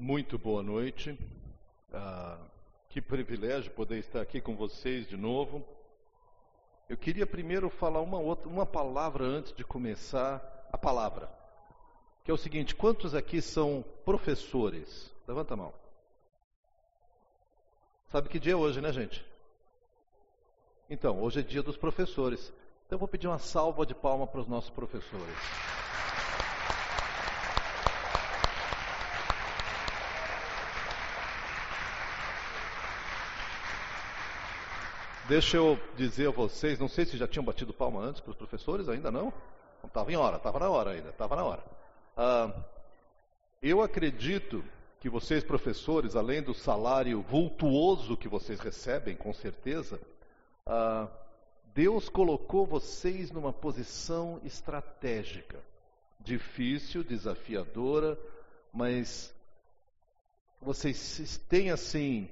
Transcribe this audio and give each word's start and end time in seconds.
Muito 0.00 0.38
boa 0.38 0.62
noite. 0.62 1.14
Ah, 1.92 2.38
que 2.88 3.02
privilégio 3.02 3.70
poder 3.72 3.98
estar 3.98 4.22
aqui 4.22 4.40
com 4.40 4.56
vocês 4.56 5.06
de 5.06 5.14
novo. 5.14 5.62
Eu 6.88 6.96
queria 6.96 7.26
primeiro 7.26 7.68
falar 7.68 8.00
uma, 8.00 8.18
outra, 8.18 8.48
uma 8.48 8.64
palavra 8.64 9.26
antes 9.26 9.52
de 9.52 9.62
começar 9.62 10.40
a 10.72 10.78
palavra, 10.78 11.30
que 12.24 12.30
é 12.30 12.34
o 12.34 12.38
seguinte: 12.38 12.74
quantos 12.74 13.14
aqui 13.14 13.42
são 13.42 13.84
professores? 14.02 15.14
Levanta 15.28 15.52
a 15.52 15.58
mão. 15.58 15.74
Sabe 18.10 18.30
que 18.30 18.38
dia 18.38 18.54
é 18.54 18.56
hoje, 18.56 18.80
né, 18.80 18.94
gente? 18.94 19.22
Então, 20.88 21.20
hoje 21.20 21.40
é 21.40 21.42
dia 21.42 21.62
dos 21.62 21.76
professores. 21.76 22.50
Então, 22.86 22.96
eu 22.96 23.00
vou 23.00 23.06
pedir 23.06 23.26
uma 23.26 23.38
salva 23.38 23.84
de 23.84 23.94
palma 23.94 24.26
para 24.26 24.40
os 24.40 24.48
nossos 24.48 24.70
professores. 24.70 25.36
Deixa 35.30 35.58
eu 35.58 35.78
dizer 35.96 36.26
a 36.26 36.32
vocês, 36.32 36.76
não 36.76 36.88
sei 36.88 37.06
se 37.06 37.16
já 37.16 37.28
tinham 37.28 37.44
batido 37.44 37.72
palma 37.72 38.00
antes 38.00 38.20
para 38.20 38.32
os 38.32 38.36
professores, 38.36 38.88
ainda 38.88 39.12
não? 39.12 39.32
Não 39.80 39.86
estava 39.86 40.10
em 40.10 40.16
hora, 40.16 40.38
estava 40.38 40.58
na 40.58 40.68
hora 40.68 40.90
ainda, 40.90 41.10
estava 41.10 41.36
na 41.36 41.44
hora. 41.44 41.62
Ah, 42.16 42.52
eu 43.62 43.80
acredito 43.80 44.64
que 44.98 45.08
vocês, 45.08 45.44
professores, 45.44 46.16
além 46.16 46.42
do 46.42 46.52
salário 46.52 47.22
vultuoso 47.22 48.16
que 48.16 48.26
vocês 48.26 48.58
recebem, 48.58 49.14
com 49.14 49.32
certeza, 49.32 50.00
ah, 50.66 51.06
Deus 51.72 52.08
colocou 52.08 52.66
vocês 52.66 53.30
numa 53.30 53.52
posição 53.52 54.40
estratégica, 54.42 55.60
difícil, 56.18 57.04
desafiadora, 57.04 58.18
mas 58.72 59.32
vocês 60.60 61.40
têm 61.48 61.70
assim 61.70 62.28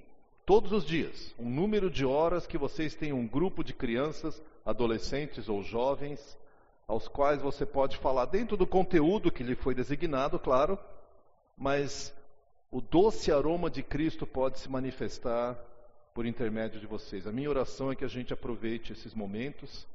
todos 0.49 0.73
os 0.73 0.83
dias, 0.83 1.35
um 1.39 1.51
número 1.51 1.91
de 1.91 2.07
horas 2.07 2.47
que 2.47 2.57
vocês 2.57 2.95
têm 2.95 3.13
um 3.13 3.29
grupo 3.29 3.63
de 3.63 3.75
crianças, 3.75 4.43
adolescentes 4.65 5.47
ou 5.47 5.63
jovens, 5.63 6.39
aos 6.87 7.07
quais 7.07 7.43
você 7.43 7.67
pode 7.67 7.99
falar 7.99 8.25
dentro 8.25 8.57
do 8.57 8.67
conteúdo 8.67 9.31
que 9.31 9.43
lhe 9.43 9.55
foi 9.55 9.75
designado, 9.75 10.39
claro, 10.39 10.79
mas 11.55 12.15
o 12.71 12.81
doce 12.81 13.31
aroma 13.31 13.69
de 13.69 13.83
Cristo 13.83 14.27
pode 14.27 14.59
se 14.59 14.71
manifestar 14.71 15.55
por 16.15 16.25
intermédio 16.25 16.81
de 16.81 16.87
vocês. 16.87 17.27
A 17.27 17.33
minha 17.33 17.51
oração 17.51 17.93
é 17.93 17.95
que 17.95 18.07
a 18.07 18.09
gente 18.09 18.33
aproveite 18.33 18.95
esses 18.95 19.13
momentos, 19.13 19.87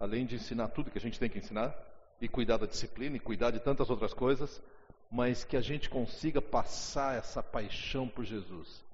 além 0.00 0.26
de 0.26 0.34
ensinar 0.34 0.70
tudo 0.70 0.90
que 0.90 0.98
a 0.98 1.00
gente 1.00 1.20
tem 1.20 1.30
que 1.30 1.38
ensinar, 1.38 1.72
e 2.20 2.26
cuidar 2.26 2.56
da 2.56 2.66
disciplina, 2.66 3.16
e 3.16 3.20
cuidar 3.20 3.52
de 3.52 3.60
tantas 3.60 3.88
outras 3.88 4.12
coisas, 4.12 4.60
mas 5.08 5.44
que 5.44 5.56
a 5.56 5.60
gente 5.60 5.88
consiga 5.88 6.42
passar 6.42 7.16
essa 7.16 7.40
paixão 7.44 8.08
por 8.08 8.24
Jesus 8.24 8.89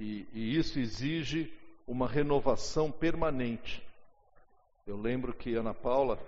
e, 0.00 0.26
e 0.32 0.56
isso 0.56 0.78
exige 0.78 1.52
uma 1.86 2.08
renovação 2.08 2.90
permanente. 2.90 3.86
Eu 4.86 4.96
lembro 4.96 5.34
que 5.34 5.54
Ana 5.54 5.74
Paula, 5.74 6.18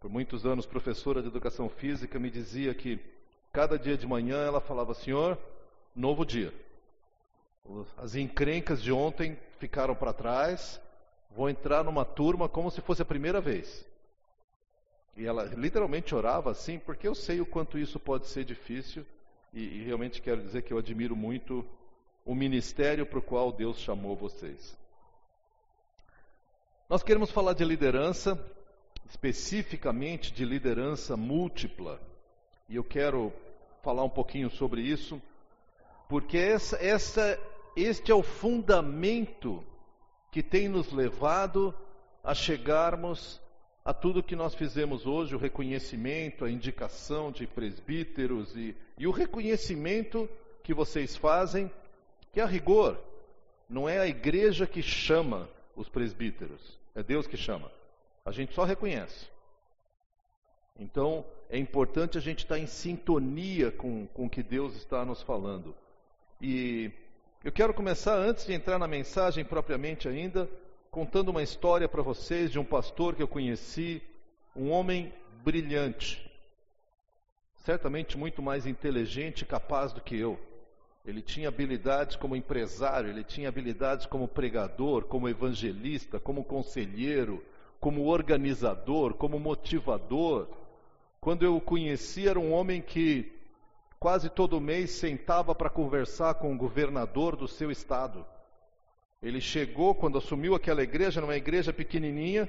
por 0.00 0.10
muitos 0.10 0.46
anos 0.46 0.64
professora 0.64 1.20
de 1.20 1.28
educação 1.28 1.68
física, 1.68 2.18
me 2.18 2.30
dizia 2.30 2.74
que 2.74 2.98
cada 3.52 3.78
dia 3.78 3.98
de 3.98 4.06
manhã 4.06 4.38
ela 4.38 4.62
falava: 4.62 4.94
Senhor, 4.94 5.38
novo 5.94 6.24
dia. 6.24 6.54
As 7.98 8.14
encrencas 8.14 8.82
de 8.82 8.90
ontem 8.90 9.38
ficaram 9.58 9.94
para 9.94 10.14
trás, 10.14 10.80
vou 11.30 11.50
entrar 11.50 11.84
numa 11.84 12.06
turma 12.06 12.48
como 12.48 12.70
se 12.70 12.80
fosse 12.80 13.02
a 13.02 13.04
primeira 13.04 13.42
vez. 13.42 13.86
E 15.18 15.26
ela 15.26 15.44
literalmente 15.44 16.14
orava 16.14 16.50
assim, 16.50 16.78
porque 16.78 17.06
eu 17.06 17.14
sei 17.14 17.42
o 17.42 17.46
quanto 17.46 17.78
isso 17.78 18.00
pode 18.00 18.26
ser 18.26 18.44
difícil, 18.44 19.04
e, 19.52 19.80
e 19.80 19.84
realmente 19.84 20.22
quero 20.22 20.40
dizer 20.40 20.62
que 20.62 20.72
eu 20.72 20.78
admiro 20.78 21.14
muito 21.14 21.66
o 22.28 22.34
ministério 22.34 23.06
para 23.06 23.20
o 23.20 23.22
qual 23.22 23.50
Deus 23.50 23.78
chamou 23.78 24.14
vocês. 24.14 24.76
Nós 26.86 27.02
queremos 27.02 27.30
falar 27.30 27.54
de 27.54 27.64
liderança, 27.64 28.38
especificamente 29.08 30.30
de 30.30 30.44
liderança 30.44 31.16
múltipla, 31.16 31.98
e 32.68 32.76
eu 32.76 32.84
quero 32.84 33.32
falar 33.82 34.04
um 34.04 34.10
pouquinho 34.10 34.50
sobre 34.50 34.82
isso, 34.82 35.22
porque 36.06 36.36
essa, 36.36 36.76
essa, 36.84 37.40
este 37.74 38.12
é 38.12 38.14
o 38.14 38.22
fundamento 38.22 39.64
que 40.30 40.42
tem 40.42 40.68
nos 40.68 40.92
levado 40.92 41.74
a 42.22 42.34
chegarmos 42.34 43.40
a 43.82 43.94
tudo 43.94 44.22
que 44.22 44.36
nós 44.36 44.54
fizemos 44.54 45.06
hoje, 45.06 45.34
o 45.34 45.38
reconhecimento, 45.38 46.44
a 46.44 46.50
indicação 46.50 47.32
de 47.32 47.46
presbíteros 47.46 48.54
e, 48.54 48.76
e 48.98 49.06
o 49.06 49.12
reconhecimento 49.12 50.28
que 50.62 50.74
vocês 50.74 51.16
fazem 51.16 51.70
que 52.32 52.40
a 52.40 52.46
rigor 52.46 52.98
não 53.68 53.88
é 53.88 53.98
a 53.98 54.06
igreja 54.06 54.66
que 54.66 54.82
chama 54.82 55.48
os 55.76 55.88
presbíteros, 55.88 56.78
é 56.94 57.02
Deus 57.02 57.26
que 57.26 57.36
chama. 57.36 57.70
A 58.24 58.32
gente 58.32 58.54
só 58.54 58.64
reconhece. 58.64 59.26
Então 60.78 61.24
é 61.50 61.58
importante 61.58 62.18
a 62.18 62.20
gente 62.20 62.40
estar 62.40 62.58
em 62.58 62.66
sintonia 62.66 63.70
com, 63.70 64.06
com 64.08 64.26
o 64.26 64.30
que 64.30 64.42
Deus 64.42 64.76
está 64.76 65.04
nos 65.04 65.22
falando. 65.22 65.74
E 66.40 66.90
eu 67.42 67.50
quero 67.50 67.74
começar, 67.74 68.14
antes 68.16 68.46
de 68.46 68.52
entrar 68.52 68.78
na 68.78 68.86
mensagem 68.86 69.44
propriamente 69.44 70.08
ainda, 70.08 70.48
contando 70.90 71.30
uma 71.30 71.42
história 71.42 71.88
para 71.88 72.02
vocês 72.02 72.50
de 72.50 72.58
um 72.58 72.64
pastor 72.64 73.14
que 73.14 73.22
eu 73.22 73.28
conheci, 73.28 74.02
um 74.54 74.70
homem 74.70 75.12
brilhante, 75.44 76.30
certamente 77.64 78.16
muito 78.18 78.42
mais 78.42 78.66
inteligente 78.66 79.42
e 79.42 79.46
capaz 79.46 79.92
do 79.92 80.00
que 80.00 80.16
eu. 80.16 80.38
Ele 81.08 81.22
tinha 81.22 81.48
habilidades 81.48 82.16
como 82.16 82.36
empresário, 82.36 83.08
ele 83.08 83.24
tinha 83.24 83.48
habilidades 83.48 84.04
como 84.04 84.28
pregador, 84.28 85.04
como 85.06 85.26
evangelista, 85.26 86.20
como 86.20 86.44
conselheiro, 86.44 87.42
como 87.80 88.04
organizador, 88.04 89.14
como 89.14 89.40
motivador. 89.40 90.46
Quando 91.18 91.46
eu 91.46 91.56
o 91.56 91.62
conheci, 91.62 92.28
era 92.28 92.38
um 92.38 92.52
homem 92.52 92.82
que 92.82 93.32
quase 93.98 94.28
todo 94.28 94.60
mês 94.60 94.90
sentava 94.90 95.54
para 95.54 95.70
conversar 95.70 96.34
com 96.34 96.52
o 96.52 96.58
governador 96.58 97.36
do 97.36 97.48
seu 97.48 97.70
estado. 97.70 98.22
Ele 99.22 99.40
chegou, 99.40 99.94
quando 99.94 100.18
assumiu 100.18 100.54
aquela 100.54 100.82
igreja, 100.82 101.22
numa 101.22 101.38
igreja 101.38 101.72
pequenininha, 101.72 102.46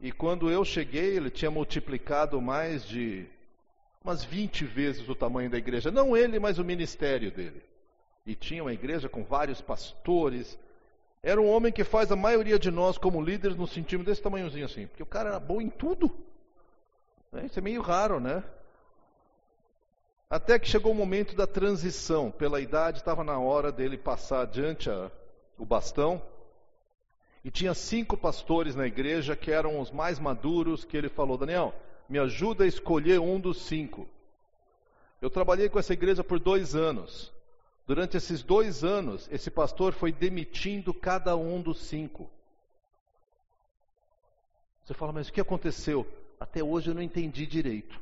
e 0.00 0.10
quando 0.10 0.50
eu 0.50 0.64
cheguei, 0.64 1.14
ele 1.18 1.30
tinha 1.30 1.50
multiplicado 1.50 2.40
mais 2.40 2.86
de 2.86 3.26
umas 4.04 4.22
20 4.22 4.66
vezes 4.66 5.08
o 5.08 5.14
tamanho 5.14 5.48
da 5.48 5.56
igreja. 5.56 5.90
Não 5.90 6.14
ele, 6.14 6.38
mas 6.38 6.58
o 6.58 6.64
ministério 6.64 7.30
dele. 7.30 7.62
E 8.26 8.34
tinha 8.34 8.62
uma 8.62 8.72
igreja 8.72 9.08
com 9.08 9.24
vários 9.24 9.62
pastores. 9.62 10.58
Era 11.22 11.40
um 11.40 11.50
homem 11.50 11.72
que 11.72 11.82
faz 11.82 12.12
a 12.12 12.16
maioria 12.16 12.58
de 12.58 12.70
nós, 12.70 12.98
como 12.98 13.22
líderes, 13.22 13.56
nos 13.56 13.72
sentimos 13.72 14.04
desse 14.04 14.20
tamanhozinho 14.20 14.66
assim. 14.66 14.86
Porque 14.86 15.02
o 15.02 15.06
cara 15.06 15.30
era 15.30 15.40
bom 15.40 15.58
em 15.58 15.70
tudo. 15.70 16.14
Né? 17.32 17.46
Isso 17.46 17.58
é 17.58 17.62
meio 17.62 17.80
raro, 17.80 18.20
né? 18.20 18.44
Até 20.28 20.58
que 20.58 20.68
chegou 20.68 20.92
o 20.92 20.94
momento 20.94 21.34
da 21.34 21.46
transição. 21.46 22.30
Pela 22.30 22.60
idade, 22.60 22.98
estava 22.98 23.24
na 23.24 23.38
hora 23.38 23.72
dele 23.72 23.96
passar 23.96 24.42
adiante 24.42 24.90
a, 24.90 25.10
o 25.56 25.64
bastão. 25.64 26.20
E 27.42 27.50
tinha 27.50 27.72
cinco 27.72 28.18
pastores 28.18 28.74
na 28.74 28.86
igreja 28.86 29.34
que 29.34 29.50
eram 29.50 29.80
os 29.80 29.90
mais 29.90 30.18
maduros, 30.18 30.84
que 30.84 30.96
ele 30.96 31.08
falou, 31.08 31.38
Daniel, 31.38 31.74
me 32.08 32.18
ajuda 32.18 32.64
a 32.64 32.66
escolher 32.66 33.20
um 33.20 33.40
dos 33.40 33.62
cinco. 33.62 34.08
Eu 35.20 35.30
trabalhei 35.30 35.68
com 35.68 35.78
essa 35.78 35.92
igreja 35.92 36.22
por 36.22 36.38
dois 36.38 36.74
anos. 36.74 37.32
Durante 37.86 38.16
esses 38.16 38.42
dois 38.42 38.82
anos, 38.82 39.28
esse 39.30 39.50
pastor 39.50 39.92
foi 39.92 40.12
demitindo 40.12 40.92
cada 40.92 41.36
um 41.36 41.60
dos 41.60 41.80
cinco. 41.80 42.30
Você 44.84 44.94
fala, 44.94 45.12
mas 45.12 45.28
o 45.28 45.32
que 45.32 45.40
aconteceu? 45.40 46.06
Até 46.38 46.62
hoje 46.62 46.90
eu 46.90 46.94
não 46.94 47.02
entendi 47.02 47.46
direito. 47.46 47.98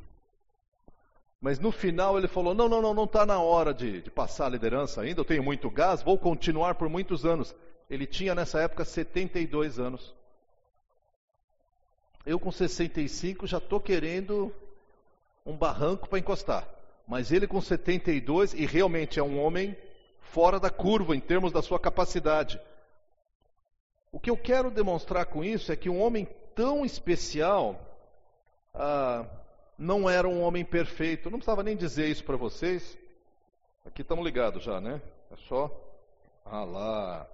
Mas 1.39 1.59
no 1.59 1.71
final 1.71 2.17
ele 2.17 2.27
falou: 2.27 2.53
não, 2.53 2.69
não, 2.69 2.81
não, 2.81 2.93
não 2.93 3.03
está 3.03 3.25
na 3.25 3.39
hora 3.39 3.73
de, 3.73 4.01
de 4.01 4.09
passar 4.09 4.45
a 4.45 4.49
liderança 4.49 5.01
ainda, 5.01 5.19
eu 5.19 5.25
tenho 5.25 5.43
muito 5.43 5.69
gás, 5.69 6.01
vou 6.01 6.17
continuar 6.17 6.75
por 6.75 6.87
muitos 6.87 7.25
anos. 7.25 7.53
Ele 7.89 8.05
tinha 8.05 8.33
nessa 8.33 8.61
época 8.61 8.85
72 8.85 9.77
anos. 9.77 10.15
Eu 12.25 12.39
com 12.39 12.51
65 12.51 13.45
já 13.45 13.57
estou 13.57 13.79
querendo 13.79 14.53
um 15.45 15.55
barranco 15.55 16.07
para 16.07 16.19
encostar. 16.19 16.67
Mas 17.07 17.31
ele 17.31 17.47
com 17.47 17.59
72, 17.59 18.53
e 18.53 18.65
realmente 18.65 19.19
é 19.19 19.23
um 19.23 19.43
homem 19.43 19.75
fora 20.21 20.59
da 20.59 20.69
curva 20.69 21.15
em 21.15 21.19
termos 21.19 21.51
da 21.51 21.61
sua 21.61 21.79
capacidade. 21.79 22.59
O 24.11 24.19
que 24.19 24.29
eu 24.29 24.37
quero 24.37 24.71
demonstrar 24.71 25.25
com 25.25 25.43
isso 25.43 25.71
é 25.71 25.75
que 25.75 25.89
um 25.89 26.01
homem 26.01 26.27
tão 26.55 26.85
especial 26.85 27.79
ah, 28.73 29.25
não 29.77 30.09
era 30.09 30.27
um 30.27 30.41
homem 30.41 30.63
perfeito. 30.63 31.27
Eu 31.27 31.31
não 31.31 31.39
precisava 31.39 31.63
nem 31.63 31.75
dizer 31.75 32.07
isso 32.07 32.23
para 32.23 32.37
vocês. 32.37 32.97
Aqui 33.85 34.01
estamos 34.01 34.23
ligados 34.23 34.63
já, 34.63 34.79
né? 34.79 35.01
É 35.29 35.35
só. 35.47 35.69
Ah 36.45 36.63
lá. 36.63 37.27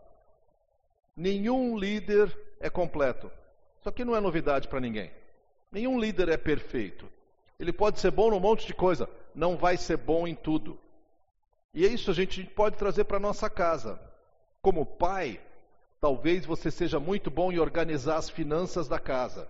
Nenhum 1.15 1.77
líder 1.77 2.36
é 2.59 2.69
completo. 2.69 3.31
Isso 3.80 3.90
aqui 3.90 4.04
não 4.04 4.16
é 4.16 4.20
novidade 4.20 4.68
para 4.68 4.80
ninguém. 4.80 5.12
Nenhum 5.72 6.00
líder 6.00 6.30
é 6.30 6.38
perfeito. 6.38 7.10
Ele 7.60 7.72
pode 7.72 8.00
ser 8.00 8.12
bom 8.12 8.30
num 8.30 8.40
monte 8.40 8.66
de 8.66 8.74
coisa, 8.74 9.10
não 9.34 9.58
vai 9.58 9.78
ser 9.78 9.98
bom 9.98 10.28
em 10.28 10.36
tudo. 10.36 10.80
E 11.74 11.86
é 11.86 11.90
isso 11.90 12.10
a 12.10 12.14
gente 12.14 12.44
pode 12.44 12.78
trazer 12.78 13.04
para 13.04 13.20
nossa 13.20 13.50
casa. 13.50 14.00
Como 14.62 14.86
pai, 14.86 15.40
talvez 16.02 16.46
você 16.46 16.72
seja 16.72 17.00
muito 17.00 17.30
bom 17.30 17.52
em 17.52 17.60
organizar 17.60 18.18
as 18.18 18.30
finanças 18.30 18.88
da 18.88 19.00
casa. 19.00 19.48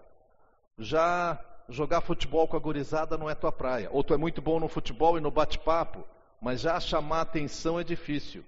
Já 0.77 1.39
jogar 1.67 2.01
futebol 2.01 2.47
com 2.47 2.57
a 2.57 2.59
gurizada 2.59 3.17
não 3.17 3.29
é 3.29 3.35
tua 3.35 3.51
praia. 3.51 3.89
Ou 3.91 4.03
tu 4.03 4.13
é 4.13 4.17
muito 4.17 4.41
bom 4.41 4.59
no 4.59 4.67
futebol 4.67 5.17
e 5.17 5.21
no 5.21 5.31
bate-papo, 5.31 6.03
mas 6.41 6.61
já 6.61 6.79
chamar 6.79 7.21
atenção 7.21 7.79
é 7.79 7.83
difícil. 7.83 8.43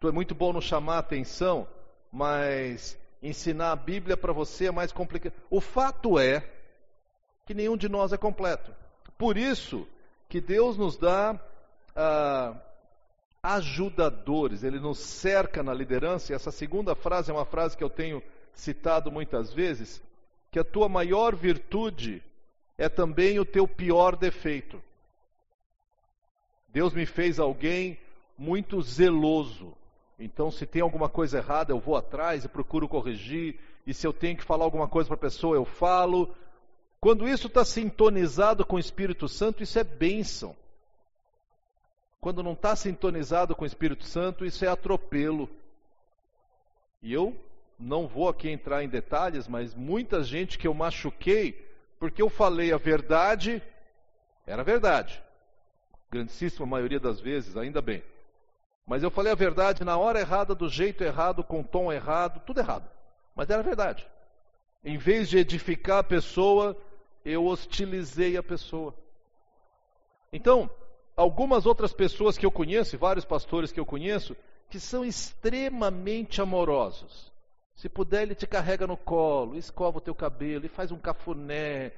Tu 0.00 0.08
é 0.08 0.12
muito 0.12 0.34
bom 0.34 0.52
no 0.52 0.60
chamar 0.60 0.98
atenção, 0.98 1.66
mas 2.10 2.98
ensinar 3.22 3.72
a 3.72 3.76
Bíblia 3.76 4.16
para 4.16 4.32
você 4.32 4.66
é 4.66 4.70
mais 4.70 4.92
complicado. 4.92 5.32
O 5.50 5.60
fato 5.60 6.18
é 6.18 6.48
que 7.44 7.54
nenhum 7.54 7.76
de 7.76 7.88
nós 7.88 8.12
é 8.12 8.16
completo. 8.16 8.74
Por 9.16 9.36
isso 9.36 9.86
que 10.28 10.40
Deus 10.40 10.76
nos 10.76 10.96
dá 10.96 11.40
ah, 11.94 12.54
ajudadores, 13.42 14.62
Ele 14.62 14.80
nos 14.80 14.98
cerca 14.98 15.62
na 15.62 15.72
liderança. 15.72 16.32
E 16.32 16.34
essa 16.34 16.50
segunda 16.50 16.94
frase 16.94 17.30
é 17.30 17.34
uma 17.34 17.44
frase 17.44 17.76
que 17.76 17.84
eu 17.84 17.90
tenho 17.90 18.22
citado 18.52 19.10
muitas 19.12 19.52
vezes, 19.52 20.02
que 20.50 20.58
a 20.58 20.64
tua 20.64 20.88
maior 20.88 21.34
virtude 21.34 22.22
é 22.78 22.88
também 22.88 23.38
o 23.38 23.44
teu 23.44 23.68
pior 23.68 24.16
defeito. 24.16 24.82
Deus 26.68 26.92
me 26.92 27.06
fez 27.06 27.38
alguém 27.38 27.98
muito 28.36 28.82
zeloso. 28.82 29.74
Então, 30.18 30.50
se 30.50 30.64
tem 30.64 30.80
alguma 30.80 31.08
coisa 31.08 31.38
errada, 31.38 31.72
eu 31.72 31.78
vou 31.78 31.96
atrás 31.96 32.44
e 32.44 32.48
procuro 32.48 32.88
corrigir. 32.88 33.58
E 33.86 33.92
se 33.92 34.06
eu 34.06 34.12
tenho 34.12 34.36
que 34.36 34.44
falar 34.44 34.64
alguma 34.64 34.88
coisa 34.88 35.08
para 35.08 35.16
a 35.16 35.20
pessoa, 35.20 35.56
eu 35.56 35.64
falo. 35.64 36.34
Quando 37.00 37.28
isso 37.28 37.48
está 37.48 37.64
sintonizado 37.64 38.64
com 38.64 38.76
o 38.76 38.80
Espírito 38.80 39.28
Santo, 39.28 39.62
isso 39.62 39.78
é 39.78 39.84
bênção. 39.84 40.56
Quando 42.20 42.42
não 42.42 42.54
está 42.54 42.74
sintonizado 42.74 43.54
com 43.54 43.64
o 43.64 43.66
Espírito 43.66 44.04
Santo, 44.04 44.44
isso 44.44 44.64
é 44.64 44.68
atropelo. 44.68 45.48
E 47.02 47.12
eu 47.12 47.36
não 47.78 48.08
vou 48.08 48.28
aqui 48.28 48.48
entrar 48.48 48.82
em 48.82 48.88
detalhes, 48.88 49.46
mas 49.46 49.74
muita 49.74 50.22
gente 50.24 50.58
que 50.58 50.66
eu 50.66 50.72
machuquei, 50.74 51.52
porque 52.00 52.22
eu 52.22 52.30
falei 52.30 52.72
a 52.72 52.78
verdade, 52.78 53.62
era 54.46 54.64
verdade. 54.64 55.22
Grandíssima 56.10 56.66
maioria 56.66 56.98
das 56.98 57.20
vezes, 57.20 57.56
ainda 57.56 57.82
bem. 57.82 58.02
Mas 58.86 59.02
eu 59.02 59.10
falei 59.10 59.32
a 59.32 59.36
verdade 59.36 59.84
na 59.84 59.98
hora 59.98 60.20
errada, 60.20 60.54
do 60.54 60.68
jeito 60.68 61.02
errado, 61.02 61.42
com 61.42 61.60
o 61.60 61.64
tom 61.64 61.92
errado, 61.92 62.40
tudo 62.46 62.60
errado. 62.60 62.88
Mas 63.34 63.50
era 63.50 63.62
verdade. 63.62 64.06
Em 64.84 64.96
vez 64.96 65.28
de 65.28 65.38
edificar 65.38 65.98
a 65.98 66.04
pessoa, 66.04 66.76
eu 67.24 67.44
hostilizei 67.44 68.36
a 68.36 68.42
pessoa. 68.42 68.94
Então, 70.32 70.70
algumas 71.16 71.66
outras 71.66 71.92
pessoas 71.92 72.38
que 72.38 72.46
eu 72.46 72.52
conheço, 72.52 72.96
vários 72.96 73.24
pastores 73.24 73.72
que 73.72 73.80
eu 73.80 73.84
conheço, 73.84 74.36
que 74.70 74.78
são 74.78 75.04
extremamente 75.04 76.40
amorosos. 76.40 77.32
Se 77.74 77.88
puder, 77.88 78.22
ele 78.22 78.34
te 78.34 78.46
carrega 78.46 78.86
no 78.86 78.96
colo, 78.96 79.56
escova 79.56 79.98
o 79.98 80.00
teu 80.00 80.14
cabelo 80.14 80.64
e 80.64 80.68
faz 80.68 80.92
um 80.92 80.98
cafuné. 80.98 81.92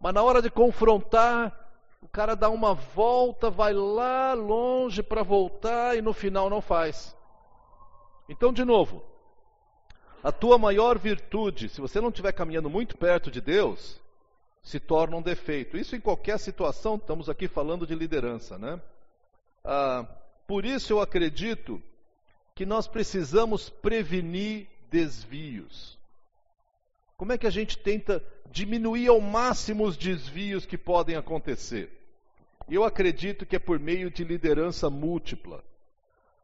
Mas 0.00 0.12
na 0.12 0.22
hora 0.22 0.42
de 0.42 0.50
confrontar, 0.50 1.61
o 2.02 2.08
cara 2.08 2.34
dá 2.34 2.50
uma 2.50 2.74
volta, 2.74 3.48
vai 3.48 3.72
lá 3.72 4.34
longe 4.34 5.02
para 5.02 5.22
voltar 5.22 5.96
e 5.96 6.02
no 6.02 6.12
final 6.12 6.50
não 6.50 6.60
faz. 6.60 7.16
Então, 8.28 8.52
de 8.52 8.64
novo, 8.64 9.02
a 10.22 10.32
tua 10.32 10.58
maior 10.58 10.98
virtude, 10.98 11.68
se 11.68 11.80
você 11.80 12.00
não 12.00 12.08
estiver 12.08 12.32
caminhando 12.32 12.68
muito 12.68 12.98
perto 12.98 13.30
de 13.30 13.40
Deus, 13.40 14.00
se 14.62 14.80
torna 14.80 15.16
um 15.16 15.22
defeito. 15.22 15.76
Isso 15.76 15.94
em 15.94 16.00
qualquer 16.00 16.38
situação, 16.38 16.96
estamos 16.96 17.28
aqui 17.28 17.46
falando 17.46 17.86
de 17.86 17.94
liderança, 17.94 18.58
né? 18.58 18.80
Ah, 19.64 20.04
por 20.46 20.64
isso 20.64 20.92
eu 20.92 21.00
acredito 21.00 21.80
que 22.54 22.66
nós 22.66 22.88
precisamos 22.88 23.70
prevenir 23.70 24.66
desvios. 24.90 25.98
Como 27.16 27.32
é 27.32 27.38
que 27.38 27.46
a 27.46 27.50
gente 27.50 27.78
tenta 27.78 28.22
diminuir 28.52 29.08
ao 29.08 29.20
máximo 29.20 29.84
os 29.84 29.96
desvios 29.96 30.66
que 30.66 30.76
podem 30.76 31.16
acontecer? 31.16 31.90
Eu 32.70 32.84
acredito 32.84 33.44
que 33.44 33.56
é 33.56 33.58
por 33.58 33.80
meio 33.80 34.10
de 34.10 34.22
liderança 34.22 34.88
múltipla. 34.88 35.64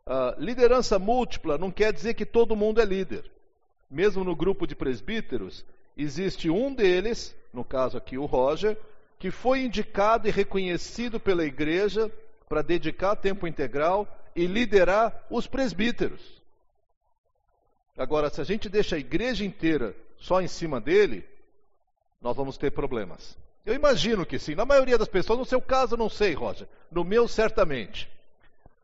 Uh, 0.07 0.43
liderança 0.43 0.99
múltipla 0.99 1.59
não 1.59 1.71
quer 1.71 1.93
dizer 1.93 2.15
que 2.15 2.25
todo 2.25 2.57
mundo 2.57 2.81
é 2.81 2.85
líder. 2.85 3.31
Mesmo 3.91 4.25
no 4.25 4.35
grupo 4.35 4.67
de 4.67 4.75
presbíteros, 4.75 5.65
existe 5.97 6.51
um 6.51 6.75
deles, 6.75 7.37
no 7.53 7.65
caso 7.65 7.99
aqui 7.99 8.17
o 8.17 8.25
Roger, 8.25 8.77
que 9.19 9.31
foi 9.31 9.61
indicado 9.61 10.27
e 10.27 10.31
reconhecido 10.31 11.21
pela 11.21 11.45
igreja 11.45 12.11
para 12.49 12.63
dedicar 12.63 13.17
tempo 13.17 13.47
integral 13.47 14.09
e 14.35 14.47
liderar 14.47 15.27
os 15.31 15.47
presbíteros. 15.47 16.43
Agora, 17.97 18.31
se 18.31 18.41
a 18.41 18.45
gente 18.45 18.69
deixa 18.69 18.97
a 18.97 18.99
igreja 18.99 19.45
inteira 19.45 19.95
só 20.17 20.41
em 20.41 20.49
cima 20.49 20.81
dele, 20.81 21.25
nós 22.21 22.37
vamos 22.37 22.57
ter 22.57 22.71
problemas. 22.71 23.37
Eu 23.65 23.75
imagino 23.75 24.25
que 24.25 24.39
sim. 24.39 24.55
Na 24.55 24.65
maioria 24.65 24.99
das 24.99 25.09
pessoas, 25.09 25.39
no 25.39 25.45
seu 25.45 25.61
caso, 25.61 25.97
não 25.97 26.09
sei, 26.09 26.35
Roger. 26.35 26.67
No 26.91 27.05
meu, 27.05 27.29
certamente. 27.29 28.11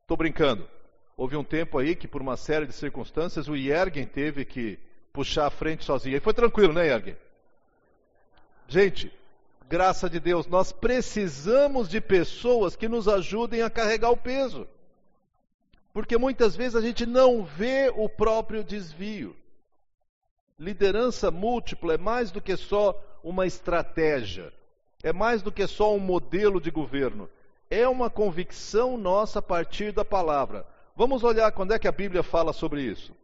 Estou 0.03 0.17
brincando. 0.17 0.69
Houve 1.17 1.37
um 1.37 1.45
tempo 1.45 1.79
aí 1.79 1.97
que, 1.97 2.07
por 2.07 2.21
uma 2.21 2.37
série 2.37 2.67
de 2.67 2.73
circunstâncias, 2.73 3.49
o 3.49 3.57
Yergen 3.57 4.07
teve 4.07 4.45
que 4.45 4.79
puxar 5.13 5.47
a 5.47 5.51
frente 5.51 5.85
sozinho. 5.85 6.17
E 6.17 6.21
foi 6.21 6.35
tranquilo, 6.35 6.73
né, 6.73 6.87
Yergen? 6.87 7.17
Gente, 8.69 9.13
graça 9.69 10.11
de 10.11 10.21
Deus, 10.21 10.47
nós 10.47 10.73
precisamos 10.73 11.89
de 11.89 12.01
pessoas 12.01 12.77
que 12.77 12.89
nos 12.89 13.09
ajudem 13.09 13.63
a 13.63 13.71
carregar 13.71 14.11
o 14.11 14.17
peso. 14.17 14.67
Porque 15.93 16.19
muitas 16.19 16.57
vezes 16.57 16.75
a 16.75 16.81
gente 16.81 17.07
não 17.07 17.45
vê 17.45 17.93
o 17.95 18.09
próprio 18.09 18.65
desvio. 18.65 19.37
Liderança 20.59 21.31
múltipla 21.31 21.95
é 21.95 21.99
mais 21.99 22.31
do 22.31 22.41
que 22.41 22.57
só 22.57 23.01
uma 23.25 23.47
estratégia, 23.47 24.53
é 25.03 25.13
mais 25.13 25.43
do 25.43 25.51
que 25.51 25.67
só 25.67 25.95
um 25.95 25.99
modelo 25.99 26.61
de 26.61 26.71
governo. 26.71 27.29
É 27.71 27.89
uma 27.89 28.11
convicção 28.11 28.99
nossa 28.99 29.39
a 29.39 29.43
partir 29.43 29.91
da 29.93 30.05
palavra. 30.05 30.67
Vamos 30.95 31.25
olhar 31.25 31.51
quando 31.51 31.73
é 31.73 31.79
que 31.79 31.89
a 31.89 31.93
Bíblia 31.93 32.23
fala 32.23 32.53
sobre 32.53 32.83
isso. 32.83 33.17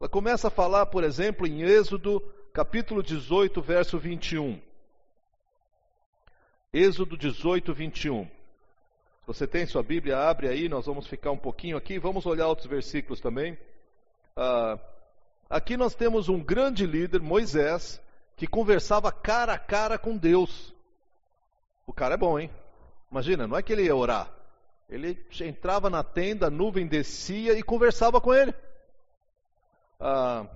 Ela 0.00 0.08
começa 0.08 0.48
a 0.48 0.50
falar, 0.50 0.86
por 0.86 1.04
exemplo, 1.04 1.46
em 1.46 1.62
Êxodo, 1.62 2.20
capítulo 2.52 3.02
18, 3.02 3.62
verso 3.62 3.96
21. 3.96 4.60
Êxodo 6.72 7.16
18, 7.16 7.72
21. 7.72 8.28
Você 9.26 9.46
tem 9.46 9.64
sua 9.64 9.82
Bíblia? 9.82 10.18
Abre 10.18 10.48
aí, 10.48 10.68
nós 10.68 10.84
vamos 10.84 11.06
ficar 11.06 11.30
um 11.30 11.38
pouquinho 11.38 11.76
aqui. 11.76 11.98
Vamos 11.98 12.26
olhar 12.26 12.48
outros 12.48 12.66
versículos 12.66 13.20
também. 13.20 13.56
Ah, 14.36 14.78
aqui 15.48 15.76
nós 15.76 15.94
temos 15.94 16.28
um 16.28 16.40
grande 16.40 16.84
líder, 16.84 17.20
Moisés, 17.20 18.02
que 18.36 18.46
conversava 18.46 19.12
cara 19.12 19.54
a 19.54 19.58
cara 19.58 19.98
com 19.98 20.16
Deus. 20.16 20.74
O 21.86 21.92
cara 21.92 22.14
é 22.14 22.18
bom, 22.18 22.38
hein? 22.38 22.50
Imagina, 23.10 23.46
não 23.46 23.56
é 23.56 23.62
que 23.62 23.72
ele 23.72 23.84
ia 23.84 23.94
orar. 23.94 24.32
Ele 24.88 25.24
entrava 25.40 25.88
na 25.88 26.02
tenda, 26.02 26.46
a 26.46 26.50
nuvem 26.50 26.86
descia 26.86 27.58
e 27.58 27.62
conversava 27.62 28.20
com 28.20 28.34
ele. 28.34 28.54
Ah, 30.00 30.46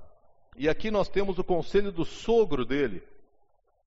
e 0.57 0.69
aqui 0.69 0.91
nós 0.91 1.09
temos 1.09 1.39
o 1.39 1.45
conselho 1.45 1.93
do 1.93 2.05
sogro 2.05 2.65
dele. 2.65 3.03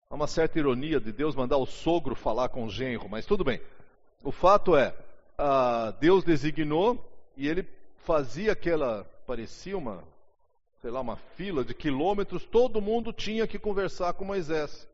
Há 0.10 0.16
uma 0.16 0.28
certa 0.28 0.60
ironia 0.60 1.00
de 1.00 1.12
Deus 1.12 1.36
mandar 1.36 1.58
o 1.58 1.66
sogro 1.66 2.16
falar 2.16 2.50
com 2.50 2.66
o 2.66 2.70
genro, 2.70 3.10
mas 3.10 3.26
tudo 3.26 3.44
bem. 3.44 3.62
O 4.24 4.32
fato 4.32 4.76
é, 4.76 4.94
Deus 6.00 6.24
designou 6.24 7.04
e 7.36 7.48
ele 7.48 7.68
fazia 7.98 8.52
aquela, 8.52 9.04
parecia 9.26 9.78
uma, 9.78 10.04
sei 10.82 10.90
lá, 10.90 11.00
uma 11.00 11.16
fila 11.16 11.64
de 11.64 11.76
quilômetros, 11.76 12.44
todo 12.44 12.82
mundo 12.82 13.14
tinha 13.14 13.46
que 13.46 13.60
conversar 13.60 14.14
com 14.14 14.26
Moisés. 14.26 14.88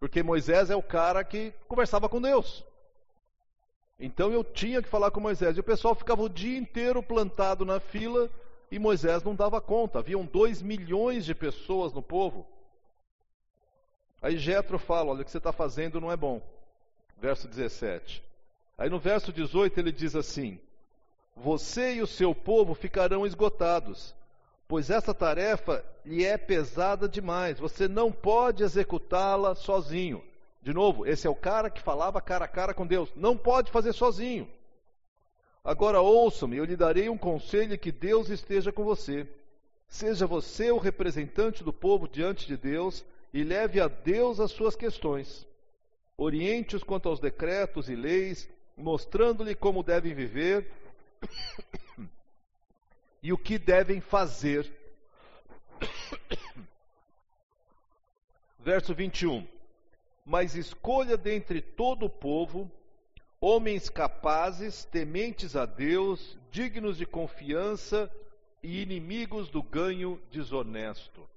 Porque 0.00 0.22
Moisés 0.22 0.70
é 0.70 0.76
o 0.76 0.82
cara 0.82 1.22
que 1.22 1.52
conversava 1.68 2.08
com 2.08 2.20
Deus. 2.20 2.64
Então 3.98 4.32
eu 4.32 4.42
tinha 4.42 4.82
que 4.82 4.88
falar 4.88 5.10
com 5.10 5.20
Moisés. 5.20 5.56
E 5.56 5.60
o 5.60 5.64
pessoal 5.64 5.94
ficava 5.94 6.22
o 6.22 6.28
dia 6.28 6.58
inteiro 6.58 7.02
plantado 7.02 7.64
na 7.64 7.78
fila 7.78 8.30
e 8.70 8.78
Moisés 8.78 9.22
não 9.22 9.34
dava 9.34 9.60
conta. 9.60 9.98
Haviam 9.98 10.24
dois 10.24 10.62
milhões 10.62 11.24
de 11.24 11.34
pessoas 11.34 11.92
no 11.92 12.02
povo. 12.02 12.46
Aí 14.20 14.38
Jetro 14.38 14.78
fala: 14.78 15.10
olha, 15.10 15.20
o 15.20 15.24
que 15.24 15.30
você 15.30 15.38
está 15.38 15.52
fazendo 15.52 16.00
não 16.00 16.10
é 16.10 16.16
bom. 16.16 16.42
Verso 17.18 17.46
17. 17.46 18.22
Aí 18.78 18.90
no 18.90 18.98
verso 18.98 19.32
18 19.32 19.78
ele 19.80 19.92
diz 19.92 20.16
assim: 20.16 20.58
Você 21.34 21.94
e 21.94 22.02
o 22.02 22.06
seu 22.06 22.34
povo 22.34 22.74
ficarão 22.74 23.26
esgotados, 23.26 24.14
pois 24.68 24.90
essa 24.90 25.14
tarefa 25.14 25.84
lhe 26.04 26.24
é 26.24 26.36
pesada 26.36 27.08
demais. 27.08 27.58
Você 27.58 27.88
não 27.88 28.10
pode 28.10 28.62
executá-la 28.62 29.54
sozinho. 29.54 30.22
De 30.62 30.72
novo, 30.72 31.06
esse 31.06 31.26
é 31.26 31.30
o 31.30 31.34
cara 31.34 31.70
que 31.70 31.80
falava 31.80 32.20
cara 32.20 32.44
a 32.44 32.48
cara 32.48 32.74
com 32.74 32.86
Deus. 32.86 33.12
Não 33.14 33.36
pode 33.36 33.70
fazer 33.70 33.92
sozinho. 33.92 34.48
Agora 35.64 36.00
ouça-me, 36.00 36.56
eu 36.56 36.64
lhe 36.64 36.76
darei 36.76 37.08
um 37.08 37.18
conselho 37.18 37.78
que 37.78 37.90
Deus 37.90 38.28
esteja 38.28 38.72
com 38.72 38.84
você. 38.84 39.26
Seja 39.88 40.26
você 40.26 40.70
o 40.70 40.78
representante 40.78 41.62
do 41.62 41.72
povo 41.72 42.08
diante 42.08 42.46
de 42.46 42.56
Deus 42.56 43.04
e 43.32 43.44
leve 43.44 43.80
a 43.80 43.88
Deus 43.88 44.40
as 44.40 44.50
suas 44.50 44.74
questões. 44.74 45.46
Oriente-os 46.16 46.82
quanto 46.82 47.08
aos 47.08 47.20
decretos 47.20 47.88
e 47.88 47.94
leis 47.94 48.48
mostrando-lhe 48.76 49.54
como 49.54 49.82
devem 49.82 50.14
viver, 50.14 50.70
e 53.26 53.32
o 53.32 53.36
que 53.36 53.58
devem 53.58 54.00
fazer. 54.00 54.72
Verso 58.60 58.94
21. 58.94 59.44
Mas 60.24 60.54
escolha 60.54 61.16
dentre 61.16 61.60
todo 61.60 62.06
o 62.06 62.08
povo 62.08 62.70
homens 63.40 63.88
capazes, 63.88 64.84
tementes 64.84 65.56
a 65.56 65.66
Deus, 65.66 66.38
dignos 66.52 66.98
de 66.98 67.04
confiança 67.04 68.08
e 68.62 68.80
inimigos 68.80 69.48
do 69.50 69.60
ganho 69.60 70.22
desonesto. 70.30 71.28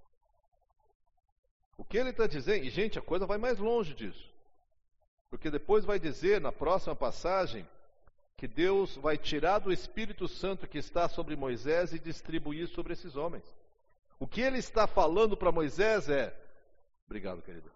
O 1.76 1.84
que 1.84 1.98
ele 1.98 2.12
está 2.12 2.28
dizendo, 2.28 2.66
e 2.66 2.70
gente, 2.70 3.00
a 3.00 3.02
coisa 3.02 3.26
vai 3.26 3.40
mais 3.40 3.58
longe 3.58 3.96
disso. 3.96 4.32
Porque 5.32 5.50
depois 5.50 5.86
vai 5.86 5.98
dizer, 5.98 6.40
na 6.40 6.52
próxima 6.52 6.96
passagem, 6.96 7.68
que 8.40 8.48
Deus 8.48 8.96
vai 8.96 9.18
tirar 9.18 9.60
do 9.60 9.70
Espírito 9.70 10.26
Santo 10.26 10.66
que 10.66 10.78
está 10.78 11.10
sobre 11.10 11.36
Moisés 11.36 11.92
e 11.92 12.00
distribuir 12.00 12.70
sobre 12.70 12.94
esses 12.94 13.18
homens. 13.18 13.44
O 14.18 14.26
que 14.26 14.40
ele 14.40 14.60
está 14.60 14.88
falando 14.88 15.36
para 15.36 15.52
Moisés 15.52 16.08
é. 16.08 16.34
Obrigado, 17.06 17.42
querido. 17.42 17.70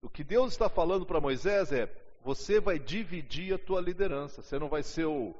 O 0.00 0.08
que 0.08 0.24
Deus 0.24 0.52
está 0.52 0.70
falando 0.70 1.04
para 1.04 1.20
Moisés 1.20 1.72
é: 1.72 1.94
você 2.22 2.58
vai 2.58 2.78
dividir 2.78 3.52
a 3.54 3.58
tua 3.58 3.82
liderança. 3.82 4.40
Você 4.40 4.58
não 4.58 4.70
vai 4.70 4.82
ser 4.82 5.04
o, 5.04 5.34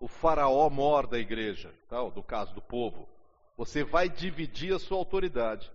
o 0.00 0.08
faraó 0.08 0.70
mor 0.70 1.06
da 1.06 1.18
igreja, 1.18 1.74
tal, 1.90 2.10
do 2.10 2.22
caso 2.22 2.54
do 2.54 2.62
povo. 2.62 3.06
Você 3.58 3.84
vai 3.84 4.08
dividir 4.08 4.74
a 4.74 4.78
sua 4.78 4.96
autoridade. 4.96 5.70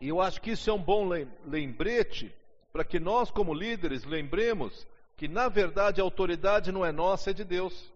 E 0.00 0.06
eu 0.06 0.20
acho 0.20 0.40
que 0.40 0.52
isso 0.52 0.70
é 0.70 0.72
um 0.72 0.80
bom 0.80 1.08
lembrete 1.44 2.37
para 2.72 2.84
que 2.84 2.98
nós, 2.98 3.30
como 3.30 3.54
líderes, 3.54 4.04
lembremos 4.04 4.86
que, 5.16 5.26
na 5.26 5.48
verdade, 5.48 6.00
a 6.00 6.04
autoridade 6.04 6.70
não 6.70 6.84
é 6.84 6.92
nossa, 6.92 7.30
é 7.30 7.32
de 7.32 7.44
Deus. 7.44 7.92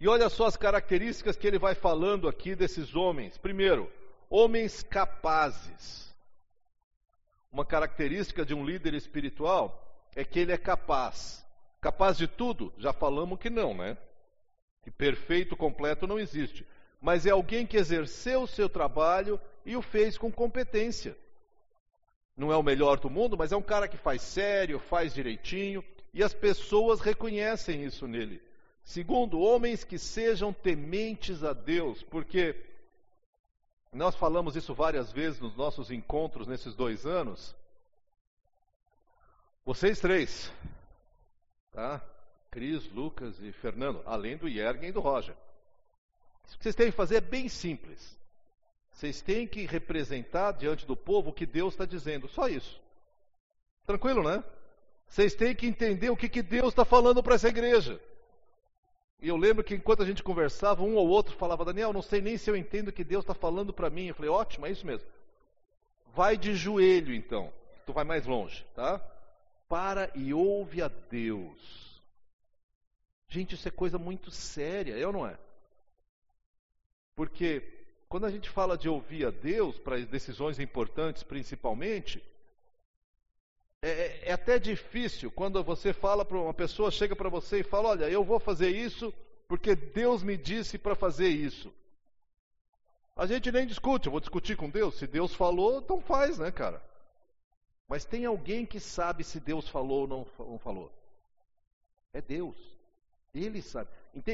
E 0.00 0.06
olha 0.06 0.28
só 0.28 0.46
as 0.46 0.56
características 0.56 1.36
que 1.36 1.46
ele 1.46 1.58
vai 1.58 1.74
falando 1.74 2.28
aqui 2.28 2.54
desses 2.54 2.94
homens. 2.94 3.36
Primeiro, 3.36 3.90
homens 4.30 4.82
capazes. 4.82 6.14
Uma 7.52 7.64
característica 7.64 8.44
de 8.44 8.54
um 8.54 8.64
líder 8.64 8.94
espiritual 8.94 9.84
é 10.14 10.24
que 10.24 10.38
ele 10.38 10.52
é 10.52 10.58
capaz. 10.58 11.44
Capaz 11.80 12.16
de 12.16 12.28
tudo? 12.28 12.72
Já 12.78 12.92
falamos 12.92 13.38
que 13.38 13.50
não, 13.50 13.74
né? 13.74 13.96
Que 14.82 14.90
perfeito, 14.90 15.56
completo 15.56 16.06
não 16.06 16.18
existe. 16.18 16.66
Mas 17.00 17.26
é 17.26 17.30
alguém 17.30 17.66
que 17.66 17.76
exerceu 17.76 18.42
o 18.42 18.48
seu 18.48 18.68
trabalho 18.68 19.40
e 19.64 19.76
o 19.76 19.82
fez 19.82 20.16
com 20.16 20.30
competência. 20.30 21.16
Não 22.38 22.52
é 22.52 22.56
o 22.56 22.62
melhor 22.62 23.00
do 23.00 23.10
mundo, 23.10 23.36
mas 23.36 23.50
é 23.50 23.56
um 23.56 23.62
cara 23.62 23.88
que 23.88 23.96
faz 23.96 24.22
sério, 24.22 24.78
faz 24.78 25.12
direitinho, 25.12 25.84
e 26.14 26.22
as 26.22 26.32
pessoas 26.32 27.00
reconhecem 27.00 27.84
isso 27.84 28.06
nele. 28.06 28.40
Segundo, 28.84 29.40
homens 29.40 29.82
que 29.82 29.98
sejam 29.98 30.52
tementes 30.52 31.42
a 31.42 31.52
Deus, 31.52 32.00
porque 32.04 32.54
nós 33.92 34.14
falamos 34.14 34.54
isso 34.54 34.72
várias 34.72 35.10
vezes 35.10 35.40
nos 35.40 35.56
nossos 35.56 35.90
encontros 35.90 36.46
nesses 36.46 36.76
dois 36.76 37.04
anos. 37.04 37.56
Vocês 39.64 39.98
três, 39.98 40.52
tá? 41.72 42.00
Cris, 42.52 42.88
Lucas 42.92 43.38
e 43.40 43.50
Fernando, 43.50 44.00
além 44.06 44.36
do 44.36 44.48
Yergen 44.48 44.90
e 44.90 44.92
do 44.92 45.00
Roger. 45.00 45.34
O 46.44 46.56
que 46.56 46.62
vocês 46.62 46.74
têm 46.76 46.90
que 46.90 46.96
fazer 46.96 47.16
é 47.16 47.20
bem 47.20 47.48
simples. 47.48 48.16
Vocês 48.98 49.22
têm 49.22 49.46
que 49.46 49.64
representar 49.64 50.50
diante 50.54 50.84
do 50.84 50.96
povo 50.96 51.30
o 51.30 51.32
que 51.32 51.46
Deus 51.46 51.72
está 51.72 51.84
dizendo, 51.84 52.26
só 52.26 52.48
isso. 52.48 52.82
Tranquilo, 53.86 54.24
né? 54.24 54.42
Vocês 55.06 55.36
têm 55.36 55.54
que 55.54 55.68
entender 55.68 56.10
o 56.10 56.16
que, 56.16 56.28
que 56.28 56.42
Deus 56.42 56.70
está 56.70 56.84
falando 56.84 57.22
para 57.22 57.36
essa 57.36 57.46
igreja. 57.46 58.00
E 59.20 59.28
eu 59.28 59.36
lembro 59.36 59.62
que 59.62 59.76
enquanto 59.76 60.02
a 60.02 60.04
gente 60.04 60.20
conversava, 60.20 60.82
um 60.82 60.96
ou 60.96 61.06
outro 61.06 61.36
falava, 61.36 61.64
Daniel, 61.64 61.92
não 61.92 62.02
sei 62.02 62.20
nem 62.20 62.36
se 62.36 62.50
eu 62.50 62.56
entendo 62.56 62.88
o 62.88 62.92
que 62.92 63.04
Deus 63.04 63.22
está 63.22 63.34
falando 63.34 63.72
para 63.72 63.88
mim. 63.88 64.06
Eu 64.06 64.16
falei, 64.16 64.32
ótimo, 64.32 64.66
é 64.66 64.72
isso 64.72 64.84
mesmo. 64.84 65.08
Vai 66.12 66.36
de 66.36 66.52
joelho 66.56 67.14
então, 67.14 67.52
tu 67.86 67.92
vai 67.92 68.02
mais 68.02 68.26
longe, 68.26 68.66
tá? 68.74 69.00
Para 69.68 70.10
e 70.12 70.34
ouve 70.34 70.82
a 70.82 70.88
Deus. 70.88 72.02
Gente, 73.28 73.54
isso 73.54 73.68
é 73.68 73.70
coisa 73.70 73.96
muito 73.96 74.32
séria, 74.32 74.98
é 74.98 75.06
ou 75.06 75.12
não 75.12 75.24
é? 75.24 75.38
Porque 77.14 77.77
quando 78.08 78.26
a 78.26 78.30
gente 78.30 78.48
fala 78.48 78.76
de 78.76 78.88
ouvir 78.88 79.26
a 79.26 79.30
Deus, 79.30 79.78
para 79.78 79.98
decisões 79.98 80.58
importantes 80.58 81.22
principalmente, 81.22 82.22
é, 83.80 83.88
é, 83.88 84.28
é, 84.30 84.32
até 84.32 84.58
difícil 84.58 85.30
quando 85.30 85.62
você 85.62 85.92
fala 85.92 86.24
para 86.24 86.38
uma 86.38 86.54
pessoa, 86.54 86.90
chega 86.90 87.14
para 87.14 87.28
você 87.28 87.60
e 87.60 87.64
fala: 87.64 87.90
Olha, 87.90 88.10
eu 88.10 88.24
vou 88.24 88.40
fazer 88.40 88.70
isso 88.70 89.14
porque 89.46 89.76
Deus 89.76 90.22
me 90.22 90.36
disse 90.36 90.78
para 90.78 90.94
fazer 90.94 91.28
isso. 91.28 91.72
A 93.14 93.26
gente 93.26 93.50
nem 93.50 93.66
discute, 93.66 94.06
eu 94.06 94.12
vou 94.12 94.20
discutir 94.20 94.56
com 94.56 94.70
Deus. 94.70 94.96
Se 94.96 95.06
Deus 95.06 95.34
falou, 95.34 95.78
então 95.78 96.00
faz, 96.00 96.38
né, 96.38 96.50
cara? 96.50 96.82
Mas 97.88 98.04
tem 98.04 98.24
alguém 98.26 98.66
que 98.66 98.78
sabe 98.78 99.24
se 99.24 99.40
Deus 99.40 99.68
falou 99.68 100.02
ou 100.02 100.08
não 100.38 100.58
falou. 100.58 100.92
É 102.12 102.20
Deus. 102.20 102.77
Ele 103.34 103.62
sabe. 103.62 103.88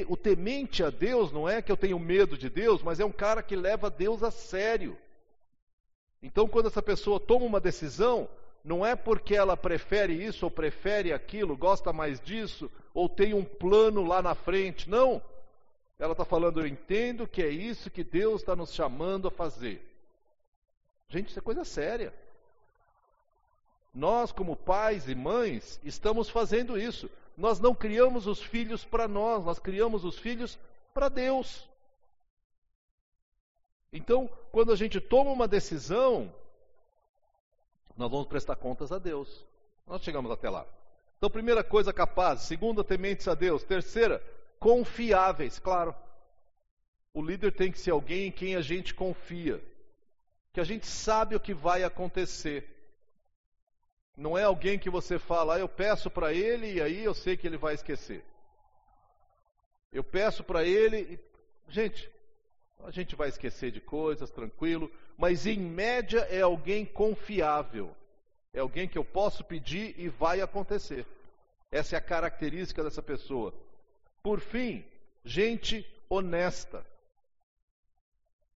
O 0.07 0.17
temente 0.17 0.83
a 0.83 0.89
Deus 0.89 1.31
não 1.31 1.47
é 1.47 1.61
que 1.61 1.71
eu 1.71 1.77
tenho 1.77 1.99
medo 1.99 2.37
de 2.37 2.49
Deus, 2.49 2.81
mas 2.81 2.99
é 2.99 3.05
um 3.05 3.11
cara 3.11 3.43
que 3.43 3.55
leva 3.55 3.89
Deus 3.89 4.23
a 4.23 4.31
sério. 4.31 4.97
Então, 6.23 6.47
quando 6.47 6.67
essa 6.67 6.81
pessoa 6.81 7.19
toma 7.19 7.45
uma 7.45 7.59
decisão, 7.59 8.27
não 8.63 8.83
é 8.83 8.95
porque 8.95 9.35
ela 9.35 9.55
prefere 9.55 10.13
isso 10.13 10.45
ou 10.45 10.51
prefere 10.51 11.13
aquilo, 11.13 11.55
gosta 11.55 11.93
mais 11.93 12.19
disso, 12.19 12.71
ou 12.93 13.07
tem 13.07 13.33
um 13.33 13.45
plano 13.45 14.03
lá 14.03 14.21
na 14.23 14.33
frente. 14.33 14.89
Não. 14.89 15.21
Ela 15.99 16.13
está 16.13 16.25
falando, 16.25 16.59
eu 16.59 16.67
entendo 16.67 17.27
que 17.27 17.43
é 17.43 17.49
isso 17.49 17.91
que 17.91 18.03
Deus 18.03 18.41
está 18.41 18.55
nos 18.55 18.73
chamando 18.73 19.27
a 19.27 19.31
fazer. 19.31 19.81
Gente, 21.07 21.29
isso 21.29 21.39
é 21.39 21.41
coisa 21.43 21.63
séria. 21.63 22.11
Nós, 23.93 24.31
como 24.31 24.55
pais 24.55 25.07
e 25.07 25.15
mães, 25.15 25.79
estamos 25.83 26.29
fazendo 26.29 26.77
isso. 26.77 27.09
Nós 27.37 27.59
não 27.59 27.75
criamos 27.75 28.27
os 28.27 28.41
filhos 28.41 28.85
para 28.85 29.07
nós, 29.07 29.43
nós 29.43 29.59
criamos 29.59 30.05
os 30.05 30.17
filhos 30.17 30.57
para 30.93 31.09
Deus. 31.09 31.69
Então, 33.91 34.29
quando 34.51 34.71
a 34.71 34.75
gente 34.75 34.99
toma 34.99 35.31
uma 35.31 35.47
decisão, 35.47 36.33
nós 37.95 38.11
vamos 38.11 38.27
prestar 38.27 38.55
contas 38.55 38.91
a 38.91 38.99
Deus. 38.99 39.45
Nós 39.87 40.01
chegamos 40.01 40.31
até 40.31 40.49
lá. 40.49 40.65
Então, 41.17 41.29
primeira 41.29 41.63
coisa, 41.63 41.93
capaz. 41.93 42.41
Segunda, 42.41 42.83
tementes 42.83 43.27
a 43.27 43.33
Deus. 43.33 43.63
Terceira, 43.63 44.21
confiáveis. 44.59 45.59
Claro, 45.59 45.95
o 47.13 47.21
líder 47.21 47.53
tem 47.53 47.71
que 47.71 47.79
ser 47.79 47.91
alguém 47.91 48.27
em 48.27 48.31
quem 48.31 48.55
a 48.55 48.61
gente 48.61 48.93
confia, 48.93 49.63
que 50.51 50.59
a 50.59 50.63
gente 50.65 50.85
sabe 50.85 51.35
o 51.35 51.39
que 51.39 51.53
vai 51.53 51.83
acontecer. 51.83 52.74
Não 54.15 54.37
é 54.37 54.43
alguém 54.43 54.79
que 54.79 54.89
você 54.89 55.19
fala, 55.19 55.55
ah, 55.55 55.59
eu 55.59 55.67
peço 55.67 56.09
para 56.09 56.33
ele 56.33 56.73
e 56.73 56.81
aí 56.81 57.03
eu 57.03 57.13
sei 57.13 57.35
que 57.35 57.45
ele 57.45 57.57
vai 57.57 57.73
esquecer. 57.73 58.23
Eu 59.91 60.03
peço 60.03 60.43
para 60.43 60.63
ele 60.63 60.97
e, 60.97 61.19
gente, 61.71 62.09
a 62.83 62.91
gente 62.91 63.15
vai 63.15 63.29
esquecer 63.29 63.71
de 63.71 63.81
coisas, 63.81 64.31
tranquilo, 64.31 64.91
mas 65.17 65.45
em 65.45 65.59
média 65.59 66.19
é 66.29 66.41
alguém 66.41 66.85
confiável. 66.85 67.95
É 68.53 68.59
alguém 68.59 68.87
que 68.87 68.97
eu 68.97 69.03
posso 69.03 69.43
pedir 69.43 69.95
e 69.97 70.07
vai 70.07 70.39
acontecer. 70.39 71.05
Essa 71.71 71.95
é 71.95 71.97
a 71.97 72.01
característica 72.01 72.83
dessa 72.83 73.01
pessoa. 73.01 73.53
Por 74.23 74.39
fim, 74.39 74.85
gente 75.25 75.85
honesta. 76.09 76.85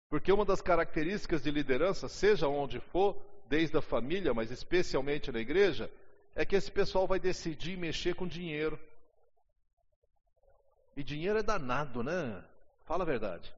Porque 0.08 0.32
uma 0.32 0.44
das 0.44 0.62
características 0.62 1.42
de 1.42 1.50
liderança, 1.50 2.08
seja 2.08 2.48
onde 2.48 2.80
for, 2.80 3.16
desde 3.50 3.76
a 3.76 3.82
família, 3.82 4.32
mas 4.32 4.52
especialmente 4.52 5.32
na 5.32 5.40
igreja, 5.40 5.90
é 6.36 6.46
que 6.46 6.54
esse 6.54 6.70
pessoal 6.70 7.08
vai 7.08 7.18
decidir 7.18 7.76
mexer 7.76 8.14
com 8.14 8.28
dinheiro. 8.28 8.78
E 10.96 11.02
dinheiro 11.02 11.36
é 11.36 11.42
danado, 11.42 12.04
né? 12.04 12.44
Fala 12.84 13.02
a 13.02 13.06
verdade. 13.06 13.52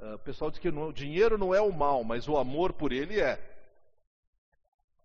Uh, 0.00 0.14
o 0.14 0.18
pessoal 0.18 0.50
diz 0.50 0.58
que 0.58 0.68
o 0.68 0.92
dinheiro 0.92 1.38
não 1.38 1.54
é 1.54 1.60
o 1.60 1.72
mal, 1.72 2.02
mas 2.02 2.28
o 2.28 2.36
amor 2.36 2.72
por 2.72 2.90
ele 2.90 3.20
é. 3.20 3.38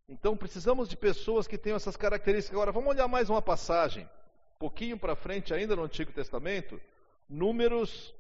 Então 0.10 0.36
precisamos 0.36 0.90
de 0.90 0.98
pessoas 0.98 1.46
que 1.48 1.58
tenham 1.58 1.76
essas 1.76 1.96
características. 1.96 2.56
Agora 2.56 2.72
vamos 2.72 2.90
olhar 2.90 3.08
mais 3.08 3.30
uma 3.30 3.44
passagem, 3.44 4.10
pouquinho 4.58 4.98
para 4.98 5.16
frente, 5.16 5.54
ainda 5.54 5.76
no 5.76 5.84
Antigo 5.84 6.12
Testamento, 6.12 6.82
Números, 7.30 8.12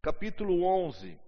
capítulo 0.00 0.62
11. 0.62 1.18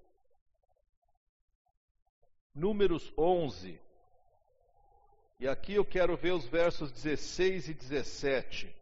Números 2.54 3.12
11. 3.18 3.85
E 5.38 5.46
aqui 5.46 5.74
eu 5.74 5.84
quero 5.84 6.16
ver 6.16 6.32
os 6.32 6.46
versos 6.46 6.90
16 6.90 7.68
e 7.68 7.74
17. 7.74 8.74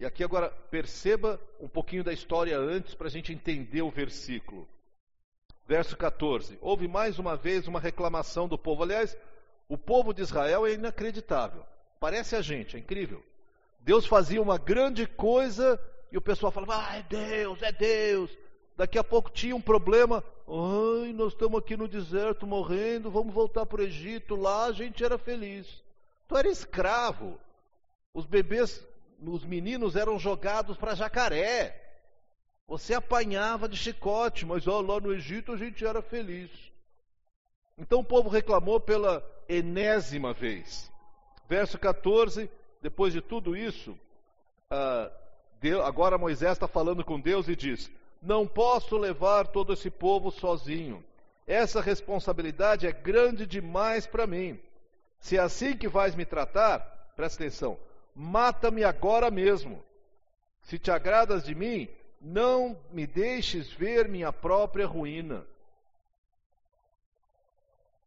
E 0.00 0.04
aqui 0.04 0.24
agora 0.24 0.50
perceba 0.70 1.40
um 1.60 1.68
pouquinho 1.68 2.02
da 2.02 2.12
história 2.12 2.58
antes 2.58 2.94
para 2.94 3.06
a 3.06 3.10
gente 3.10 3.32
entender 3.32 3.82
o 3.82 3.90
versículo. 3.90 4.68
verso 5.64 5.96
14. 5.96 6.58
Houve 6.60 6.88
mais 6.88 7.20
uma 7.20 7.36
vez 7.36 7.68
uma 7.68 7.78
reclamação 7.78 8.48
do 8.48 8.58
povo. 8.58 8.82
Aliás, 8.82 9.16
o 9.68 9.78
povo 9.78 10.12
de 10.12 10.22
Israel 10.22 10.66
é 10.66 10.72
inacreditável. 10.72 11.64
Parece 12.00 12.34
a 12.34 12.42
gente, 12.42 12.76
é 12.76 12.80
incrível. 12.80 13.24
Deus 13.78 14.06
fazia 14.06 14.42
uma 14.42 14.58
grande 14.58 15.06
coisa 15.06 15.80
e 16.10 16.18
o 16.18 16.20
pessoal 16.20 16.50
falava: 16.50 16.88
Ah, 16.88 16.96
é 16.96 17.02
Deus, 17.04 17.62
é 17.62 17.70
Deus. 17.70 18.36
Daqui 18.80 18.98
a 18.98 19.04
pouco 19.04 19.28
tinha 19.28 19.54
um 19.54 19.60
problema. 19.60 20.24
Ai, 20.48 21.12
nós 21.12 21.34
estamos 21.34 21.58
aqui 21.58 21.76
no 21.76 21.86
deserto 21.86 22.46
morrendo, 22.46 23.10
vamos 23.10 23.34
voltar 23.34 23.66
para 23.66 23.82
o 23.82 23.84
Egito. 23.84 24.34
Lá 24.34 24.64
a 24.64 24.72
gente 24.72 25.04
era 25.04 25.18
feliz. 25.18 25.84
Tu 26.26 26.34
era 26.34 26.48
escravo. 26.48 27.38
Os 28.14 28.24
bebês, 28.24 28.82
os 29.22 29.44
meninos 29.44 29.96
eram 29.96 30.18
jogados 30.18 30.78
para 30.78 30.94
jacaré. 30.94 31.78
Você 32.66 32.94
apanhava 32.94 33.68
de 33.68 33.76
chicote, 33.76 34.46
mas 34.46 34.66
ó, 34.66 34.80
lá 34.80 34.98
no 34.98 35.12
Egito 35.12 35.52
a 35.52 35.58
gente 35.58 35.84
era 35.84 36.00
feliz. 36.00 36.50
Então 37.76 38.00
o 38.00 38.04
povo 38.04 38.30
reclamou 38.30 38.80
pela 38.80 39.22
enésima 39.46 40.32
vez. 40.32 40.90
Verso 41.46 41.78
14, 41.78 42.50
depois 42.80 43.12
de 43.12 43.20
tudo 43.20 43.54
isso, 43.54 43.94
Deus, 45.60 45.84
agora 45.84 46.16
Moisés 46.16 46.52
está 46.52 46.66
falando 46.66 47.04
com 47.04 47.20
Deus 47.20 47.46
e 47.46 47.54
diz: 47.54 47.90
Não 48.20 48.46
posso 48.46 48.96
levar 48.96 49.46
todo 49.46 49.72
esse 49.72 49.90
povo 49.90 50.30
sozinho. 50.30 51.04
Essa 51.46 51.80
responsabilidade 51.80 52.86
é 52.86 52.92
grande 52.92 53.46
demais 53.46 54.06
para 54.06 54.26
mim. 54.26 54.60
Se 55.20 55.36
é 55.36 55.40
assim 55.40 55.76
que 55.76 55.88
vais 55.88 56.14
me 56.14 56.24
tratar, 56.24 56.80
presta 57.16 57.42
atenção, 57.42 57.78
mata-me 58.14 58.84
agora 58.84 59.30
mesmo. 59.30 59.82
Se 60.62 60.78
te 60.78 60.90
agradas 60.90 61.44
de 61.44 61.54
mim, 61.54 61.88
não 62.20 62.78
me 62.90 63.06
deixes 63.06 63.70
ver 63.72 64.08
minha 64.08 64.32
própria 64.32 64.86
ruína. 64.86 65.46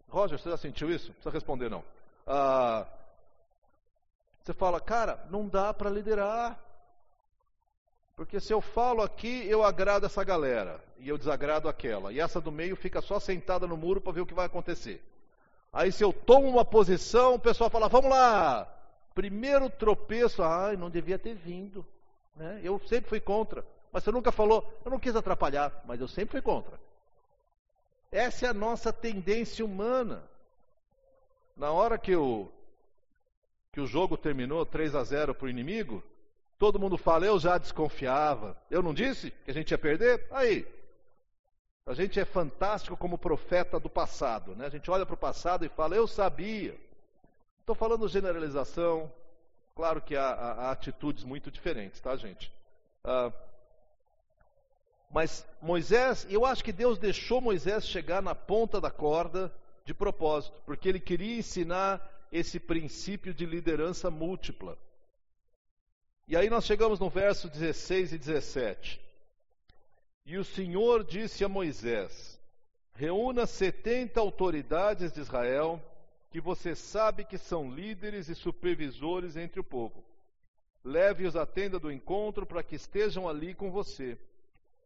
Roger, 0.07 0.37
você 0.37 0.49
já 0.49 0.57
sentiu 0.57 0.91
isso? 0.91 1.07
Não 1.07 1.13
precisa 1.15 1.33
responder, 1.33 1.69
não. 1.69 1.83
Ah, 2.27 2.85
você 4.43 4.53
fala, 4.53 4.79
cara, 4.79 5.25
não 5.29 5.47
dá 5.47 5.73
para 5.73 5.89
liderar. 5.89 6.59
Porque 8.15 8.39
se 8.39 8.53
eu 8.53 8.61
falo 8.61 9.01
aqui, 9.01 9.47
eu 9.47 9.63
agrado 9.63 10.05
essa 10.05 10.23
galera 10.23 10.83
e 10.99 11.09
eu 11.09 11.17
desagrado 11.17 11.67
aquela. 11.67 12.13
E 12.13 12.19
essa 12.19 12.39
do 12.39 12.51
meio 12.51 12.75
fica 12.75 13.01
só 13.01 13.19
sentada 13.19 13.65
no 13.65 13.75
muro 13.75 13.99
para 13.99 14.13
ver 14.13 14.21
o 14.21 14.25
que 14.25 14.33
vai 14.33 14.45
acontecer. 14.45 15.03
Aí 15.71 15.91
se 15.91 16.03
eu 16.03 16.13
tomo 16.13 16.47
uma 16.47 16.63
posição, 16.63 17.35
o 17.35 17.39
pessoal 17.39 17.69
fala, 17.69 17.89
vamos 17.89 18.11
lá. 18.11 18.71
Primeiro 19.15 19.69
tropeço, 19.69 20.43
ai, 20.43 20.77
não 20.77 20.89
devia 20.89 21.17
ter 21.17 21.33
vindo. 21.33 21.85
Né? 22.35 22.61
Eu 22.63 22.79
sempre 22.87 23.09
fui 23.09 23.19
contra. 23.19 23.65
Mas 23.91 24.03
você 24.03 24.11
nunca 24.11 24.31
falou, 24.31 24.71
eu 24.85 24.91
não 24.91 24.99
quis 24.99 25.15
atrapalhar, 25.15 25.83
mas 25.85 25.99
eu 25.99 26.07
sempre 26.07 26.31
fui 26.31 26.41
contra. 26.41 26.79
Essa 28.11 28.45
é 28.45 28.49
a 28.49 28.53
nossa 28.53 28.93
tendência 28.93 29.65
humana. 29.65 30.23
Na 31.57 31.71
hora 31.71 31.97
que 31.97 32.15
o, 32.15 32.47
que 33.71 33.81
o 33.81 33.87
jogo 33.87 34.17
terminou 34.17 34.65
3 34.65 34.95
a 34.95 35.03
0 35.03 35.33
para 35.33 35.45
o 35.45 35.49
inimigo, 35.49 36.03
todo 36.63 36.79
mundo 36.79 36.97
fala, 36.97 37.25
eu 37.25 37.37
já 37.37 37.57
desconfiava. 37.57 38.55
Eu 38.71 38.81
não 38.81 38.93
disse 38.93 39.31
que 39.43 39.51
a 39.51 39.53
gente 39.53 39.71
ia 39.71 39.77
perder? 39.77 40.25
Aí. 40.31 40.65
A 41.85 41.93
gente 41.93 42.17
é 42.17 42.23
fantástico 42.23 42.95
como 42.95 43.17
profeta 43.17 43.77
do 43.81 43.89
passado. 43.89 44.55
Né? 44.55 44.67
A 44.67 44.69
gente 44.69 44.89
olha 44.89 45.05
para 45.05 45.13
o 45.13 45.17
passado 45.17 45.65
e 45.65 45.67
fala, 45.67 45.93
eu 45.93 46.07
sabia. 46.07 46.73
Estou 47.59 47.75
falando 47.75 48.07
generalização. 48.07 49.11
Claro 49.75 50.01
que 50.01 50.15
há, 50.15 50.25
há, 50.25 50.51
há, 50.53 50.71
atitudes 50.71 51.25
muito 51.25 51.51
diferentes, 51.51 51.99
tá, 51.99 52.15
gente? 52.15 52.49
Ah, 53.03 53.29
mas 55.11 55.45
Moisés, 55.61 56.25
eu 56.29 56.45
acho 56.45 56.63
que 56.63 56.71
Deus 56.71 56.97
deixou 56.97 57.41
Moisés 57.41 57.85
chegar 57.85 58.21
na 58.21 58.33
ponta 58.33 58.79
da 58.79 58.89
corda 58.89 59.53
de 59.83 59.93
propósito, 59.93 60.57
porque 60.65 60.87
ele 60.87 61.01
queria 61.01 61.39
ensinar 61.39 62.01
esse 62.31 62.57
princípio 62.57 63.33
de 63.33 63.45
liderança 63.45 64.09
múltipla. 64.09 64.77
E 66.27 66.37
aí 66.37 66.49
nós 66.49 66.65
chegamos 66.65 66.99
no 66.99 67.09
verso 67.09 67.49
16 67.49 68.13
e 68.13 68.17
17. 68.17 69.01
E 70.25 70.37
o 70.37 70.43
Senhor 70.43 71.03
disse 71.03 71.43
a 71.43 71.49
Moisés: 71.49 72.39
Reúna 72.95 73.45
setenta 73.45 74.21
autoridades 74.21 75.11
de 75.11 75.19
Israel, 75.19 75.81
que 76.29 76.39
você 76.39 76.75
sabe 76.75 77.25
que 77.25 77.37
são 77.37 77.69
líderes 77.69 78.29
e 78.29 78.35
supervisores 78.35 79.35
entre 79.35 79.59
o 79.59 79.63
povo. 79.63 80.03
Leve-os 80.83 81.35
à 81.35 81.45
tenda 81.45 81.77
do 81.77 81.91
encontro 81.91 82.45
para 82.45 82.63
que 82.63 82.75
estejam 82.75 83.27
ali 83.27 83.53
com 83.53 83.69
você. 83.69 84.17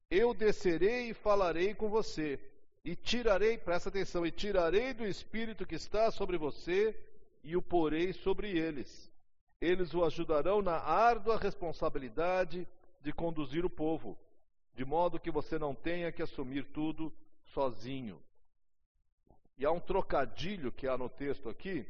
Eu 0.10 0.34
descerei 0.34 1.10
e 1.10 1.14
falarei 1.14 1.74
com 1.74 1.90
você, 1.90 2.40
e 2.84 2.96
tirarei, 2.96 3.58
presta 3.58 3.90
atenção, 3.90 4.26
e 4.26 4.32
tirarei 4.32 4.94
do 4.94 5.06
espírito 5.06 5.66
que 5.66 5.76
está 5.76 6.10
sobre 6.12 6.38
você 6.38 6.98
e 7.44 7.56
o 7.56 7.62
porei 7.62 8.14
sobre 8.14 8.58
eles. 8.58 9.12
Eles 9.60 9.94
o 9.94 10.04
ajudarão 10.04 10.62
na 10.62 10.78
árdua 10.78 11.38
responsabilidade 11.38 12.68
de 13.02 13.12
conduzir 13.12 13.66
o 13.66 13.70
povo, 13.70 14.18
de 14.76 14.86
modo 14.86 15.20
que 15.20 15.32
você 15.32 15.58
não 15.58 15.74
tenha 15.74 16.12
que 16.12 16.22
assumir 16.22 16.66
tudo 16.66 17.12
sozinho. 17.46 18.22
E 19.58 19.66
há 19.66 19.72
um 19.72 19.80
trocadilho 19.80 20.72
que 20.72 20.88
há 20.88 20.98
no 20.98 21.10
texto 21.10 21.50
aqui, 21.50 21.86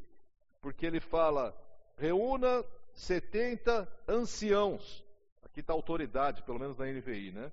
porque 0.61 0.85
ele 0.85 1.01
fala: 1.01 1.55
reúna 1.97 2.63
70 2.93 3.87
anciãos. 4.07 5.03
Aqui 5.43 5.59
está 5.59 5.73
autoridade, 5.73 6.43
pelo 6.43 6.59
menos 6.59 6.77
na 6.77 6.85
NVI, 6.85 7.31
né? 7.31 7.51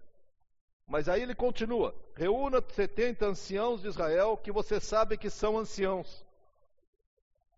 Mas 0.86 1.08
aí 1.08 1.22
ele 1.22 1.34
continua: 1.34 1.94
reúna 2.14 2.62
70 2.62 3.26
anciãos 3.26 3.82
de 3.82 3.88
Israel 3.88 4.36
que 4.36 4.52
você 4.52 4.78
sabe 4.78 5.18
que 5.18 5.30
são 5.30 5.58
anciãos. 5.58 6.24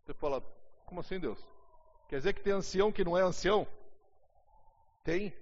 Você 0.05 0.15
fala, 0.15 0.41
como 0.87 1.01
assim, 1.01 1.19
Deus? 1.19 1.45
Quer 2.09 2.17
dizer 2.17 2.33
que 2.33 2.41
tem 2.41 2.53
ancião 2.53 2.93
que 2.93 3.05
não 3.05 3.17
é 3.17 3.23
ancião? 3.23 3.67
Tem. 5.03 5.33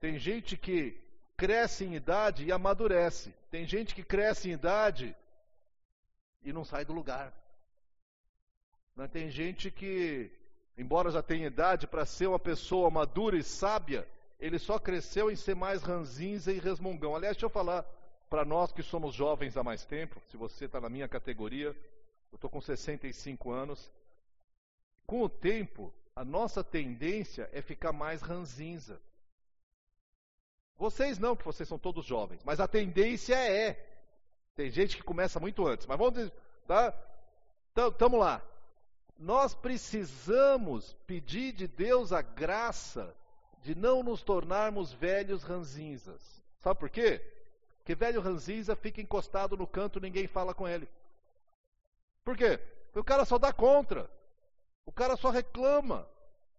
Tem 0.00 0.18
gente 0.18 0.56
que 0.56 0.98
cresce 1.36 1.84
em 1.84 1.94
idade 1.94 2.44
e 2.44 2.52
amadurece. 2.52 3.34
Tem 3.50 3.66
gente 3.66 3.94
que 3.94 4.02
cresce 4.02 4.48
em 4.48 4.52
idade 4.52 5.14
e 6.42 6.52
não 6.52 6.64
sai 6.64 6.84
do 6.84 6.92
lugar. 6.92 7.32
Não 8.96 9.08
tem 9.08 9.28
gente 9.28 9.70
que, 9.70 10.30
embora 10.78 11.10
já 11.10 11.22
tenha 11.22 11.46
idade 11.46 11.86
para 11.86 12.06
ser 12.06 12.28
uma 12.28 12.38
pessoa 12.38 12.90
madura 12.90 13.36
e 13.36 13.42
sábia, 13.42 14.06
ele 14.38 14.58
só 14.58 14.78
cresceu 14.78 15.30
em 15.30 15.36
ser 15.36 15.56
mais 15.56 15.82
ranzinza 15.82 16.52
e 16.52 16.58
resmungão. 16.58 17.16
Aliás, 17.16 17.36
deixa 17.36 17.46
eu 17.46 17.50
falar 17.50 17.84
para 18.28 18.44
nós 18.44 18.72
que 18.72 18.82
somos 18.82 19.14
jovens 19.14 19.56
há 19.56 19.62
mais 19.62 19.84
tempo, 19.84 20.20
se 20.30 20.36
você 20.36 20.64
está 20.66 20.80
na 20.80 20.88
minha 20.88 21.08
categoria, 21.08 21.68
eu 22.32 22.36
estou 22.36 22.50
com 22.50 22.60
65 22.60 23.50
anos. 23.50 23.90
Com 25.06 25.22
o 25.22 25.28
tempo, 25.28 25.92
a 26.14 26.24
nossa 26.24 26.62
tendência 26.62 27.48
é 27.52 27.60
ficar 27.60 27.92
mais 27.92 28.22
ranzinza. 28.22 29.00
Vocês 30.76 31.18
não, 31.18 31.36
que 31.36 31.44
vocês 31.44 31.68
são 31.68 31.78
todos 31.78 32.04
jovens, 32.04 32.42
mas 32.44 32.60
a 32.60 32.68
tendência 32.68 33.34
é. 33.34 33.90
Tem 34.56 34.70
gente 34.70 34.96
que 34.96 35.02
começa 35.02 35.40
muito 35.40 35.66
antes, 35.66 35.86
mas 35.86 35.98
vamos, 35.98 36.32
tá? 36.66 36.92
Tamo 37.98 38.16
lá. 38.16 38.42
Nós 39.18 39.54
precisamos 39.54 40.94
pedir 41.06 41.52
de 41.52 41.66
Deus 41.66 42.12
a 42.12 42.22
graça 42.22 43.14
de 43.62 43.74
não 43.74 44.02
nos 44.02 44.22
tornarmos 44.22 44.92
velhos 44.92 45.42
ranzinzas. 45.42 46.42
Sabe 46.60 46.78
por 46.78 46.90
quê? 46.90 47.20
Porque 47.78 47.94
velho 47.94 48.20
ranzinza 48.20 48.74
fica 48.74 49.00
encostado 49.00 49.56
no 49.56 49.66
canto, 49.66 50.00
ninguém 50.00 50.26
fala 50.26 50.54
com 50.54 50.66
ele. 50.66 50.88
Por 52.24 52.36
quê? 52.36 52.58
Porque 52.58 53.00
o 53.00 53.04
cara 53.04 53.24
só 53.24 53.38
dá 53.38 53.52
contra. 53.52 54.10
O 54.86 54.92
cara 54.92 55.16
só 55.16 55.30
reclama. 55.30 56.08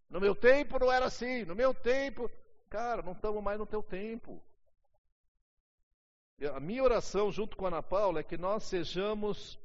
No 0.10 0.20
meu 0.20 0.36
tempo 0.36 0.80
não 0.80 0.92
era 0.92 1.06
assim, 1.06 1.44
no 1.46 1.56
meu 1.56 1.74
tempo. 1.74 2.30
Cara, 2.70 3.02
não 3.02 3.14
estamos 3.14 3.44
mais 3.44 3.58
no 3.60 3.66
teu 3.66 3.82
tempo. 3.82 4.42
A 6.54 6.60
minha 6.60 6.84
oração, 6.84 7.32
junto 7.32 7.56
com 7.56 7.66
a 7.66 7.70
Ana 7.70 7.84
Paula, 7.84 8.20
é 8.20 8.24
que 8.24 8.38
nós 8.38 8.64
sejamos 8.64 9.58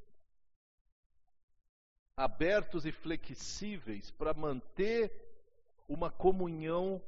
abertos 2.16 2.84
e 2.84 2.92
flexíveis 2.92 4.10
para 4.10 4.34
manter 4.34 5.10
uma 5.88 6.10
comunhão 6.10 7.02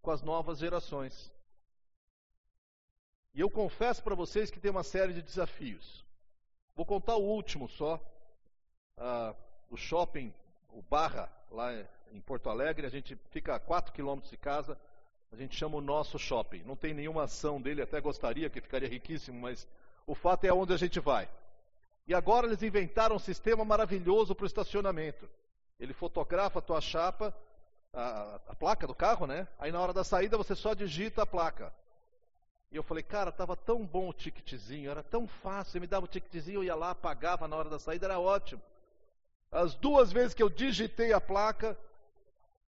com 0.00 0.10
as 0.10 0.22
novas 0.22 0.58
gerações. 0.58 1.32
E 3.34 3.40
eu 3.40 3.50
confesso 3.50 4.02
para 4.02 4.14
vocês 4.14 4.50
que 4.50 4.60
tem 4.60 4.70
uma 4.70 4.82
série 4.82 5.12
de 5.12 5.22
desafios. 5.22 6.04
Vou 6.74 6.86
contar 6.86 7.16
o 7.16 7.24
último 7.24 7.68
só. 7.68 8.00
Ah, 8.96 9.34
o 9.70 9.76
shopping, 9.76 10.32
o 10.72 10.82
Barra, 10.82 11.30
lá 11.50 11.72
em 12.10 12.20
Porto 12.20 12.50
Alegre, 12.50 12.86
a 12.86 12.90
gente 12.90 13.16
fica 13.30 13.54
a 13.54 13.60
4 13.60 13.92
quilômetros 13.92 14.30
de 14.30 14.36
casa, 14.36 14.78
a 15.30 15.36
gente 15.36 15.56
chama 15.56 15.76
o 15.76 15.80
nosso 15.80 16.18
shopping. 16.18 16.62
Não 16.64 16.76
tem 16.76 16.92
nenhuma 16.92 17.24
ação 17.24 17.60
dele, 17.60 17.82
até 17.82 18.00
gostaria, 18.00 18.50
que 18.50 18.60
ficaria 18.60 18.88
riquíssimo, 18.88 19.40
mas 19.40 19.66
o 20.06 20.14
fato 20.14 20.44
é 20.44 20.52
onde 20.52 20.72
a 20.72 20.76
gente 20.76 21.00
vai. 21.00 21.28
E 22.06 22.14
agora 22.14 22.46
eles 22.46 22.62
inventaram 22.62 23.16
um 23.16 23.20
sistema 23.20 23.64
maravilhoso 23.64 24.34
para 24.34 24.44
o 24.44 24.46
estacionamento. 24.46 25.28
Ele 25.78 25.92
fotografa 25.92 26.58
a 26.58 26.62
tua 26.62 26.80
chapa 26.80 27.34
a, 27.92 28.40
a, 28.48 28.54
placa 28.54 28.86
do 28.86 28.94
carro, 28.94 29.26
né? 29.26 29.46
Aí 29.58 29.70
na 29.70 29.80
hora 29.80 29.92
da 29.92 30.02
saída 30.02 30.36
você 30.36 30.54
só 30.54 30.74
digita 30.74 31.22
a 31.22 31.26
placa. 31.26 31.72
E 32.70 32.76
eu 32.76 32.82
falei, 32.82 33.02
cara, 33.02 33.28
estava 33.28 33.54
tão 33.54 33.84
bom 33.84 34.08
o 34.08 34.12
ticketzinho, 34.14 34.90
era 34.90 35.02
tão 35.02 35.26
fácil, 35.26 35.80
me 35.80 35.86
dava 35.86 36.06
o 36.06 36.08
ticketzinho, 36.08 36.60
eu 36.60 36.64
ia 36.64 36.74
lá, 36.74 36.94
pagava 36.94 37.46
na 37.46 37.54
hora 37.54 37.68
da 37.68 37.78
saída, 37.78 38.06
era 38.06 38.18
ótimo. 38.18 38.62
As 39.52 39.74
duas 39.74 40.10
vezes 40.10 40.32
que 40.32 40.42
eu 40.42 40.48
digitei 40.48 41.12
a 41.12 41.20
placa, 41.20 41.78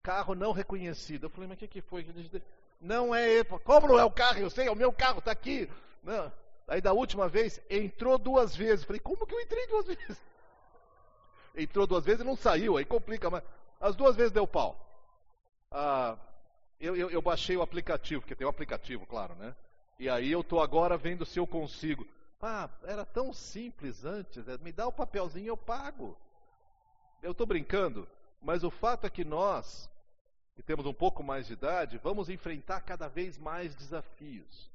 carro 0.03 0.35
não 0.35 0.51
reconhecido. 0.51 1.27
Eu 1.27 1.31
falei, 1.31 1.49
mas 1.49 1.57
o 1.57 1.61
que, 1.61 1.69
que 1.69 1.81
foi 1.81 2.03
que 2.03 2.11
eu 2.11 2.15
digitei? 2.15 2.43
Não 2.81 3.15
é. 3.15 3.45
Como 3.45 3.87
não 3.87 3.99
é 3.99 4.05
o 4.05 4.11
carro? 4.11 4.41
Eu 4.41 4.51
sei, 4.51 4.67
é 4.67 4.71
o 4.71 4.77
meu 4.77 4.93
carro, 4.93 5.21
está 5.21 5.31
aqui. 5.31 5.71
Não. 6.03 6.31
Aí 6.67 6.81
da 6.81 6.93
última 6.93 7.29
vez, 7.29 7.61
entrou 7.71 8.19
duas 8.19 8.57
vezes. 8.57 8.81
Eu 8.81 8.89
falei, 8.89 9.01
como 9.01 9.25
que 9.25 9.35
eu 9.35 9.41
entrei 9.41 9.67
duas 9.69 9.87
vezes? 9.95 10.21
Entrou 11.55 11.87
duas 11.87 12.05
vezes 12.05 12.23
e 12.23 12.25
não 12.25 12.35
saiu, 12.35 12.77
aí 12.77 12.85
complica, 12.85 13.31
mas 13.31 13.45
as 13.81 13.95
duas 13.95 14.17
vezes 14.17 14.33
deu 14.33 14.47
pau. 14.47 14.77
Ah, 15.71 16.17
eu, 16.81 16.97
eu, 16.97 17.11
eu 17.11 17.23
baixei 17.23 17.57
o 17.57 17.63
aplicativo, 17.63 18.23
porque 18.23 18.35
tem 18.35 18.47
o 18.47 18.51
aplicativo, 18.51 19.07
claro, 19.07 19.35
né? 19.37 19.55
E 19.99 20.09
aí 20.09 20.33
eu 20.33 20.41
estou 20.41 20.61
agora 20.61 20.97
vendo 20.97 21.25
se 21.25 21.39
eu 21.39 21.47
consigo. 21.47 22.07
Ah, 22.41 22.69
era 22.83 23.05
tão 23.05 23.33
simples 23.33 24.05
antes, 24.05 24.45
né? 24.45 24.59
me 24.61 24.73
dá 24.73 24.87
o 24.87 24.93
papelzinho 24.93 25.49
eu 25.49 25.57
pago. 25.57 26.17
Eu 27.23 27.31
estou 27.33 27.47
brincando, 27.47 28.07
mas 28.41 28.65
o 28.65 28.71
fato 28.71 29.07
é 29.07 29.11
que 29.11 29.25
nós, 29.25 29.89
que 30.57 30.63
temos 30.63 30.85
um 30.85 30.93
pouco 30.93 31.23
mais 31.23 31.47
de 31.47 31.53
idade, 31.53 31.99
vamos 31.99 32.29
enfrentar 32.29 32.81
cada 32.81 33.09
vez 33.09 33.39
mais 33.39 33.75
desafios. 33.75 34.71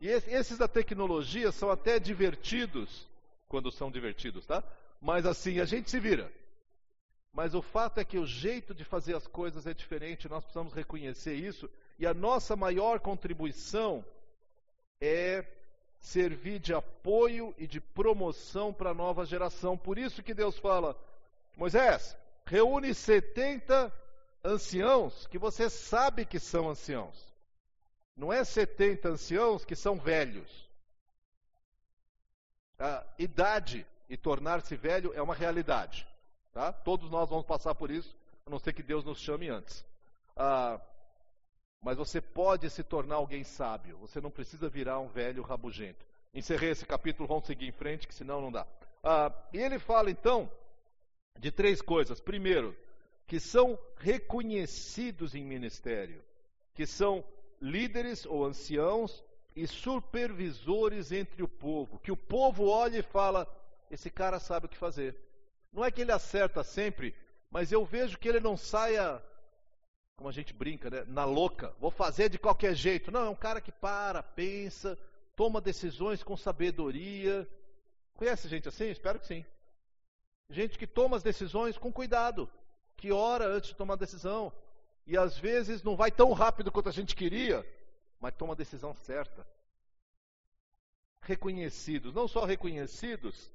E 0.00 0.08
esses 0.08 0.58
da 0.58 0.68
tecnologia 0.68 1.50
são 1.50 1.70
até 1.70 1.98
divertidos, 1.98 3.08
quando 3.48 3.72
são 3.72 3.90
divertidos, 3.90 4.46
tá? 4.46 4.62
Mas 5.00 5.26
assim, 5.26 5.58
a 5.58 5.64
gente 5.64 5.90
se 5.90 5.98
vira. 5.98 6.30
Mas 7.32 7.54
o 7.54 7.62
fato 7.62 7.98
é 7.98 8.04
que 8.04 8.18
o 8.18 8.26
jeito 8.26 8.74
de 8.74 8.84
fazer 8.84 9.16
as 9.16 9.26
coisas 9.26 9.66
é 9.66 9.72
diferente, 9.72 10.28
nós 10.28 10.44
precisamos 10.44 10.72
reconhecer 10.72 11.34
isso 11.34 11.70
e 11.98 12.06
a 12.06 12.14
nossa 12.14 12.56
maior 12.56 12.98
contribuição 12.98 14.04
é 15.00 15.44
servir 16.00 16.58
de 16.58 16.72
apoio 16.72 17.54
e 17.58 17.66
de 17.66 17.80
promoção 17.80 18.72
para 18.72 18.90
a 18.90 18.94
nova 18.94 19.24
geração. 19.24 19.76
Por 19.76 19.98
isso 19.98 20.22
que 20.22 20.34
Deus 20.34 20.58
fala: 20.58 20.96
Moisés, 21.56 22.16
reúne 22.46 22.94
70 22.94 23.92
anciãos 24.42 25.26
que 25.26 25.38
você 25.38 25.68
sabe 25.68 26.24
que 26.24 26.38
são 26.38 26.70
anciãos. 26.70 27.28
Não 28.16 28.32
é 28.32 28.42
70 28.44 29.08
anciãos 29.10 29.64
que 29.64 29.76
são 29.76 29.96
velhos. 29.96 30.68
A 32.78 33.04
idade 33.18 33.86
e 34.08 34.16
tornar-se 34.16 34.74
velho 34.74 35.12
é 35.14 35.22
uma 35.22 35.34
realidade. 35.34 36.06
Tá? 36.52 36.72
Todos 36.72 37.10
nós 37.10 37.28
vamos 37.28 37.46
passar 37.46 37.74
por 37.74 37.90
isso, 37.90 38.16
a 38.44 38.50
não 38.50 38.58
ser 38.58 38.72
que 38.72 38.82
Deus 38.82 39.04
nos 39.04 39.18
chame 39.18 39.48
antes. 39.48 39.84
Ah, 40.36 40.80
mas 41.82 41.96
você 41.96 42.20
pode 42.20 42.68
se 42.68 42.82
tornar 42.82 43.16
alguém 43.16 43.42
sábio. 43.42 43.96
Você 43.98 44.20
não 44.20 44.30
precisa 44.30 44.68
virar 44.68 45.00
um 45.00 45.08
velho 45.08 45.42
rabugento. 45.42 46.04
Encerrei 46.32 46.70
esse 46.70 46.86
capítulo, 46.86 47.26
vamos 47.26 47.46
seguir 47.46 47.66
em 47.66 47.72
frente, 47.72 48.06
que 48.06 48.14
senão 48.14 48.40
não 48.40 48.52
dá. 48.52 48.66
Ah, 49.02 49.32
e 49.52 49.58
ele 49.58 49.78
fala 49.78 50.10
então 50.10 50.50
de 51.38 51.50
três 51.50 51.80
coisas. 51.80 52.20
Primeiro, 52.20 52.76
que 53.26 53.40
são 53.40 53.78
reconhecidos 53.96 55.34
em 55.34 55.44
ministério, 55.44 56.22
que 56.74 56.86
são 56.86 57.24
líderes 57.60 58.26
ou 58.26 58.44
anciãos 58.44 59.24
e 59.56 59.66
supervisores 59.66 61.12
entre 61.12 61.42
o 61.42 61.48
povo, 61.48 61.98
que 61.98 62.12
o 62.12 62.16
povo 62.16 62.68
olha 62.68 62.98
e 62.98 63.02
fala: 63.02 63.46
esse 63.90 64.10
cara 64.10 64.38
sabe 64.38 64.66
o 64.66 64.68
que 64.68 64.76
fazer. 64.76 65.16
Não 65.72 65.84
é 65.84 65.90
que 65.90 66.00
ele 66.02 66.12
acerta 66.12 66.62
sempre, 66.62 67.14
mas 67.50 67.72
eu 67.72 67.84
vejo 67.84 68.18
que 68.18 68.28
ele 68.28 68.40
não 68.40 68.56
saia 68.56 69.22
como 70.20 70.28
a 70.28 70.32
gente 70.32 70.52
brinca, 70.52 70.90
né? 70.90 71.02
Na 71.08 71.24
louca, 71.24 71.74
vou 71.80 71.90
fazer 71.90 72.28
de 72.28 72.38
qualquer 72.38 72.74
jeito. 72.74 73.10
Não, 73.10 73.24
é 73.24 73.30
um 73.30 73.34
cara 73.34 73.58
que 73.58 73.72
para, 73.72 74.22
pensa, 74.22 74.98
toma 75.34 75.62
decisões 75.62 76.22
com 76.22 76.36
sabedoria. 76.36 77.48
Conhece 78.12 78.46
gente 78.46 78.68
assim? 78.68 78.90
Espero 78.90 79.18
que 79.18 79.26
sim. 79.26 79.46
Gente 80.50 80.76
que 80.76 80.86
toma 80.86 81.16
as 81.16 81.22
decisões 81.22 81.78
com 81.78 81.90
cuidado, 81.90 82.50
que 82.98 83.10
ora 83.10 83.46
antes 83.46 83.70
de 83.70 83.76
tomar 83.76 83.94
a 83.94 83.96
decisão. 83.96 84.52
E 85.06 85.16
às 85.16 85.38
vezes 85.38 85.82
não 85.82 85.96
vai 85.96 86.10
tão 86.10 86.32
rápido 86.32 86.70
quanto 86.70 86.90
a 86.90 86.92
gente 86.92 87.16
queria, 87.16 87.66
mas 88.20 88.34
toma 88.34 88.52
a 88.52 88.56
decisão 88.56 88.92
certa. 88.92 89.46
Reconhecidos, 91.22 92.12
não 92.12 92.28
só 92.28 92.44
reconhecidos, 92.44 93.50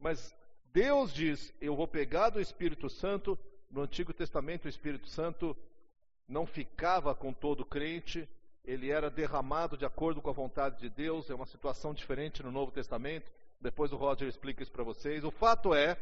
mas 0.00 0.34
Deus 0.72 1.12
diz: 1.12 1.52
Eu 1.60 1.76
vou 1.76 1.86
pegar 1.86 2.30
do 2.30 2.40
Espírito 2.40 2.88
Santo. 2.88 3.38
No 3.68 3.82
Antigo 3.82 4.14
Testamento, 4.14 4.64
o 4.64 4.68
Espírito 4.68 5.08
Santo 5.08 5.54
não 6.28 6.46
ficava 6.46 7.14
com 7.14 7.32
todo 7.32 7.64
crente, 7.64 8.28
ele 8.64 8.90
era 8.90 9.08
derramado 9.08 9.76
de 9.76 9.84
acordo 9.84 10.20
com 10.20 10.28
a 10.28 10.32
vontade 10.32 10.78
de 10.80 10.88
Deus, 10.88 11.30
é 11.30 11.34
uma 11.34 11.46
situação 11.46 11.94
diferente 11.94 12.42
no 12.42 12.50
Novo 12.50 12.72
Testamento. 12.72 13.30
Depois 13.60 13.92
o 13.92 13.96
Roger 13.96 14.28
explica 14.28 14.62
isso 14.62 14.72
para 14.72 14.82
vocês. 14.82 15.24
O 15.24 15.30
fato 15.30 15.72
é 15.72 15.96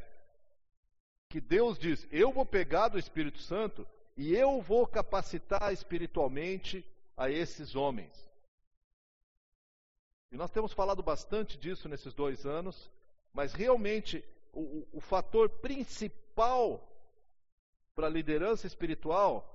que 1.28 1.40
Deus 1.40 1.78
diz: 1.78 2.06
Eu 2.10 2.32
vou 2.32 2.46
pegar 2.46 2.88
do 2.88 2.98
Espírito 2.98 3.38
Santo 3.38 3.87
e 4.16 4.34
eu 4.34 4.62
vou 4.62 4.87
capacitar 4.87 5.72
espiritualmente 5.72 6.84
a 7.16 7.30
esses 7.30 7.76
homens. 7.76 8.12
E 10.32 10.37
nós 10.37 10.50
temos 10.50 10.72
falado 10.72 11.02
bastante 11.02 11.56
disso 11.58 11.88
nesses 11.88 12.12
dois 12.14 12.44
anos, 12.46 12.90
mas 13.32 13.52
realmente 13.52 14.24
o, 14.52 14.87
o 14.92 15.00
fator 15.00 15.48
principal 15.48 16.82
para 17.94 18.06
a 18.06 18.10
liderança 18.10 18.66
espiritual 18.66 19.53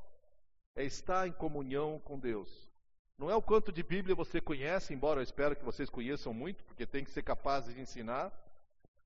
é 0.80 0.86
estar 0.86 1.28
em 1.28 1.32
comunhão 1.34 2.00
com 2.06 2.18
Deus. 2.18 2.70
Não 3.18 3.30
é 3.30 3.36
o 3.36 3.42
quanto 3.42 3.70
de 3.70 3.84
Bíblia 3.84 4.16
você 4.16 4.40
conhece, 4.40 4.94
embora 4.94 5.20
eu 5.20 5.24
espero 5.24 5.54
que 5.54 5.66
vocês 5.66 5.90
conheçam 5.90 6.34
muito, 6.34 6.64
porque 6.64 6.86
tem 6.86 7.04
que 7.04 7.12
ser 7.12 7.22
capazes 7.22 7.76
de 7.76 7.82
ensinar. 7.82 8.32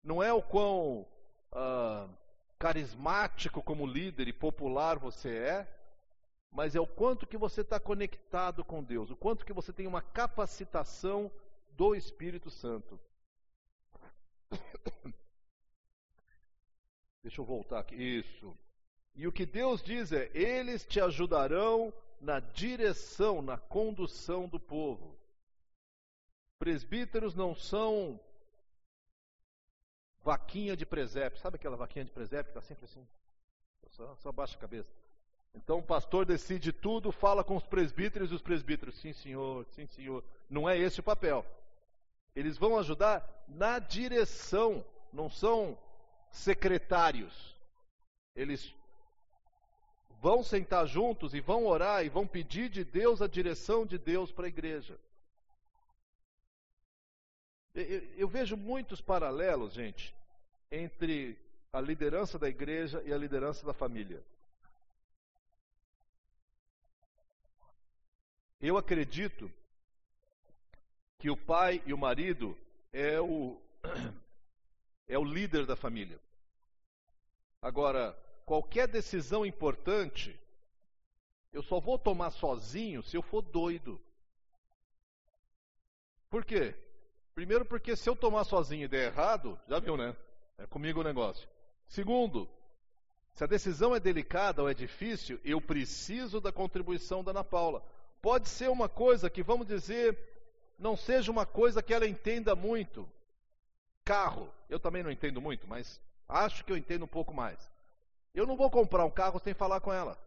Não 0.04 0.22
é 0.22 0.32
o 0.32 0.44
quão 0.44 1.08
ah, 1.52 2.08
carismático 2.60 3.64
como 3.64 3.88
líder 3.88 4.28
e 4.28 4.34
popular 4.34 5.00
você 5.00 5.36
é, 5.36 5.68
mas 6.52 6.76
é 6.76 6.80
o 6.80 6.86
quanto 6.86 7.26
que 7.26 7.40
você 7.40 7.62
está 7.62 7.80
conectado 7.80 8.64
com 8.64 8.84
Deus, 8.84 9.10
o 9.10 9.16
quanto 9.16 9.44
que 9.44 9.52
você 9.52 9.74
tem 9.74 9.88
uma 9.88 10.04
capacitação 10.04 11.32
do 11.72 11.96
Espírito 11.96 12.52
Santo. 12.52 13.00
Deixa 17.24 17.42
eu 17.42 17.46
voltar 17.46 17.80
aqui. 17.80 17.96
Isso. 17.96 18.56
E 19.16 19.28
o 19.28 19.32
que 19.32 19.46
Deus 19.46 19.82
diz 19.82 20.12
é: 20.12 20.30
eles 20.34 20.86
te 20.86 21.00
ajudarão 21.00 21.94
na 22.20 22.40
direção, 22.40 23.42
na 23.42 23.58
condução 23.58 24.48
do 24.48 24.60
povo. 24.60 25.16
Presbíteros 26.58 27.36
não 27.36 27.54
são 27.54 28.20
vaquinha 30.24 30.76
de 30.76 30.86
presépio. 30.86 31.40
Sabe 31.40 31.58
aquela 31.58 31.76
vaquinha 31.76 32.06
de 32.06 32.12
presépio 32.12 32.52
que 32.52 32.58
está 32.58 32.62
sempre 32.62 32.86
assim? 32.86 33.06
Só, 33.90 34.16
só 34.16 34.32
baixa 34.32 34.56
a 34.56 34.62
cabeça. 34.62 34.92
Então 35.54 35.80
o 35.80 35.84
pastor 35.84 36.26
decide 36.26 36.72
tudo, 36.72 37.12
fala 37.12 37.44
com 37.44 37.56
os 37.56 37.66
presbíteros 37.66 38.32
e 38.32 38.34
os 38.34 38.42
presbíteros, 38.42 38.96
sim 38.96 39.14
senhor, 39.14 39.66
sim 39.68 39.86
senhor. 39.86 40.24
Não 40.50 40.68
é 40.68 40.78
esse 40.78 41.00
o 41.00 41.04
papel. 41.04 41.46
Eles 42.36 42.58
vão 42.58 42.80
ajudar 42.80 43.46
na 43.48 43.78
direção, 43.78 44.84
não 45.12 45.30
são 45.30 45.78
secretários. 46.32 47.56
Eles 48.36 48.74
vão 50.24 50.42
sentar 50.42 50.88
juntos 50.88 51.34
e 51.34 51.42
vão 51.42 51.66
orar 51.66 52.06
e 52.06 52.08
vão 52.08 52.26
pedir 52.26 52.70
de 52.70 52.86
Deus 52.86 53.22
a 53.22 53.28
direção 53.28 53.86
de 53.86 53.98
Deus 53.98 54.32
para 54.32 54.46
a 54.46 54.48
igreja. 54.48 54.98
Eu, 57.76 58.02
eu 58.16 58.28
vejo 58.30 58.56
muitos 58.56 59.02
paralelos, 59.02 59.74
gente, 59.74 60.16
entre 60.72 61.38
a 61.74 61.82
liderança 61.82 62.40
da 62.40 62.48
igreja 62.48 63.04
e 63.06 63.12
a 63.12 63.18
liderança 63.18 63.66
da 63.66 63.74
família. 63.74 64.24
Eu 68.62 68.78
acredito 68.78 69.52
que 71.20 71.30
o 71.30 71.36
pai 71.36 71.84
e 71.86 71.94
o 71.94 71.98
marido 71.98 72.58
é 72.94 73.20
o, 73.20 73.62
é 75.06 75.20
o 75.20 75.26
líder 75.26 75.66
da 75.66 75.76
família. 75.76 76.18
Agora, 77.62 78.18
qualquer 78.46 78.88
decisão 78.88 79.46
importante, 79.46 80.40
eu 81.52 81.62
só 81.62 81.80
vou 81.80 81.98
tomar 81.98 82.32
sozinho 82.32 83.04
se 83.04 83.16
eu 83.16 83.22
for 83.22 83.42
doido. 83.42 84.00
Por 86.30 86.44
quê? 86.44 86.76
Primeiro, 87.36 87.66
porque 87.66 87.96
se 87.96 88.10
eu 88.10 88.16
tomar 88.16 88.44
sozinho 88.44 88.86
e 88.86 88.88
der 88.88 89.12
errado, 89.12 89.60
já 89.68 89.80
viu, 89.80 89.98
né? 89.98 90.16
É 90.58 90.66
comigo 90.66 91.02
o 91.02 91.04
negócio. 91.04 91.48
Segundo, 91.88 92.50
se 93.34 93.44
a 93.44 93.48
decisão 93.48 93.96
é 93.96 94.00
delicada 94.00 94.62
ou 94.62 94.70
é 94.70 94.74
difícil, 94.74 95.40
eu 95.44 95.60
preciso 95.60 96.40
da 96.40 96.52
contribuição 96.52 97.24
da 97.24 97.32
Ana 97.32 97.44
Paula. 97.44 97.84
Pode 98.22 98.48
ser 98.50 98.70
uma 98.70 98.88
coisa 98.88 99.30
que, 99.30 99.44
vamos 99.44 99.68
dizer, 99.68 100.18
não 100.78 100.96
seja 100.96 101.32
uma 101.32 101.46
coisa 101.46 101.82
que 101.82 101.94
ela 101.94 102.08
entenda 102.08 102.56
muito. 102.56 103.10
Carro, 104.06 104.52
eu 104.70 104.80
também 104.80 105.02
não 105.02 105.12
entendo 105.12 105.42
muito, 105.42 105.68
mas 105.68 106.00
acho 106.28 106.64
que 106.64 106.72
eu 106.72 106.78
entendo 106.78 107.06
um 107.06 107.08
pouco 107.08 107.34
mais. 107.34 107.73
Eu 108.34 108.48
não 108.48 108.56
vou 108.56 108.70
comprar 108.70 109.06
um 109.06 109.12
carro 109.12 109.40
sem 109.40 109.54
falar 109.54 109.80
com 109.80 109.94
ela. 109.94 110.18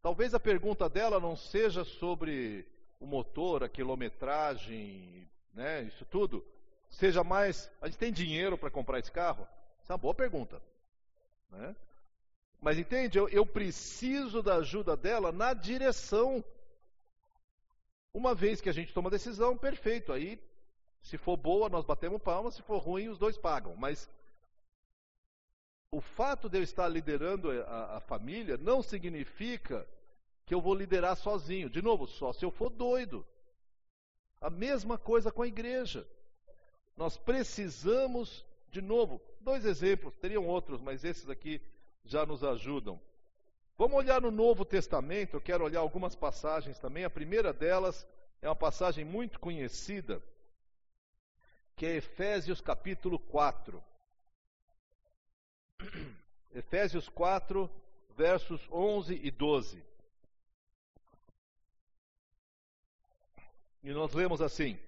Talvez 0.00 0.34
a 0.34 0.40
pergunta 0.40 0.88
dela 0.88 1.20
não 1.20 1.36
seja 1.36 1.84
sobre 1.84 2.66
o 2.98 3.06
motor, 3.06 3.62
a 3.62 3.68
quilometragem, 3.68 5.28
né, 5.52 5.82
isso 5.82 6.04
tudo, 6.06 6.44
seja 6.88 7.22
mais. 7.22 7.70
A 7.80 7.86
gente 7.86 7.98
tem 7.98 8.12
dinheiro 8.12 8.56
para 8.56 8.70
comprar 8.70 8.98
esse 8.98 9.12
carro? 9.12 9.46
Essa 9.82 9.92
é 9.92 9.94
uma 9.94 9.98
boa 9.98 10.14
pergunta. 10.14 10.62
Né? 11.50 11.76
Mas 12.60 12.78
entende? 12.78 13.18
Eu, 13.18 13.28
eu 13.28 13.44
preciso 13.44 14.42
da 14.42 14.56
ajuda 14.56 14.96
dela 14.96 15.30
na 15.30 15.52
direção. 15.52 16.42
Uma 18.14 18.34
vez 18.34 18.60
que 18.60 18.68
a 18.68 18.72
gente 18.72 18.94
toma 18.94 19.10
decisão, 19.10 19.58
perfeito. 19.58 20.12
Aí, 20.12 20.40
se 21.02 21.18
for 21.18 21.36
boa, 21.36 21.68
nós 21.68 21.84
batemos 21.84 22.22
palmas. 22.22 22.54
Se 22.54 22.62
for 22.62 22.78
ruim, 22.78 23.08
os 23.08 23.18
dois 23.18 23.36
pagam. 23.36 23.74
Mas 23.76 24.08
o 25.92 26.00
fato 26.00 26.48
de 26.48 26.58
eu 26.58 26.62
estar 26.62 26.88
liderando 26.88 27.50
a, 27.50 27.98
a 27.98 28.00
família 28.00 28.56
não 28.56 28.82
significa 28.82 29.86
que 30.46 30.54
eu 30.54 30.60
vou 30.60 30.74
liderar 30.74 31.14
sozinho. 31.16 31.68
De 31.68 31.82
novo, 31.82 32.06
só 32.06 32.32
se 32.32 32.44
eu 32.44 32.50
for 32.50 32.70
doido. 32.70 33.24
A 34.40 34.48
mesma 34.48 34.96
coisa 34.96 35.30
com 35.30 35.42
a 35.42 35.46
igreja. 35.46 36.08
Nós 36.96 37.18
precisamos, 37.18 38.44
de 38.70 38.80
novo, 38.80 39.20
dois 39.38 39.66
exemplos, 39.66 40.16
teriam 40.16 40.46
outros, 40.46 40.80
mas 40.80 41.04
esses 41.04 41.28
aqui 41.28 41.60
já 42.04 42.24
nos 42.24 42.42
ajudam. 42.42 42.98
Vamos 43.76 43.98
olhar 43.98 44.20
no 44.20 44.30
Novo 44.30 44.64
Testamento, 44.64 45.36
eu 45.36 45.40
quero 45.42 45.62
olhar 45.62 45.80
algumas 45.80 46.16
passagens 46.16 46.78
também. 46.78 47.04
A 47.04 47.10
primeira 47.10 47.52
delas 47.52 48.06
é 48.40 48.48
uma 48.48 48.56
passagem 48.56 49.04
muito 49.04 49.38
conhecida, 49.38 50.22
que 51.76 51.84
é 51.84 51.96
Efésios 51.96 52.62
capítulo 52.62 53.18
4. 53.18 53.91
Efésios 56.54 57.08
4, 57.08 57.70
versos 58.16 58.60
11 58.70 59.20
e 59.22 59.30
12. 59.30 59.82
E 63.82 63.92
nós 63.92 64.12
lemos 64.12 64.40
assim: 64.40 64.78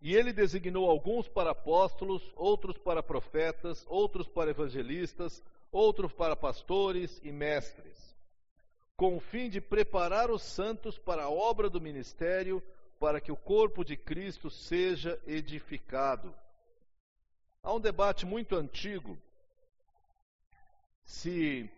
E 0.00 0.14
ele 0.14 0.32
designou 0.32 0.90
alguns 0.90 1.26
para 1.28 1.52
apóstolos, 1.52 2.22
outros 2.36 2.76
para 2.76 3.02
profetas, 3.02 3.84
outros 3.88 4.28
para 4.28 4.50
evangelistas, 4.50 5.42
outros 5.72 6.12
para 6.12 6.36
pastores 6.36 7.20
e 7.24 7.32
mestres, 7.32 8.14
com 8.96 9.16
o 9.16 9.20
fim 9.20 9.48
de 9.48 9.60
preparar 9.60 10.30
os 10.30 10.42
santos 10.42 10.98
para 10.98 11.24
a 11.24 11.30
obra 11.30 11.70
do 11.70 11.80
ministério, 11.80 12.62
para 13.00 13.20
que 13.20 13.32
o 13.32 13.36
corpo 13.36 13.84
de 13.84 13.96
Cristo 13.96 14.50
seja 14.50 15.18
edificado. 15.26 16.34
Há 17.64 17.72
um 17.72 17.80
debate 17.80 18.26
muito 18.26 18.54
antigo 18.54 19.18
se 21.02 21.68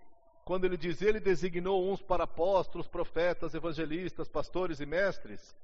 quando 0.44 0.64
ele 0.64 0.77
diz 0.77 1.01
ele 1.01 1.20
designou 1.20 1.88
uns 1.88 2.03
para 2.03 2.25
apóstolos, 2.25 2.88
profetas, 2.88 3.55
evangelistas, 3.55 4.29
pastores 4.29 4.81
e 4.81 4.87
mestres, 4.87 5.55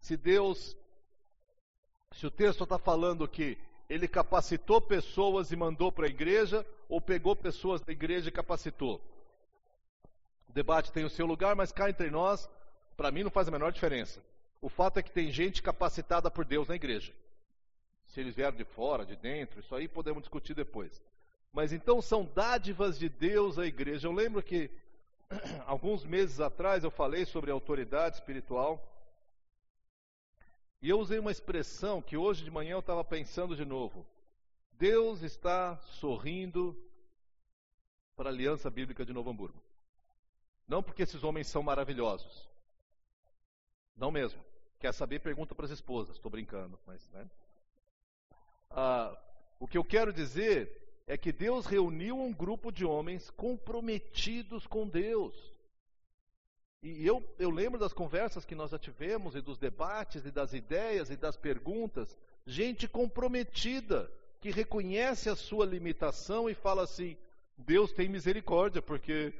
se 0.00 0.16
Deus, 0.16 0.76
se 2.12 2.26
o 2.26 2.30
texto 2.30 2.64
está 2.64 2.76
falando 2.76 3.28
que 3.28 3.56
ele 3.88 4.08
capacitou 4.08 4.80
pessoas 4.80 5.52
e 5.52 5.56
mandou 5.56 5.92
para 5.92 6.06
a 6.06 6.10
igreja, 6.10 6.66
ou 6.88 7.00
pegou 7.00 7.36
pessoas 7.36 7.80
da 7.80 7.92
igreja 7.92 8.28
e 8.28 8.32
capacitou. 8.32 9.00
O 10.48 10.52
debate 10.52 10.92
tem 10.92 11.04
o 11.04 11.10
seu 11.10 11.24
lugar, 11.24 11.54
mas 11.54 11.70
cá 11.70 11.88
entre 11.88 12.10
nós, 12.10 12.50
para 12.96 13.12
mim 13.12 13.22
não 13.22 13.30
faz 13.30 13.46
a 13.46 13.52
menor 13.52 13.70
diferença. 13.70 14.20
O 14.60 14.68
fato 14.68 14.98
é 14.98 15.02
que 15.02 15.10
tem 15.12 15.30
gente 15.30 15.62
capacitada 15.62 16.30
por 16.30 16.44
Deus 16.44 16.66
na 16.66 16.74
igreja. 16.74 17.12
Se 18.08 18.20
eles 18.20 18.34
vieram 18.34 18.56
de 18.56 18.64
fora, 18.64 19.04
de 19.04 19.16
dentro, 19.16 19.60
isso 19.60 19.74
aí 19.74 19.86
podemos 19.86 20.22
discutir 20.22 20.54
depois. 20.54 21.02
Mas 21.52 21.72
então 21.72 22.00
são 22.00 22.24
dádivas 22.24 22.98
de 22.98 23.08
Deus 23.08 23.58
à 23.58 23.66
igreja. 23.66 24.08
Eu 24.08 24.12
lembro 24.12 24.42
que 24.42 24.70
alguns 25.66 26.04
meses 26.04 26.40
atrás 26.40 26.84
eu 26.84 26.90
falei 26.90 27.24
sobre 27.24 27.50
autoridade 27.50 28.16
espiritual. 28.16 28.84
E 30.80 30.88
eu 30.88 30.98
usei 30.98 31.18
uma 31.18 31.32
expressão 31.32 32.00
que 32.00 32.16
hoje 32.16 32.44
de 32.44 32.50
manhã 32.50 32.72
eu 32.72 32.80
estava 32.80 33.04
pensando 33.04 33.56
de 33.56 33.64
novo. 33.64 34.06
Deus 34.72 35.22
está 35.22 35.76
sorrindo 35.78 36.76
para 38.14 38.30
a 38.30 38.32
Aliança 38.32 38.70
Bíblica 38.70 39.04
de 39.04 39.12
Novo 39.12 39.30
Hamburgo. 39.30 39.62
Não 40.66 40.82
porque 40.82 41.02
esses 41.02 41.24
homens 41.24 41.48
são 41.48 41.62
maravilhosos. 41.62 42.48
Não 43.96 44.10
mesmo. 44.10 44.42
Quer 44.78 44.92
saber? 44.94 45.20
Pergunta 45.20 45.54
para 45.54 45.64
as 45.64 45.72
esposas. 45.72 46.16
Estou 46.16 46.30
brincando, 46.30 46.78
mas, 46.86 47.08
né? 47.10 47.28
Ah, 48.70 49.16
o 49.58 49.66
que 49.66 49.78
eu 49.78 49.84
quero 49.84 50.12
dizer 50.12 51.02
é 51.06 51.16
que 51.16 51.32
Deus 51.32 51.66
reuniu 51.66 52.20
um 52.20 52.32
grupo 52.32 52.70
de 52.70 52.84
homens 52.84 53.30
comprometidos 53.30 54.66
com 54.66 54.86
Deus. 54.86 55.34
E 56.82 57.04
eu, 57.04 57.24
eu 57.38 57.50
lembro 57.50 57.78
das 57.78 57.92
conversas 57.92 58.44
que 58.44 58.54
nós 58.54 58.70
já 58.70 58.78
tivemos, 58.78 59.34
e 59.34 59.40
dos 59.40 59.58
debates, 59.58 60.24
e 60.24 60.30
das 60.30 60.52
ideias, 60.52 61.10
e 61.10 61.16
das 61.16 61.36
perguntas. 61.36 62.16
Gente 62.46 62.86
comprometida, 62.86 64.10
que 64.40 64.50
reconhece 64.50 65.28
a 65.28 65.34
sua 65.34 65.66
limitação 65.66 66.48
e 66.48 66.54
fala 66.54 66.84
assim: 66.84 67.16
Deus 67.56 67.92
tem 67.92 68.08
misericórdia, 68.08 68.80
porque 68.80 69.34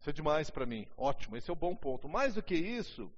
isso 0.00 0.10
é 0.10 0.12
demais 0.12 0.50
para 0.50 0.66
mim. 0.66 0.88
Ótimo, 0.96 1.36
esse 1.36 1.50
é 1.50 1.52
o 1.52 1.56
bom 1.56 1.76
ponto. 1.76 2.08
Mais 2.08 2.34
do 2.34 2.42
que 2.42 2.54
isso, 2.54 3.10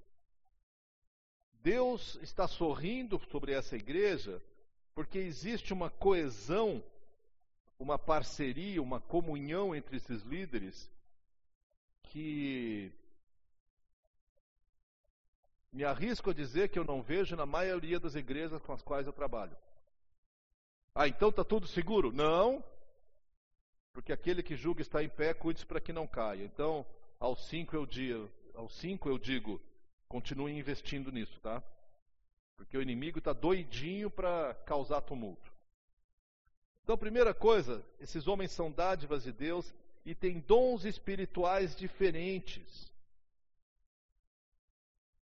Deus 1.62 2.18
está 2.20 2.46
sorrindo 2.46 3.20
sobre 3.30 3.52
essa 3.52 3.76
igreja, 3.76 4.42
porque 4.94 5.18
existe 5.18 5.72
uma 5.72 5.90
coesão 5.90 6.82
uma 7.82 7.98
parceria, 7.98 8.80
uma 8.80 9.00
comunhão 9.00 9.74
entre 9.74 9.96
esses 9.96 10.22
líderes 10.22 10.88
que 12.04 12.92
me 15.72 15.84
arrisco 15.84 16.30
a 16.30 16.34
dizer 16.34 16.68
que 16.68 16.78
eu 16.78 16.84
não 16.84 17.02
vejo 17.02 17.34
na 17.34 17.44
maioria 17.44 17.98
das 17.98 18.14
igrejas 18.14 18.62
com 18.62 18.72
as 18.72 18.82
quais 18.82 19.06
eu 19.06 19.12
trabalho. 19.12 19.56
Ah, 20.94 21.08
então 21.08 21.30
está 21.30 21.42
tudo 21.42 21.66
seguro? 21.66 22.12
Não, 22.12 22.62
porque 23.92 24.12
aquele 24.12 24.42
que 24.42 24.54
julga 24.54 24.82
está 24.82 25.02
em 25.02 25.08
pé, 25.08 25.34
cuide-se 25.34 25.66
para 25.66 25.80
que 25.80 25.92
não 25.92 26.06
caia. 26.06 26.44
Então, 26.44 26.86
aos 27.18 27.46
cinco 27.48 27.74
eu 27.74 27.86
digo, 27.86 28.30
aos 28.54 28.74
cinco 28.76 29.08
eu 29.08 29.18
digo, 29.18 29.60
continue 30.06 30.52
investindo 30.52 31.10
nisso, 31.10 31.40
tá? 31.40 31.62
Porque 32.62 32.78
o 32.78 32.82
inimigo 32.82 33.18
está 33.18 33.32
doidinho 33.32 34.08
para 34.08 34.54
causar 34.64 35.00
tumulto. 35.00 35.52
Então, 36.84 36.96
primeira 36.96 37.34
coisa, 37.34 37.84
esses 38.00 38.28
homens 38.28 38.52
são 38.52 38.70
dádivas 38.70 39.24
de 39.24 39.32
Deus 39.32 39.74
e 40.06 40.14
têm 40.14 40.38
dons 40.38 40.84
espirituais 40.84 41.74
diferentes. 41.74 42.92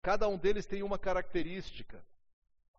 Cada 0.03 0.29
um 0.29 0.37
deles 0.37 0.67
tem 0.67 0.83
uma 0.83 0.99
característica. 0.99 2.05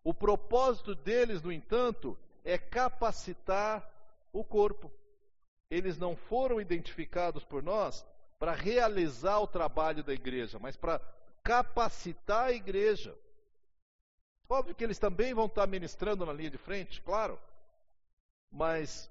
O 0.04 0.14
propósito 0.14 0.94
deles, 0.94 1.42
no 1.42 1.50
entanto, 1.50 2.16
é 2.44 2.56
capacitar 2.56 3.88
o 4.32 4.44
corpo. 4.44 4.90
Eles 5.68 5.98
não 5.98 6.14
foram 6.14 6.60
identificados 6.60 7.44
por 7.44 7.60
nós 7.60 8.06
para 8.38 8.52
realizar 8.52 9.40
o 9.40 9.48
trabalho 9.48 10.04
da 10.04 10.14
igreja, 10.14 10.60
mas 10.60 10.76
para 10.76 11.00
capacitar 11.42 12.46
a 12.46 12.52
igreja. 12.52 13.16
Óbvio 14.48 14.74
que 14.74 14.84
eles 14.84 14.98
também 14.98 15.34
vão 15.34 15.46
estar 15.46 15.66
ministrando 15.66 16.24
na 16.26 16.32
linha 16.32 16.50
de 16.50 16.58
frente, 16.58 17.00
claro 17.00 17.38
mas 18.54 19.10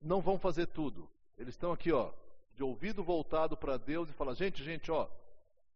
não 0.00 0.20
vão 0.20 0.38
fazer 0.38 0.66
tudo. 0.68 1.10
Eles 1.36 1.54
estão 1.54 1.72
aqui, 1.72 1.92
ó, 1.92 2.12
de 2.54 2.62
ouvido 2.62 3.02
voltado 3.02 3.56
para 3.56 3.76
Deus 3.76 4.08
e 4.08 4.12
falam: 4.12 4.34
gente, 4.34 4.62
gente, 4.62 4.90
ó, 4.90 5.08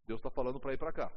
Deus 0.06 0.20
está 0.20 0.30
falando 0.30 0.60
para 0.60 0.72
ir 0.72 0.78
para 0.78 0.92
cá. 0.92 1.12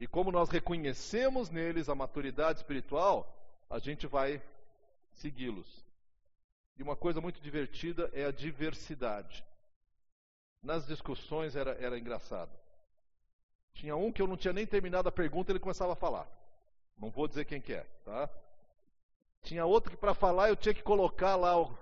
E 0.00 0.06
como 0.06 0.32
nós 0.32 0.50
reconhecemos 0.50 1.50
neles 1.50 1.88
a 1.88 1.94
maturidade 1.94 2.58
espiritual, 2.58 3.32
a 3.70 3.78
gente 3.78 4.06
vai 4.06 4.42
segui-los. 5.12 5.84
E 6.76 6.82
uma 6.82 6.96
coisa 6.96 7.20
muito 7.20 7.40
divertida 7.40 8.10
é 8.12 8.24
a 8.24 8.30
diversidade. 8.30 9.44
Nas 10.62 10.86
discussões 10.86 11.56
era, 11.56 11.72
era 11.72 11.98
engraçado. 11.98 12.50
Tinha 13.74 13.96
um 13.96 14.10
que 14.10 14.20
eu 14.20 14.26
não 14.26 14.36
tinha 14.36 14.52
nem 14.52 14.66
terminado 14.66 15.08
a 15.08 15.12
pergunta, 15.12 15.52
ele 15.52 15.60
começava 15.60 15.92
a 15.92 15.96
falar. 15.96 16.28
Não 16.98 17.10
vou 17.10 17.28
dizer 17.28 17.44
quem 17.44 17.60
que 17.60 17.72
é, 17.72 17.86
tá? 18.04 18.28
Tinha 19.42 19.64
outro 19.64 19.90
que 19.90 19.96
para 19.96 20.14
falar 20.14 20.48
eu 20.48 20.56
tinha 20.56 20.74
que 20.74 20.82
colocar 20.82 21.36
lá 21.36 21.60
o, 21.60 21.78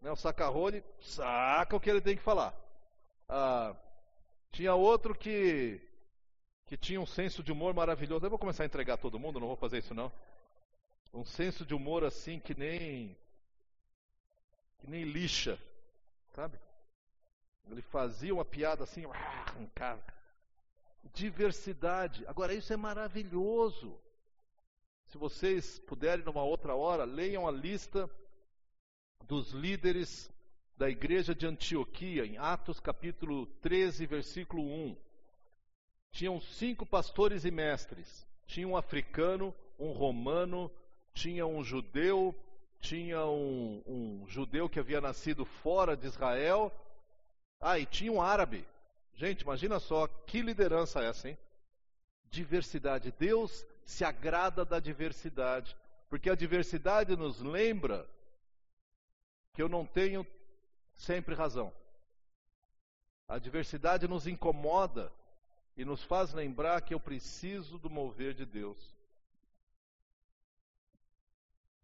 né, 0.00 0.10
o 0.10 0.16
saca-rolho, 0.16 0.82
saca 1.00 1.76
o 1.76 1.80
que 1.80 1.90
ele 1.90 2.00
tem 2.00 2.16
que 2.16 2.22
falar. 2.22 2.54
Ah, 3.28 3.74
tinha 4.50 4.74
outro 4.74 5.14
que, 5.14 5.80
que 6.66 6.76
tinha 6.76 7.00
um 7.00 7.06
senso 7.06 7.42
de 7.42 7.52
humor 7.52 7.74
maravilhoso. 7.74 8.24
Eu 8.24 8.30
vou 8.30 8.38
começar 8.38 8.62
a 8.62 8.66
entregar 8.66 8.96
todo 8.96 9.18
mundo, 9.18 9.38
não 9.38 9.48
vou 9.48 9.56
fazer 9.56 9.78
isso 9.78 9.94
não. 9.94 10.10
Um 11.12 11.24
senso 11.24 11.64
de 11.64 11.74
humor 11.74 12.04
assim 12.04 12.38
que 12.38 12.54
nem 12.54 13.16
que 14.78 14.90
nem 14.90 15.04
lixa, 15.04 15.58
sabe? 16.34 16.58
Ele 17.70 17.82
fazia 17.82 18.32
uma 18.32 18.44
piada 18.44 18.84
assim, 18.84 19.04
arrancava. 19.04 20.15
Diversidade. 21.12 22.24
Agora 22.26 22.54
isso 22.54 22.72
é 22.72 22.76
maravilhoso. 22.76 23.98
Se 25.06 25.18
vocês 25.18 25.78
puderem, 25.80 26.24
numa 26.24 26.42
outra 26.42 26.74
hora, 26.74 27.04
leiam 27.04 27.46
a 27.46 27.50
lista 27.50 28.10
dos 29.24 29.52
líderes 29.52 30.30
da 30.76 30.90
igreja 30.90 31.34
de 31.34 31.46
Antioquia, 31.46 32.26
em 32.26 32.36
Atos 32.36 32.80
capítulo 32.80 33.46
13, 33.62 34.06
versículo 34.06 34.62
1. 34.62 34.96
tinham 36.10 36.40
cinco 36.40 36.84
pastores 36.84 37.44
e 37.44 37.50
mestres. 37.50 38.26
Tinha 38.46 38.68
um 38.68 38.76
africano, 38.76 39.54
um 39.78 39.92
romano, 39.92 40.70
tinha 41.14 41.46
um 41.46 41.64
judeu, 41.64 42.34
tinha 42.80 43.24
um, 43.24 43.82
um 43.86 44.24
judeu 44.28 44.68
que 44.68 44.78
havia 44.78 45.00
nascido 45.00 45.44
fora 45.44 45.96
de 45.96 46.06
Israel. 46.06 46.72
Ah, 47.60 47.78
e 47.78 47.86
tinha 47.86 48.12
um 48.12 48.20
árabe. 48.20 48.66
Gente, 49.16 49.40
imagina 49.40 49.80
só 49.80 50.06
que 50.06 50.42
liderança 50.42 51.00
é 51.00 51.08
essa, 51.08 51.28
hein? 51.30 51.38
Diversidade. 52.30 53.12
Deus 53.18 53.66
se 53.84 54.04
agrada 54.04 54.64
da 54.64 54.78
diversidade, 54.78 55.74
porque 56.10 56.28
a 56.28 56.34
diversidade 56.34 57.16
nos 57.16 57.40
lembra 57.40 58.06
que 59.54 59.62
eu 59.62 59.68
não 59.68 59.86
tenho 59.86 60.26
sempre 60.94 61.34
razão. 61.34 61.72
A 63.26 63.38
diversidade 63.38 64.06
nos 64.06 64.26
incomoda 64.26 65.10
e 65.76 65.84
nos 65.84 66.02
faz 66.02 66.34
lembrar 66.34 66.82
que 66.82 66.92
eu 66.92 67.00
preciso 67.00 67.78
do 67.78 67.88
mover 67.88 68.34
de 68.34 68.44
Deus. 68.44 68.94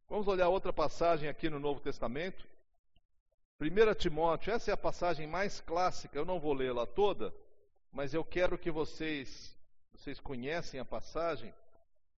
Vamos 0.07 0.29
olhar 0.29 0.49
outra 0.51 0.73
passagem 0.73 1.31
aqui 1.31 1.49
no 1.49 1.59
Novo 1.59 1.81
Testamento. 1.81 2.47
1 3.63 3.95
Timóteo, 3.95 4.53
essa 4.53 4.73
é 4.73 4.75
a 4.75 4.77
passagem 4.77 5.25
mais 5.25 5.61
clássica, 5.61 6.19
eu 6.19 6.25
não 6.25 6.41
vou 6.41 6.53
lê-la 6.53 6.85
toda, 6.85 7.33
mas 7.93 8.13
eu 8.13 8.25
quero 8.25 8.59
que 8.59 8.73
vocês, 8.73 9.57
vocês 9.95 10.19
conhecem 10.19 10.81
a 10.81 10.85
passagem, 10.85 11.55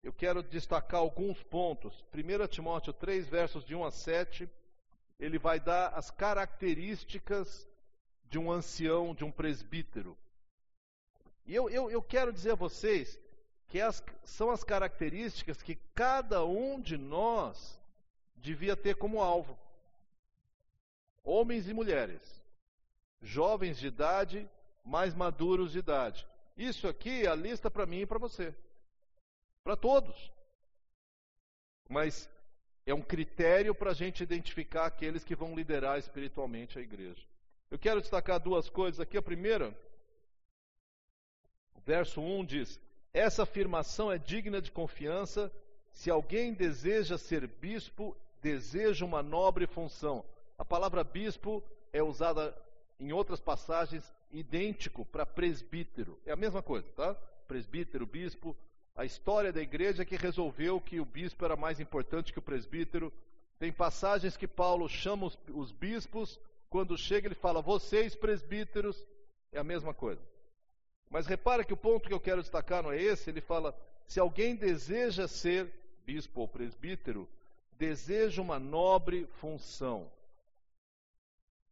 eu 0.02 0.14
quero 0.14 0.42
destacar 0.42 1.02
alguns 1.02 1.44
pontos. 1.44 2.02
1 2.14 2.48
Timóteo 2.48 2.94
3, 2.94 3.28
versos 3.28 3.66
de 3.66 3.76
1 3.76 3.84
a 3.84 3.92
7, 3.92 4.50
ele 5.20 5.38
vai 5.38 5.60
dar 5.60 5.90
as 5.90 6.10
características 6.10 7.68
de 8.30 8.40
um 8.40 8.50
ancião, 8.50 9.14
de 9.14 9.26
um 9.26 9.32
presbítero. 9.32 10.18
E 11.46 11.54
eu, 11.54 11.70
eu, 11.70 11.92
eu 11.92 12.02
quero 12.02 12.32
dizer 12.32 12.52
a 12.52 12.56
vocês 12.56 13.20
que 13.68 13.82
as, 13.82 14.02
são 14.24 14.50
as 14.50 14.64
características 14.64 15.62
que 15.62 15.76
cada 15.94 16.46
um 16.46 16.80
de 16.80 16.98
nós 16.98 17.78
devia 18.34 18.78
ter 18.78 18.96
como 18.96 19.22
alvo. 19.22 19.60
Homens 21.24 21.70
e 21.70 21.74
mulheres, 21.74 22.22
jovens 23.22 23.78
de 23.78 23.88
idade, 23.88 24.50
mais 24.84 25.14
maduros 25.14 25.72
de 25.72 25.80
idade. 25.80 26.28
Isso 26.58 26.88
aqui 26.88 27.26
é 27.26 27.28
a 27.28 27.36
lista 27.36 27.72
para 27.72 27.86
mim 27.86 28.02
e 28.02 28.06
para 28.06 28.20
você. 28.20 28.54
Para 29.64 29.76
todos. 29.76 30.32
Mas 31.90 32.30
é 32.86 32.94
um 32.94 33.02
critério 33.02 33.74
para 33.74 33.92
a 33.92 33.94
gente 33.94 34.22
identificar 34.22 34.86
aqueles 34.86 35.24
que 35.24 35.36
vão 35.36 35.56
liderar 35.56 35.98
espiritualmente 35.98 36.78
a 36.78 36.82
igreja. 36.82 37.26
Eu 37.72 37.80
quero 37.80 38.02
destacar 38.02 38.40
duas 38.40 38.70
coisas 38.70 39.00
aqui. 39.00 39.18
A 39.18 39.22
primeira 39.22 39.74
verso 41.86 42.22
1 42.22 42.46
diz: 42.46 42.80
Essa 43.14 43.44
afirmação 43.44 44.12
é 44.12 44.18
digna 44.18 44.62
de 44.62 44.72
confiança 44.72 45.52
se 45.92 46.10
alguém 46.10 46.54
deseja 46.54 47.18
ser 47.18 47.48
bispo, 47.48 48.18
deseja 48.42 49.06
uma 49.06 49.22
nobre 49.22 49.68
função. 49.68 50.26
A 50.58 50.66
palavra 50.66 51.04
bispo 51.04 51.64
é 51.92 52.02
usada 52.02 52.56
em 53.00 53.12
outras 53.12 53.40
passagens 53.40 54.14
idêntico 54.32 55.06
para 55.06 55.26
presbítero. 55.26 56.20
É 56.26 56.32
a 56.32 56.36
mesma 56.36 56.62
coisa, 56.62 56.88
tá? 56.96 57.14
Presbítero, 57.48 58.06
bispo. 58.06 58.56
A 58.96 59.06
história 59.06 59.52
da 59.52 59.62
igreja 59.62 60.04
é 60.04 60.06
que 60.06 60.16
resolveu 60.16 60.80
que 60.80 61.00
o 61.00 61.06
bispo 61.06 61.44
era 61.46 61.56
mais 61.56 61.80
importante 61.80 62.32
que 62.32 62.40
o 62.40 62.44
presbítero. 62.44 63.12
Tem 63.60 63.72
passagens 63.72 64.38
que 64.38 64.48
Paulo 64.48 64.88
chama 64.88 65.28
os, 65.28 65.38
os 65.50 65.72
bispos, 65.72 66.40
quando 66.70 66.98
chega 66.98 67.28
ele 67.28 67.36
fala, 67.36 67.62
vocês 67.62 68.16
presbíteros, 68.16 69.06
é 69.52 69.60
a 69.60 69.64
mesma 69.64 69.94
coisa. 69.94 70.22
Mas 71.10 71.28
repara 71.28 71.64
que 71.64 71.74
o 71.74 71.78
ponto 71.78 72.08
que 72.08 72.14
eu 72.14 72.20
quero 72.20 72.42
destacar 72.42 72.82
não 72.82 72.92
é 72.92 73.00
esse, 73.00 73.30
ele 73.30 73.42
fala: 73.42 73.76
se 74.08 74.20
alguém 74.20 74.56
deseja 74.56 75.28
ser 75.28 75.72
bispo 76.06 76.42
ou 76.42 76.48
presbítero, 76.48 77.30
deseja 77.74 78.42
uma 78.42 78.60
nobre 78.60 79.28
função. 79.40 80.12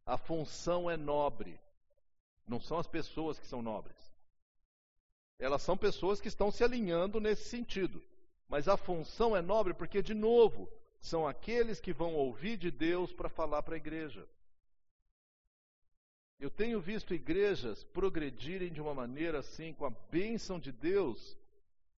A 0.04 0.16
função 0.16 0.90
é 0.90 0.96
nobre. 0.96 1.60
Não 2.46 2.60
são 2.60 2.78
as 2.78 2.86
pessoas 2.86 3.38
que 3.38 3.46
são 3.46 3.62
nobres. 3.62 3.96
Elas 5.38 5.62
são 5.62 5.76
pessoas 5.76 6.20
que 6.20 6.28
estão 6.28 6.50
se 6.50 6.62
alinhando 6.62 7.20
nesse 7.20 7.48
sentido. 7.48 8.02
Mas 8.48 8.68
a 8.68 8.76
função 8.76 9.36
é 9.36 9.40
nobre 9.40 9.74
porque, 9.74 10.02
de 10.02 10.14
novo, 10.14 10.68
são 11.00 11.26
aqueles 11.26 11.80
que 11.80 11.92
vão 11.92 12.14
ouvir 12.14 12.56
de 12.56 12.70
Deus 12.70 13.12
para 13.12 13.28
falar 13.28 13.62
para 13.62 13.74
a 13.74 13.78
igreja. 13.78 14.28
Eu 16.38 16.50
tenho 16.50 16.80
visto 16.80 17.14
igrejas 17.14 17.84
progredirem 17.84 18.72
de 18.72 18.80
uma 18.80 18.92
maneira 18.92 19.38
assim, 19.38 19.72
com 19.72 19.86
a 19.86 19.90
bênção 19.90 20.58
de 20.58 20.72
Deus, 20.72 21.38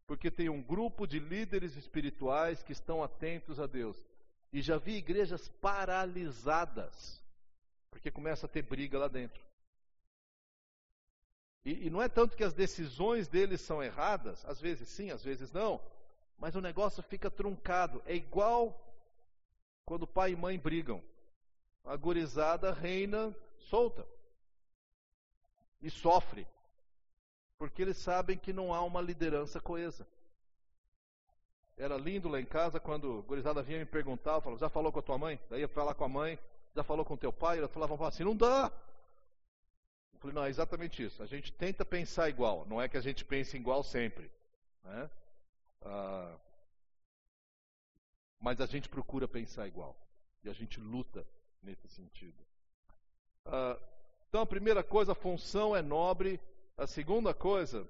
porque 0.06 0.30
tem 0.30 0.48
um 0.48 0.60
grupo 0.60 1.06
de 1.06 1.20
líderes 1.20 1.76
espirituais 1.76 2.62
que 2.62 2.72
estão 2.72 3.02
atentos 3.02 3.60
a 3.60 3.66
Deus. 3.66 3.96
E 4.52 4.60
já 4.60 4.78
vi 4.78 4.96
igrejas 4.96 5.48
paralisadas, 5.60 7.21
porque 7.92 8.10
começa 8.10 8.46
a 8.46 8.48
ter 8.48 8.62
briga 8.62 8.98
lá 8.98 9.06
dentro. 9.06 9.40
E, 11.64 11.86
e, 11.86 11.90
não 11.90 12.02
é 12.02 12.08
tanto 12.08 12.36
que 12.36 12.42
as 12.42 12.54
decisões 12.54 13.28
deles 13.28 13.60
são 13.60 13.80
erradas, 13.80 14.44
às 14.46 14.60
vezes 14.60 14.88
sim, 14.88 15.12
às 15.12 15.22
vezes 15.22 15.52
não, 15.52 15.80
mas 16.36 16.56
o 16.56 16.60
negócio 16.60 17.00
fica 17.04 17.30
truncado. 17.30 18.02
É 18.04 18.16
igual 18.16 18.76
quando 19.84 20.06
pai 20.06 20.32
e 20.32 20.36
mãe 20.36 20.58
brigam. 20.58 21.00
A 21.84 21.94
gurizada 21.96 22.72
reina 22.72 23.34
solta 23.58 24.06
e 25.80 25.90
sofre, 25.90 26.46
porque 27.58 27.82
eles 27.82 27.96
sabem 27.98 28.38
que 28.38 28.52
não 28.52 28.72
há 28.72 28.82
uma 28.82 29.00
liderança 29.00 29.60
coesa. 29.60 30.06
Era 31.76 31.96
lindo 31.96 32.28
lá 32.28 32.40
em 32.40 32.46
casa 32.46 32.80
quando 32.80 33.18
o 33.18 33.22
gurizada 33.22 33.62
vinha 33.62 33.80
me 33.80 33.84
perguntar, 33.84 34.34
eu 34.34 34.40
falava, 34.40 34.60
já 34.60 34.68
falou 34.68 34.92
com 34.92 35.00
a 35.00 35.02
tua 35.02 35.18
mãe? 35.18 35.40
Daí 35.50 35.60
ia 35.60 35.68
falar 35.68 35.94
com 35.94 36.04
a 36.04 36.08
mãe, 36.08 36.38
já 36.74 36.82
falou 36.82 37.04
com 37.04 37.16
teu 37.16 37.32
pai? 37.32 37.58
Ela 37.58 37.68
falava 37.68 38.08
assim, 38.08 38.24
não 38.24 38.36
dá. 38.36 38.72
Eu 40.12 40.20
falei, 40.20 40.34
não, 40.34 40.44
é 40.44 40.48
exatamente 40.48 41.04
isso. 41.04 41.22
A 41.22 41.26
gente 41.26 41.52
tenta 41.52 41.84
pensar 41.84 42.28
igual, 42.28 42.66
não 42.66 42.80
é 42.80 42.88
que 42.88 42.96
a 42.96 43.00
gente 43.00 43.24
pense 43.24 43.56
igual 43.56 43.82
sempre. 43.82 44.30
Né? 44.84 45.10
Ah, 45.82 46.36
mas 48.40 48.60
a 48.60 48.66
gente 48.66 48.88
procura 48.88 49.28
pensar 49.28 49.66
igual. 49.66 49.96
E 50.44 50.48
a 50.48 50.52
gente 50.52 50.80
luta 50.80 51.26
nesse 51.62 51.88
sentido. 51.88 52.44
Ah, 53.44 53.78
então, 54.28 54.40
a 54.40 54.46
primeira 54.46 54.82
coisa, 54.82 55.12
a 55.12 55.14
função 55.14 55.76
é 55.76 55.82
nobre. 55.82 56.40
A 56.76 56.86
segunda 56.86 57.34
coisa 57.34 57.86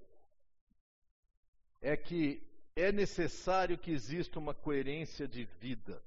é 1.81 1.97
que 1.97 2.42
é 2.75 2.90
necessário 2.90 3.79
que 3.79 3.92
exista 3.92 4.38
uma 4.38 4.53
coerência 4.53 5.29
de 5.29 5.45
vida. 5.61 6.03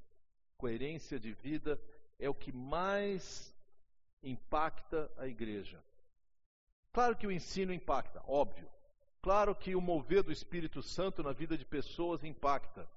Coerência 0.57 1.19
de 1.19 1.31
vida 1.31 1.79
é 2.19 2.29
o 2.29 2.33
que 2.33 2.51
mais 2.51 3.53
impacta 4.23 5.11
a 5.17 5.27
igreja. 5.27 5.83
Claro 6.91 7.15
que 7.15 7.27
o 7.27 7.31
ensino 7.31 7.73
impacta, 7.73 8.23
óbvio. 8.27 8.67
Claro 9.21 9.55
que 9.55 9.75
o 9.75 9.81
mover 9.81 10.23
do 10.23 10.31
Espírito 10.31 10.81
Santo 10.81 11.23
na 11.23 11.31
vida 11.31 11.57
de 11.57 11.65
pessoas 11.65 12.23
impacta. 12.23 12.87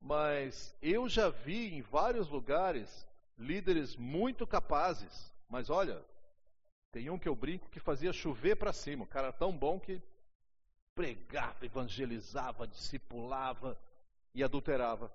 Mas 0.00 0.76
eu 0.80 1.08
já 1.08 1.28
vi 1.28 1.74
em 1.74 1.82
vários 1.82 2.28
lugares 2.28 3.06
líderes 3.36 3.96
muito 3.96 4.46
capazes, 4.46 5.32
mas 5.48 5.70
olha, 5.70 6.04
tem 6.92 7.10
um 7.10 7.18
que 7.18 7.28
eu 7.28 7.34
brinco 7.34 7.68
que 7.68 7.80
fazia 7.80 8.12
chover 8.12 8.56
para 8.56 8.72
cima. 8.72 9.04
O 9.04 9.08
cara 9.08 9.32
tão 9.32 9.56
bom 9.56 9.78
que 9.78 10.02
pregava, 10.94 11.64
evangelizava, 11.64 12.66
discipulava 12.66 13.78
e 14.34 14.42
adulterava. 14.42 15.12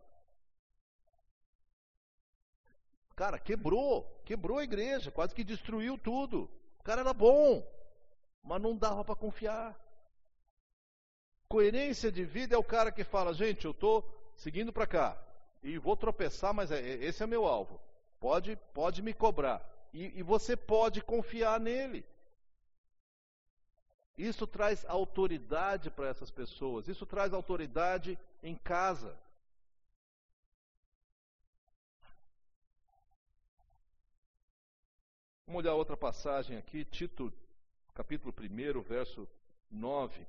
Cara, 3.15 3.37
quebrou, 3.37 4.03
quebrou 4.25 4.57
a 4.57 4.63
igreja, 4.63 5.11
quase 5.11 5.35
que 5.35 5.43
destruiu 5.43 5.97
tudo. 5.97 6.49
O 6.79 6.83
cara 6.83 7.01
era 7.01 7.13
bom, 7.13 7.65
mas 8.43 8.61
não 8.61 8.75
dava 8.75 9.03
para 9.03 9.15
confiar. 9.15 9.79
Coerência 11.47 12.11
de 12.11 12.25
vida 12.25 12.55
é 12.55 12.57
o 12.57 12.63
cara 12.63 12.91
que 12.91 13.03
fala, 13.03 13.33
gente, 13.33 13.65
eu 13.65 13.71
estou 13.71 14.03
seguindo 14.35 14.73
para 14.73 14.87
cá 14.87 15.17
e 15.61 15.77
vou 15.77 15.95
tropeçar, 15.95 16.53
mas 16.53 16.71
é, 16.71 16.81
esse 16.81 17.23
é 17.23 17.27
meu 17.27 17.45
alvo. 17.45 17.79
Pode, 18.19 18.55
pode 18.73 19.01
me 19.01 19.13
cobrar. 19.13 19.61
E, 19.93 20.19
e 20.19 20.23
você 20.23 20.57
pode 20.57 21.01
confiar 21.01 21.59
nele. 21.59 22.05
Isso 24.17 24.45
traz 24.45 24.85
autoridade 24.85 25.89
para 25.89 26.07
essas 26.07 26.29
pessoas. 26.29 26.87
Isso 26.87 27.05
traz 27.05 27.33
autoridade 27.33 28.17
em 28.41 28.55
casa. 28.55 29.17
Vamos 35.53 35.65
olhar 35.65 35.75
outra 35.75 35.95
passagem 35.95 36.57
aqui, 36.57 36.83
Tito, 36.83 37.31
capítulo 37.93 38.33
1, 38.35 38.81
verso 38.81 39.29
9. 39.69 40.25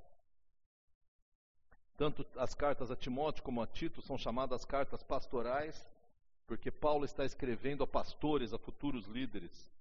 Tanto 1.96 2.26
as 2.36 2.52
cartas 2.52 2.90
a 2.90 2.96
Timóteo 2.96 3.42
como 3.42 3.62
a 3.62 3.66
Tito 3.66 4.02
são 4.02 4.18
chamadas 4.18 4.66
cartas 4.66 5.02
pastorais 5.02 5.88
porque 6.46 6.70
Paulo 6.70 7.06
está 7.06 7.24
escrevendo 7.24 7.82
a 7.82 7.86
pastores, 7.86 8.52
a 8.52 8.58
futuros 8.58 9.06
líderes. 9.06 9.72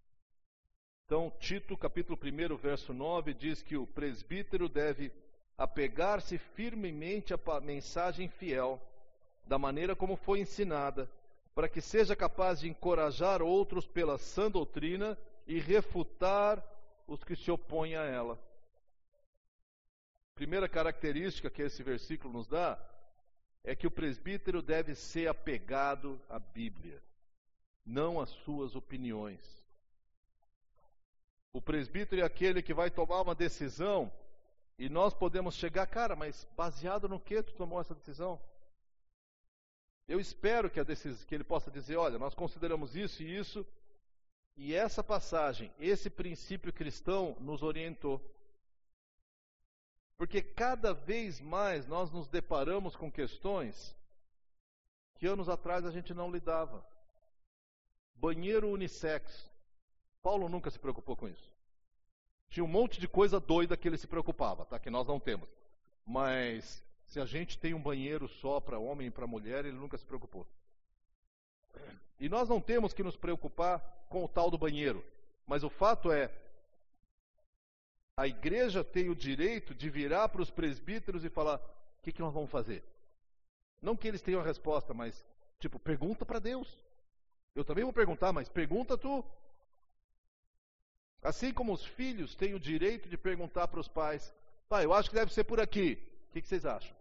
Então, 1.05 1.29
Tito, 1.41 1.75
capítulo 1.75 2.17
1, 2.17 2.55
verso 2.55 2.93
9, 2.93 3.33
diz 3.33 3.61
que 3.61 3.75
o 3.75 3.85
presbítero 3.85 4.69
deve 4.69 5.11
apegar-se 5.57 6.37
firmemente 6.37 7.33
à 7.33 7.59
mensagem 7.59 8.29
fiel, 8.29 8.81
da 9.45 9.59
maneira 9.59 9.93
como 9.93 10.15
foi 10.15 10.39
ensinada, 10.39 11.11
para 11.53 11.67
que 11.67 11.81
seja 11.81 12.15
capaz 12.15 12.61
de 12.61 12.69
encorajar 12.69 13.41
outros 13.41 13.85
pela 13.85 14.17
sã 14.17 14.49
doutrina 14.49 15.17
e 15.45 15.59
refutar 15.59 16.63
os 17.07 17.23
que 17.23 17.35
se 17.35 17.51
opõem 17.51 17.95
a 17.95 18.03
ela. 18.03 18.39
Primeira 20.35 20.67
característica 20.67 21.49
que 21.49 21.61
esse 21.61 21.83
versículo 21.83 22.33
nos 22.33 22.47
dá 22.47 22.79
é 23.63 23.75
que 23.75 23.87
o 23.87 23.91
presbítero 23.91 24.61
deve 24.61 24.95
ser 24.95 25.27
apegado 25.27 26.19
à 26.29 26.39
Bíblia, 26.39 27.01
não 27.85 28.19
às 28.19 28.29
suas 28.29 28.75
opiniões. 28.75 29.41
O 31.53 31.61
presbítero 31.61 32.21
é 32.21 32.25
aquele 32.25 32.63
que 32.63 32.73
vai 32.73 32.89
tomar 32.89 33.21
uma 33.21 33.35
decisão 33.35 34.11
e 34.77 34.89
nós 34.89 35.13
podemos 35.13 35.55
chegar, 35.55 35.85
cara, 35.85 36.15
mas 36.15 36.47
baseado 36.57 37.07
no 37.07 37.19
que 37.19 37.43
tu 37.43 37.53
tomou 37.53 37.79
essa 37.79 37.93
decisão? 37.93 38.41
Eu 40.07 40.19
espero 40.19 40.69
que, 40.69 40.83
decisão, 40.83 41.25
que 41.27 41.35
ele 41.35 41.43
possa 41.43 41.71
dizer: 41.71 41.95
olha, 41.95 42.17
nós 42.17 42.33
consideramos 42.33 42.95
isso 42.95 43.21
e 43.23 43.37
isso, 43.37 43.65
e 44.55 44.73
essa 44.73 45.03
passagem, 45.03 45.71
esse 45.79 46.09
princípio 46.09 46.71
cristão 46.71 47.35
nos 47.39 47.63
orientou. 47.63 48.21
Porque 50.17 50.41
cada 50.41 50.93
vez 50.93 51.41
mais 51.41 51.87
nós 51.87 52.11
nos 52.11 52.27
deparamos 52.27 52.95
com 52.95 53.11
questões 53.11 53.95
que 55.15 55.25
anos 55.25 55.49
atrás 55.49 55.85
a 55.85 55.91
gente 55.91 56.13
não 56.13 56.31
lidava. 56.31 56.85
Banheiro 58.15 58.69
unissex. 58.69 59.49
Paulo 60.21 60.47
nunca 60.47 60.69
se 60.69 60.79
preocupou 60.79 61.15
com 61.15 61.27
isso. 61.27 61.51
Tinha 62.49 62.63
um 62.63 62.67
monte 62.67 62.99
de 62.99 63.07
coisa 63.07 63.39
doida 63.39 63.75
que 63.75 63.87
ele 63.87 63.97
se 63.97 64.07
preocupava, 64.07 64.65
tá? 64.65 64.79
Que 64.79 64.89
nós 64.89 65.07
não 65.07 65.19
temos. 65.19 65.49
Mas 66.05 66.83
se 67.07 67.19
a 67.19 67.25
gente 67.25 67.57
tem 67.57 67.73
um 67.73 67.81
banheiro 67.81 68.27
só 68.27 68.59
para 68.59 68.79
homem 68.79 69.07
e 69.07 69.11
para 69.11 69.27
mulher, 69.27 69.65
ele 69.65 69.77
nunca 69.77 69.97
se 69.97 70.05
preocupou. 70.05 70.47
E 72.19 72.29
nós 72.29 72.47
não 72.47 72.61
temos 72.61 72.93
que 72.93 73.03
nos 73.03 73.17
preocupar 73.17 73.79
com 74.09 74.23
o 74.23 74.27
tal 74.27 74.49
do 74.49 74.57
banheiro. 74.57 75.03
Mas 75.45 75.63
o 75.63 75.69
fato 75.69 76.11
é, 76.11 76.31
a 78.15 78.27
igreja 78.27 78.83
tem 78.83 79.09
o 79.09 79.15
direito 79.15 79.73
de 79.73 79.89
virar 79.89 80.29
para 80.29 80.41
os 80.41 80.51
presbíteros 80.51 81.23
e 81.25 81.29
falar: 81.29 81.57
o 81.57 82.01
que, 82.03 82.11
que 82.11 82.21
nós 82.21 82.33
vamos 82.33 82.51
fazer? 82.51 82.83
Não 83.81 83.97
que 83.97 84.07
eles 84.07 84.21
tenham 84.21 84.39
a 84.39 84.45
resposta, 84.45 84.93
mas, 84.93 85.25
tipo, 85.59 85.77
pergunta 85.79 86.25
para 86.25 86.39
Deus. 86.39 86.77
Eu 87.55 87.65
também 87.65 87.83
vou 87.83 87.91
perguntar, 87.91 88.31
mas 88.31 88.47
pergunta 88.47 88.97
tu. 88.97 89.25
Assim 91.21 91.53
como 91.53 91.73
os 91.73 91.85
filhos 91.85 92.35
têm 92.35 92.53
o 92.53 92.59
direito 92.59 93.09
de 93.09 93.17
perguntar 93.17 93.67
para 93.67 93.79
os 93.79 93.87
pais: 93.87 94.33
pai, 94.69 94.85
eu 94.85 94.93
acho 94.93 95.09
que 95.09 95.15
deve 95.15 95.33
ser 95.33 95.43
por 95.43 95.59
aqui. 95.59 95.97
O 96.29 96.33
que, 96.33 96.41
que 96.41 96.47
vocês 96.47 96.65
acham? 96.65 96.95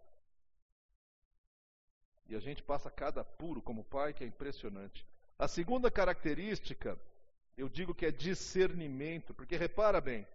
E 2.33 2.35
a 2.35 2.41
gente 2.41 2.63
passa 2.63 2.91
cada 2.91 3.23
puro 3.23 3.61
como 3.61 3.85
pai, 3.85 4.15
que 4.15 4.25
é 4.25 4.27
impressionante. 4.27 5.07
A 5.39 5.47
segunda 5.47 5.91
característica, 5.91 6.99
eu 7.59 7.69
digo 7.69 7.95
que 7.95 8.07
é 8.07 8.11
discernimento, 8.11 9.35
porque 9.35 9.55
repara 9.55 10.01
bem, 10.01 10.27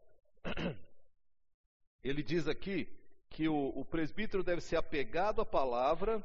ele 2.03 2.21
diz 2.21 2.47
aqui 2.47 2.87
que 3.31 3.49
o, 3.49 3.69
o 3.69 3.83
presbítero 3.83 4.43
deve 4.43 4.61
ser 4.61 4.75
apegado 4.75 5.41
à 5.41 5.45
palavra, 5.45 6.23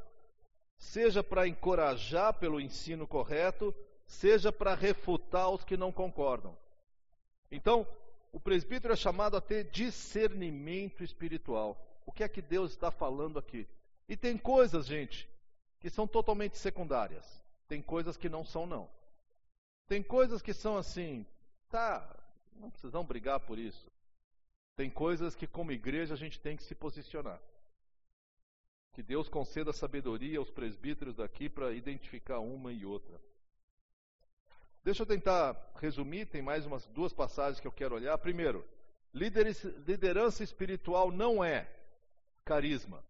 seja 0.76 1.24
para 1.24 1.48
encorajar 1.48 2.34
pelo 2.34 2.60
ensino 2.60 3.06
correto, 3.06 3.74
seja 4.04 4.52
para 4.52 4.74
refutar 4.74 5.48
os 5.48 5.64
que 5.64 5.74
não 5.74 5.90
concordam. 5.90 6.54
Então, 7.50 7.86
o 8.30 8.38
presbítero 8.38 8.92
é 8.92 8.96
chamado 8.96 9.38
a 9.38 9.40
ter 9.40 9.70
discernimento 9.70 11.02
espiritual. 11.02 11.82
O 12.04 12.12
que 12.12 12.22
é 12.22 12.28
que 12.28 12.42
Deus 12.42 12.72
está 12.72 12.90
falando 12.90 13.38
aqui? 13.38 13.66
E 14.06 14.18
tem 14.18 14.36
coisas, 14.36 14.84
gente, 14.84 15.31
que 15.82 15.90
são 15.90 16.06
totalmente 16.06 16.56
secundárias. 16.56 17.42
Tem 17.66 17.82
coisas 17.82 18.16
que 18.16 18.28
não 18.28 18.44
são, 18.44 18.66
não. 18.66 18.88
Tem 19.88 20.00
coisas 20.00 20.40
que 20.40 20.54
são 20.54 20.76
assim, 20.76 21.26
tá, 21.68 22.08
não 22.54 22.70
precisamos 22.70 23.06
brigar 23.08 23.40
por 23.40 23.58
isso. 23.58 23.90
Tem 24.76 24.88
coisas 24.88 25.34
que, 25.34 25.44
como 25.44 25.72
igreja, 25.72 26.14
a 26.14 26.16
gente 26.16 26.40
tem 26.40 26.56
que 26.56 26.62
se 26.62 26.74
posicionar. 26.76 27.42
Que 28.92 29.02
Deus 29.02 29.28
conceda 29.28 29.72
sabedoria 29.72 30.38
aos 30.38 30.50
presbíteros 30.50 31.16
daqui 31.16 31.48
para 31.48 31.72
identificar 31.72 32.38
uma 32.38 32.72
e 32.72 32.86
outra. 32.86 33.20
Deixa 34.84 35.02
eu 35.02 35.06
tentar 35.06 35.56
resumir, 35.80 36.26
tem 36.26 36.42
mais 36.42 36.64
umas 36.64 36.86
duas 36.86 37.12
passagens 37.12 37.58
que 37.58 37.66
eu 37.66 37.72
quero 37.72 37.96
olhar. 37.96 38.16
Primeiro, 38.18 38.64
liderança 39.12 40.44
espiritual 40.44 41.10
não 41.10 41.42
é 41.42 41.68
carisma. 42.44 43.02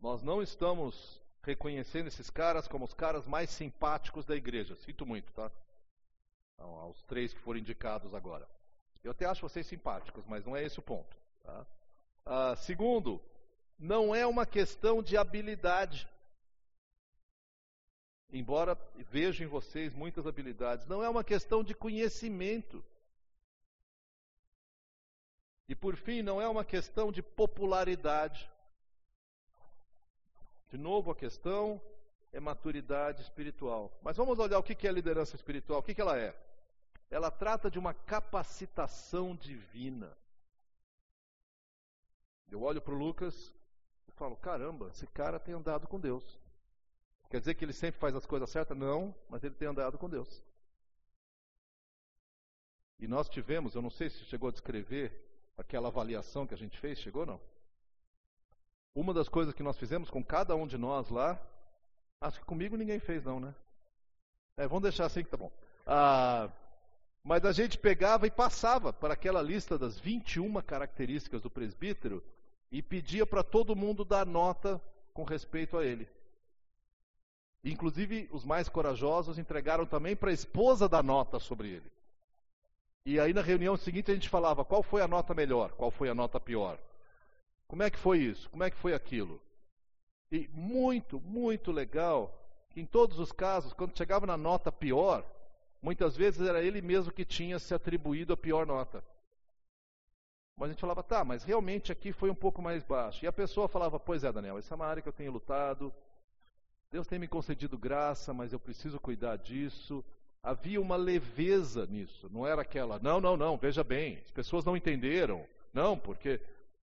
Nós 0.00 0.22
não 0.22 0.42
estamos 0.42 1.20
reconhecendo 1.42 2.06
esses 2.06 2.30
caras 2.30 2.66
como 2.66 2.84
os 2.84 2.94
caras 2.94 3.26
mais 3.26 3.50
simpáticos 3.50 4.24
da 4.24 4.34
igreja. 4.34 4.74
Sinto 4.76 5.04
muito, 5.04 5.32
tá? 5.32 5.50
Então, 6.54 6.70
aos 6.76 7.02
três 7.02 7.32
que 7.32 7.40
foram 7.40 7.58
indicados 7.58 8.14
agora. 8.14 8.48
Eu 9.02 9.12
até 9.12 9.24
acho 9.24 9.46
vocês 9.46 9.66
simpáticos, 9.66 10.24
mas 10.26 10.44
não 10.44 10.56
é 10.56 10.64
esse 10.64 10.78
o 10.78 10.82
ponto. 10.82 11.16
Tá? 11.42 11.66
Ah, 12.24 12.56
segundo, 12.56 13.20
não 13.78 14.14
é 14.14 14.26
uma 14.26 14.44
questão 14.44 15.02
de 15.02 15.16
habilidade. 15.16 16.08
Embora 18.30 18.78
veja 19.10 19.42
em 19.42 19.46
vocês 19.46 19.94
muitas 19.94 20.26
habilidades, 20.26 20.86
não 20.86 21.02
é 21.02 21.08
uma 21.08 21.24
questão 21.24 21.64
de 21.64 21.74
conhecimento. 21.74 22.84
E 25.68 25.74
por 25.74 25.96
fim, 25.96 26.22
não 26.22 26.40
é 26.40 26.48
uma 26.48 26.64
questão 26.64 27.10
de 27.10 27.22
popularidade. 27.22 28.50
De 30.70 30.78
novo, 30.78 31.10
a 31.10 31.16
questão 31.16 31.80
é 32.32 32.38
maturidade 32.38 33.22
espiritual. 33.22 33.92
Mas 34.02 34.16
vamos 34.16 34.38
olhar 34.38 34.58
o 34.58 34.62
que 34.62 34.86
é 34.86 34.92
liderança 34.92 35.34
espiritual, 35.36 35.80
o 35.80 35.82
que 35.82 36.00
ela 36.00 36.18
é. 36.18 36.34
Ela 37.10 37.30
trata 37.30 37.70
de 37.70 37.78
uma 37.78 37.92
capacitação 37.92 39.34
divina. 39.34 40.16
Eu 42.48 42.62
olho 42.62 42.80
para 42.80 42.94
o 42.94 42.98
Lucas 42.98 43.52
e 44.08 44.12
falo: 44.12 44.36
caramba, 44.36 44.88
esse 44.88 45.06
cara 45.08 45.40
tem 45.40 45.54
andado 45.54 45.88
com 45.88 45.98
Deus. 45.98 46.38
Quer 47.28 47.40
dizer 47.40 47.54
que 47.54 47.64
ele 47.64 47.72
sempre 47.72 48.00
faz 48.00 48.14
as 48.14 48.26
coisas 48.26 48.50
certas? 48.50 48.76
Não, 48.76 49.14
mas 49.28 49.42
ele 49.42 49.54
tem 49.54 49.68
andado 49.68 49.98
com 49.98 50.08
Deus. 50.08 50.42
E 52.98 53.08
nós 53.08 53.28
tivemos, 53.28 53.74
eu 53.74 53.82
não 53.82 53.90
sei 53.90 54.10
se 54.10 54.24
chegou 54.24 54.48
a 54.48 54.52
descrever 54.52 55.26
aquela 55.56 55.88
avaliação 55.88 56.46
que 56.46 56.54
a 56.54 56.56
gente 56.56 56.78
fez, 56.78 56.98
chegou 56.98 57.24
não? 57.24 57.40
Uma 58.94 59.14
das 59.14 59.28
coisas 59.28 59.54
que 59.54 59.62
nós 59.62 59.78
fizemos 59.78 60.10
com 60.10 60.22
cada 60.22 60.56
um 60.56 60.66
de 60.66 60.76
nós 60.76 61.08
lá, 61.10 61.40
acho 62.20 62.40
que 62.40 62.44
comigo 62.44 62.76
ninguém 62.76 62.98
fez 62.98 63.24
não, 63.24 63.38
né? 63.38 63.54
É, 64.56 64.66
vamos 64.66 64.82
deixar 64.82 65.06
assim 65.06 65.22
que 65.22 65.30
tá 65.30 65.36
bom. 65.36 65.50
Ah, 65.86 66.50
mas 67.22 67.44
a 67.44 67.52
gente 67.52 67.78
pegava 67.78 68.26
e 68.26 68.30
passava 68.30 68.92
para 68.92 69.14
aquela 69.14 69.42
lista 69.42 69.78
das 69.78 69.98
21 69.98 70.60
características 70.62 71.42
do 71.42 71.50
presbítero 71.50 72.22
e 72.70 72.82
pedia 72.82 73.26
para 73.26 73.42
todo 73.42 73.76
mundo 73.76 74.04
dar 74.04 74.26
nota 74.26 74.80
com 75.12 75.22
respeito 75.24 75.76
a 75.76 75.84
ele. 75.84 76.08
Inclusive, 77.62 78.28
os 78.32 78.44
mais 78.44 78.68
corajosos 78.68 79.38
entregaram 79.38 79.84
também 79.84 80.16
para 80.16 80.30
a 80.30 80.34
esposa 80.34 80.88
da 80.88 81.02
nota 81.02 81.38
sobre 81.38 81.68
ele. 81.68 81.92
E 83.04 83.20
aí, 83.20 83.32
na 83.32 83.42
reunião 83.42 83.76
seguinte, 83.76 84.10
a 84.10 84.14
gente 84.14 84.28
falava 84.28 84.64
qual 84.64 84.82
foi 84.82 85.02
a 85.02 85.08
nota 85.08 85.34
melhor, 85.34 85.72
qual 85.72 85.90
foi 85.90 86.08
a 86.08 86.14
nota 86.14 86.40
pior. 86.40 86.78
Como 87.70 87.84
é 87.84 87.88
que 87.88 88.00
foi 88.00 88.18
isso? 88.18 88.50
Como 88.50 88.64
é 88.64 88.70
que 88.70 88.76
foi 88.76 88.94
aquilo? 88.94 89.40
E 90.28 90.48
muito, 90.48 91.20
muito 91.20 91.70
legal 91.70 92.36
que 92.68 92.80
em 92.80 92.84
todos 92.84 93.20
os 93.20 93.30
casos, 93.30 93.72
quando 93.72 93.96
chegava 93.96 94.26
na 94.26 94.36
nota 94.36 94.72
pior, 94.72 95.24
muitas 95.80 96.16
vezes 96.16 96.40
era 96.48 96.60
ele 96.60 96.82
mesmo 96.82 97.12
que 97.12 97.24
tinha 97.24 97.60
se 97.60 97.72
atribuído 97.72 98.32
a 98.32 98.36
pior 98.36 98.66
nota. 98.66 99.04
Mas 100.56 100.70
a 100.70 100.72
gente 100.72 100.80
falava, 100.80 101.04
tá, 101.04 101.24
mas 101.24 101.44
realmente 101.44 101.92
aqui 101.92 102.12
foi 102.12 102.28
um 102.28 102.34
pouco 102.34 102.60
mais 102.60 102.82
baixo. 102.82 103.24
E 103.24 103.28
a 103.28 103.32
pessoa 103.32 103.68
falava, 103.68 104.00
pois 104.00 104.24
é, 104.24 104.32
Daniel, 104.32 104.58
essa 104.58 104.74
é 104.74 104.76
uma 104.76 104.86
área 104.86 105.00
que 105.00 105.08
eu 105.08 105.12
tenho 105.12 105.30
lutado, 105.30 105.94
Deus 106.90 107.06
tem 107.06 107.20
me 107.20 107.28
concedido 107.28 107.78
graça, 107.78 108.34
mas 108.34 108.52
eu 108.52 108.58
preciso 108.58 108.98
cuidar 108.98 109.36
disso. 109.36 110.04
Havia 110.42 110.80
uma 110.80 110.96
leveza 110.96 111.86
nisso, 111.86 112.28
não 112.32 112.44
era 112.44 112.62
aquela, 112.62 112.98
não, 112.98 113.20
não, 113.20 113.36
não, 113.36 113.56
veja 113.56 113.84
bem, 113.84 114.20
as 114.24 114.30
pessoas 114.32 114.64
não 114.64 114.76
entenderam. 114.76 115.46
Não, 115.72 115.96
porque 115.96 116.40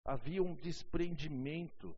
havia 0.04 0.42
um 0.42 0.56
desprendimento. 0.56 1.96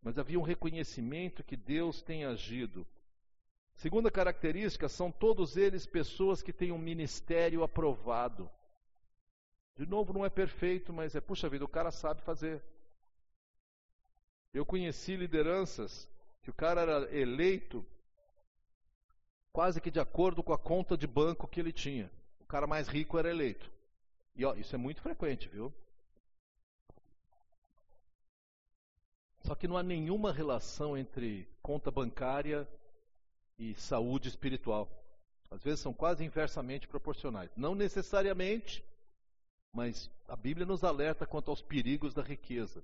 Mas 0.00 0.18
havia 0.18 0.38
um 0.38 0.42
reconhecimento 0.42 1.44
que 1.44 1.56
Deus 1.56 2.02
tem 2.02 2.24
agido. 2.24 2.86
Segunda 3.76 4.10
característica, 4.10 4.88
são 4.88 5.10
todos 5.10 5.56
eles 5.56 5.86
pessoas 5.86 6.42
que 6.42 6.52
têm 6.52 6.72
um 6.72 6.78
ministério 6.78 7.62
aprovado. 7.62 8.50
De 9.76 9.86
novo, 9.86 10.12
não 10.12 10.24
é 10.24 10.30
perfeito, 10.30 10.92
mas 10.92 11.14
é, 11.14 11.20
puxa 11.20 11.48
vida, 11.48 11.64
o 11.64 11.68
cara 11.68 11.90
sabe 11.90 12.20
fazer. 12.22 12.62
Eu 14.52 14.66
conheci 14.66 15.16
lideranças 15.16 16.08
que 16.42 16.50
o 16.50 16.54
cara 16.54 16.82
era 16.82 17.16
eleito 17.16 17.84
quase 19.52 19.80
que 19.80 19.90
de 19.90 20.00
acordo 20.00 20.42
com 20.42 20.52
a 20.52 20.58
conta 20.58 20.96
de 20.96 21.06
banco 21.06 21.46
que 21.46 21.60
ele 21.60 21.72
tinha. 21.72 22.10
O 22.40 22.44
cara 22.44 22.66
mais 22.66 22.88
rico 22.88 23.18
era 23.18 23.30
eleito. 23.30 23.70
E 24.34 24.44
ó, 24.44 24.54
isso 24.54 24.74
é 24.74 24.78
muito 24.78 25.02
frequente, 25.02 25.48
viu? 25.48 25.72
Só 29.44 29.54
que 29.54 29.66
não 29.66 29.76
há 29.76 29.82
nenhuma 29.82 30.32
relação 30.32 30.96
entre 30.96 31.48
conta 31.62 31.90
bancária 31.90 32.68
e 33.58 33.74
saúde 33.74 34.28
espiritual. 34.28 34.88
Às 35.50 35.62
vezes 35.62 35.80
são 35.80 35.92
quase 35.92 36.24
inversamente 36.24 36.88
proporcionais. 36.88 37.50
Não 37.56 37.74
necessariamente, 37.74 38.84
mas 39.72 40.10
a 40.28 40.36
Bíblia 40.36 40.64
nos 40.64 40.84
alerta 40.84 41.26
quanto 41.26 41.50
aos 41.50 41.60
perigos 41.60 42.14
da 42.14 42.22
riqueza. 42.22 42.82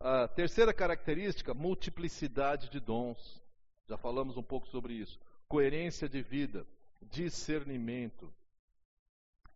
A 0.00 0.28
terceira 0.28 0.72
característica, 0.72 1.52
multiplicidade 1.52 2.70
de 2.70 2.80
dons. 2.80 3.42
Já 3.86 3.96
falamos 3.96 4.36
um 4.36 4.42
pouco 4.42 4.68
sobre 4.68 4.94
isso. 4.94 5.18
Coerência 5.48 6.08
de 6.08 6.22
vida, 6.22 6.66
discernimento. 7.02 8.32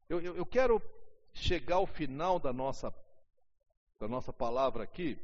Eu, 0.09 0.21
eu, 0.21 0.37
eu 0.37 0.47
quero 0.47 0.83
chegar 1.33 1.77
ao 1.77 1.87
final 1.87 2.39
da 2.39 2.53
nossa, 2.53 2.93
da 3.99 4.09
nossa 4.09 4.33
palavra 4.33 4.83
aqui, 4.85 5.19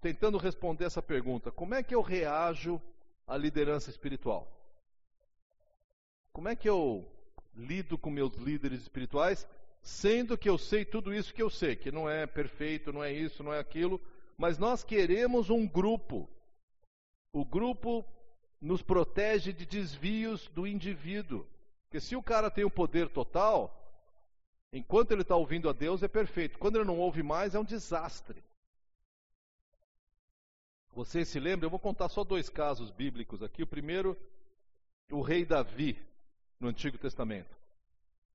tentando 0.00 0.38
responder 0.38 0.84
essa 0.84 1.02
pergunta: 1.02 1.50
como 1.50 1.74
é 1.74 1.82
que 1.82 1.94
eu 1.94 2.00
reajo 2.00 2.80
à 3.26 3.36
liderança 3.36 3.90
espiritual? 3.90 4.46
Como 6.32 6.48
é 6.48 6.56
que 6.56 6.68
eu 6.68 7.06
lido 7.54 7.98
com 7.98 8.10
meus 8.10 8.34
líderes 8.36 8.82
espirituais, 8.82 9.46
sendo 9.82 10.38
que 10.38 10.48
eu 10.48 10.56
sei 10.56 10.84
tudo 10.84 11.12
isso 11.12 11.34
que 11.34 11.42
eu 11.42 11.50
sei, 11.50 11.74
que 11.74 11.90
não 11.90 12.08
é 12.08 12.26
perfeito, 12.26 12.92
não 12.92 13.02
é 13.02 13.12
isso, 13.12 13.42
não 13.42 13.52
é 13.52 13.58
aquilo, 13.58 14.00
mas 14.36 14.58
nós 14.58 14.84
queremos 14.84 15.50
um 15.50 15.66
grupo. 15.66 16.28
O 17.32 17.44
grupo 17.44 18.04
nos 18.60 18.82
protege 18.82 19.52
de 19.52 19.66
desvios 19.66 20.48
do 20.48 20.66
indivíduo. 20.66 21.46
Porque 21.84 22.00
se 22.00 22.14
o 22.14 22.22
cara 22.22 22.50
tem 22.50 22.64
o 22.64 22.70
poder 22.70 23.08
total, 23.08 23.74
enquanto 24.72 25.12
ele 25.12 25.22
está 25.22 25.36
ouvindo 25.36 25.68
a 25.68 25.72
Deus 25.72 26.02
é 26.02 26.08
perfeito. 26.08 26.58
Quando 26.58 26.76
ele 26.76 26.84
não 26.84 26.98
ouve 26.98 27.22
mais, 27.22 27.54
é 27.54 27.58
um 27.58 27.64
desastre. 27.64 28.42
Vocês 30.94 31.28
se 31.28 31.38
lembram? 31.38 31.66
Eu 31.66 31.70
vou 31.70 31.78
contar 31.78 32.08
só 32.08 32.24
dois 32.24 32.48
casos 32.48 32.90
bíblicos 32.90 33.42
aqui. 33.42 33.62
O 33.62 33.66
primeiro, 33.66 34.16
o 35.10 35.20
rei 35.20 35.44
Davi 35.44 35.96
no 36.58 36.68
Antigo 36.68 36.98
Testamento. 36.98 37.56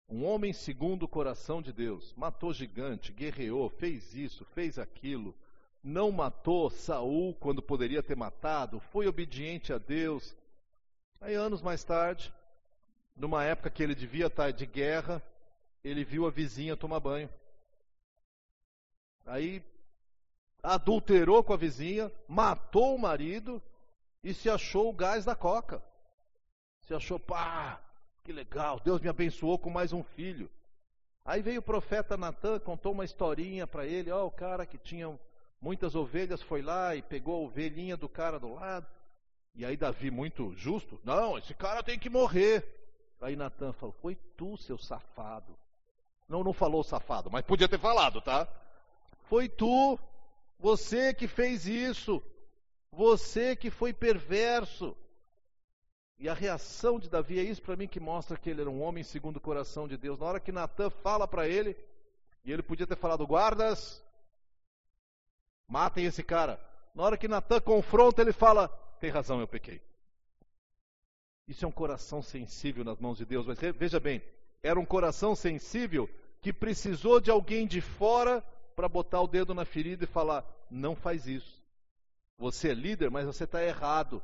Um 0.10 0.26
homem 0.26 0.54
segundo 0.54 1.04
o 1.04 1.08
coração 1.08 1.62
de 1.62 1.72
Deus, 1.74 2.14
matou 2.16 2.54
gigante, 2.54 3.12
guerreou, 3.12 3.70
fez 3.70 4.14
isso, 4.14 4.45
fez 4.45 4.78
aquilo, 4.78 5.36
não 5.84 6.12
matou 6.12 6.70
Saul 6.70 7.34
quando 7.36 7.62
poderia 7.62 8.04
ter 8.04 8.16
matado, 8.16 8.80
foi 8.80 9.08
obediente 9.08 9.74
a 9.74 9.78
Deus. 9.78 10.36
Aí 11.20 11.34
anos 11.34 11.62
mais 11.62 11.84
tarde, 11.84 12.34
numa 13.16 13.43
época 13.43 13.70
que 13.70 13.82
ele 13.82 13.95
devia 13.95 14.28
estar 14.28 14.51
de 14.51 14.66
guerra, 14.66 15.22
ele 15.84 16.04
viu 16.04 16.26
a 16.26 16.30
vizinha 16.30 16.78
tomar 16.78 16.99
banho. 16.99 17.30
Aí 19.26 19.64
adulterou 20.64 21.43
com 21.43 21.53
a 21.53 21.57
vizinha, 21.57 22.09
matou 22.28 22.95
o 22.95 22.99
marido 22.99 23.61
e 24.24 24.34
se 24.34 24.49
achou 24.49 24.89
o 24.89 24.93
gás 24.93 25.26
da 25.26 25.36
coca. 25.36 25.84
Se 26.84 26.93
achou, 26.93 27.20
pá, 27.20 27.82
que 28.24 28.32
legal, 28.32 28.80
Deus 28.80 29.01
me 29.01 29.09
abençoou 29.09 29.59
com 29.59 29.70
mais 29.70 29.91
um 29.91 30.01
filho. 30.01 30.49
Aí 31.26 31.41
veio 31.41 31.59
o 31.59 31.64
profeta 31.64 32.18
Natan, 32.18 32.59
contou 32.59 32.93
uma 32.93 33.05
historinha 33.05 33.68
para 33.68 33.86
ele, 33.86 34.09
ó, 34.11 34.26
o 34.26 34.32
cara 34.32 34.66
que 34.66 34.78
tinha 34.78 35.18
muitas 35.61 35.95
ovelhas 35.95 36.41
foi 36.41 36.61
lá 36.61 36.95
e 36.95 37.01
pegou 37.01 37.36
a 37.36 37.47
ovelhinha 37.47 37.97
do 37.97 38.07
cara 38.07 38.39
do 38.39 38.53
lado. 38.53 38.88
E 39.55 39.66
aí 39.66 39.78
Davi, 39.78 40.09
muito 40.09 40.53
justo, 40.55 40.99
não, 41.03 41.38
esse 41.38 41.53
cara 41.53 41.84
tem 41.84 41.99
que 41.99 42.09
morrer. 42.09 42.66
Aí 43.22 43.36
Natan 43.36 43.72
falou, 43.74 43.95
foi 44.01 44.16
tu, 44.36 44.57
seu 44.57 44.78
safado. 44.78 45.57
Não, 46.28 46.43
não 46.43 46.51
falou 46.51 46.84
safado, 46.84 47.30
mas 47.30 47.45
podia 47.45 47.70
ter 47.70 47.80
falado, 47.80 48.20
tá? 48.22 48.47
Foi 49.30 49.47
tu, 49.47 49.97
você 50.64 51.14
que 51.14 51.28
fez 51.28 51.66
isso. 51.66 52.24
Você 52.89 53.53
que 53.53 53.70
foi 53.70 53.91
perverso. 53.91 54.95
E 56.18 56.30
a 56.30 56.34
reação 56.34 56.97
de 56.97 57.09
Davi 57.09 57.38
é 57.38 57.43
isso 57.43 57.61
para 57.61 57.76
mim 57.76 57.86
que 57.86 57.99
mostra 57.99 58.38
que 58.38 58.49
ele 58.49 58.61
era 58.61 58.70
um 58.70 58.82
homem 58.82 59.03
segundo 59.03 59.38
o 59.38 59.41
coração 59.41 59.89
de 59.89 59.97
Deus. 59.97 60.18
Na 60.18 60.26
hora 60.26 60.39
que 60.39 60.53
Natan 60.53 60.89
fala 60.89 61.28
para 61.28 61.49
ele, 61.49 61.76
e 62.45 62.51
ele 62.53 62.64
podia 62.64 62.88
ter 62.88 62.95
falado: 62.95 63.28
guardas, 63.28 64.01
matem 65.68 66.05
esse 66.05 66.24
cara. 66.24 66.57
Na 66.95 67.03
hora 67.03 67.18
que 67.18 67.28
Natan 67.28 67.59
confronta, 67.59 68.22
ele 68.22 68.32
fala: 68.32 68.70
tem 69.01 69.09
razão, 69.09 69.41
eu 69.41 69.47
pequei. 69.49 69.82
Isso 71.45 71.66
é 71.66 71.68
um 71.68 71.74
coração 71.74 72.22
sensível 72.22 72.86
nas 72.86 73.01
mãos 73.01 73.18
de 73.18 73.26
Deus. 73.26 73.45
Mas 73.45 73.59
veja 73.59 73.99
bem, 73.99 74.24
era 74.61 74.80
um 74.80 74.86
coração 74.86 75.36
sensível 75.36 76.09
que 76.39 76.53
precisou 76.53 77.20
de 77.20 77.30
alguém 77.30 77.68
de 77.68 77.82
fora 77.82 78.41
para 78.74 78.89
botar 78.89 79.21
o 79.21 79.28
dedo 79.28 79.53
na 79.53 79.65
ferida 79.65 80.03
e 80.03 80.07
falar: 80.07 80.45
não 80.69 80.95
faz 80.95 81.28
isso. 81.28 81.63
Você 82.38 82.69
é 82.69 82.74
líder, 82.74 83.09
mas 83.09 83.26
você 83.26 83.43
está 83.43 83.63
errado. 83.63 84.21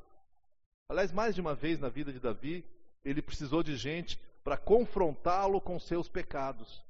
Aliás, 0.88 1.12
mais 1.12 1.36
de 1.36 1.42
uma 1.42 1.54
vez 1.54 1.80
na 1.80 1.90
vida 1.90 2.12
de 2.12 2.20
Davi, 2.20 2.66
ele 3.04 3.22
precisou 3.22 3.64
de 3.64 3.76
gente 3.76 4.20
para 4.44 4.58
confrontá-lo 4.58 5.62
com 5.62 5.80
seus 5.80 6.10
pecados. 6.10 6.84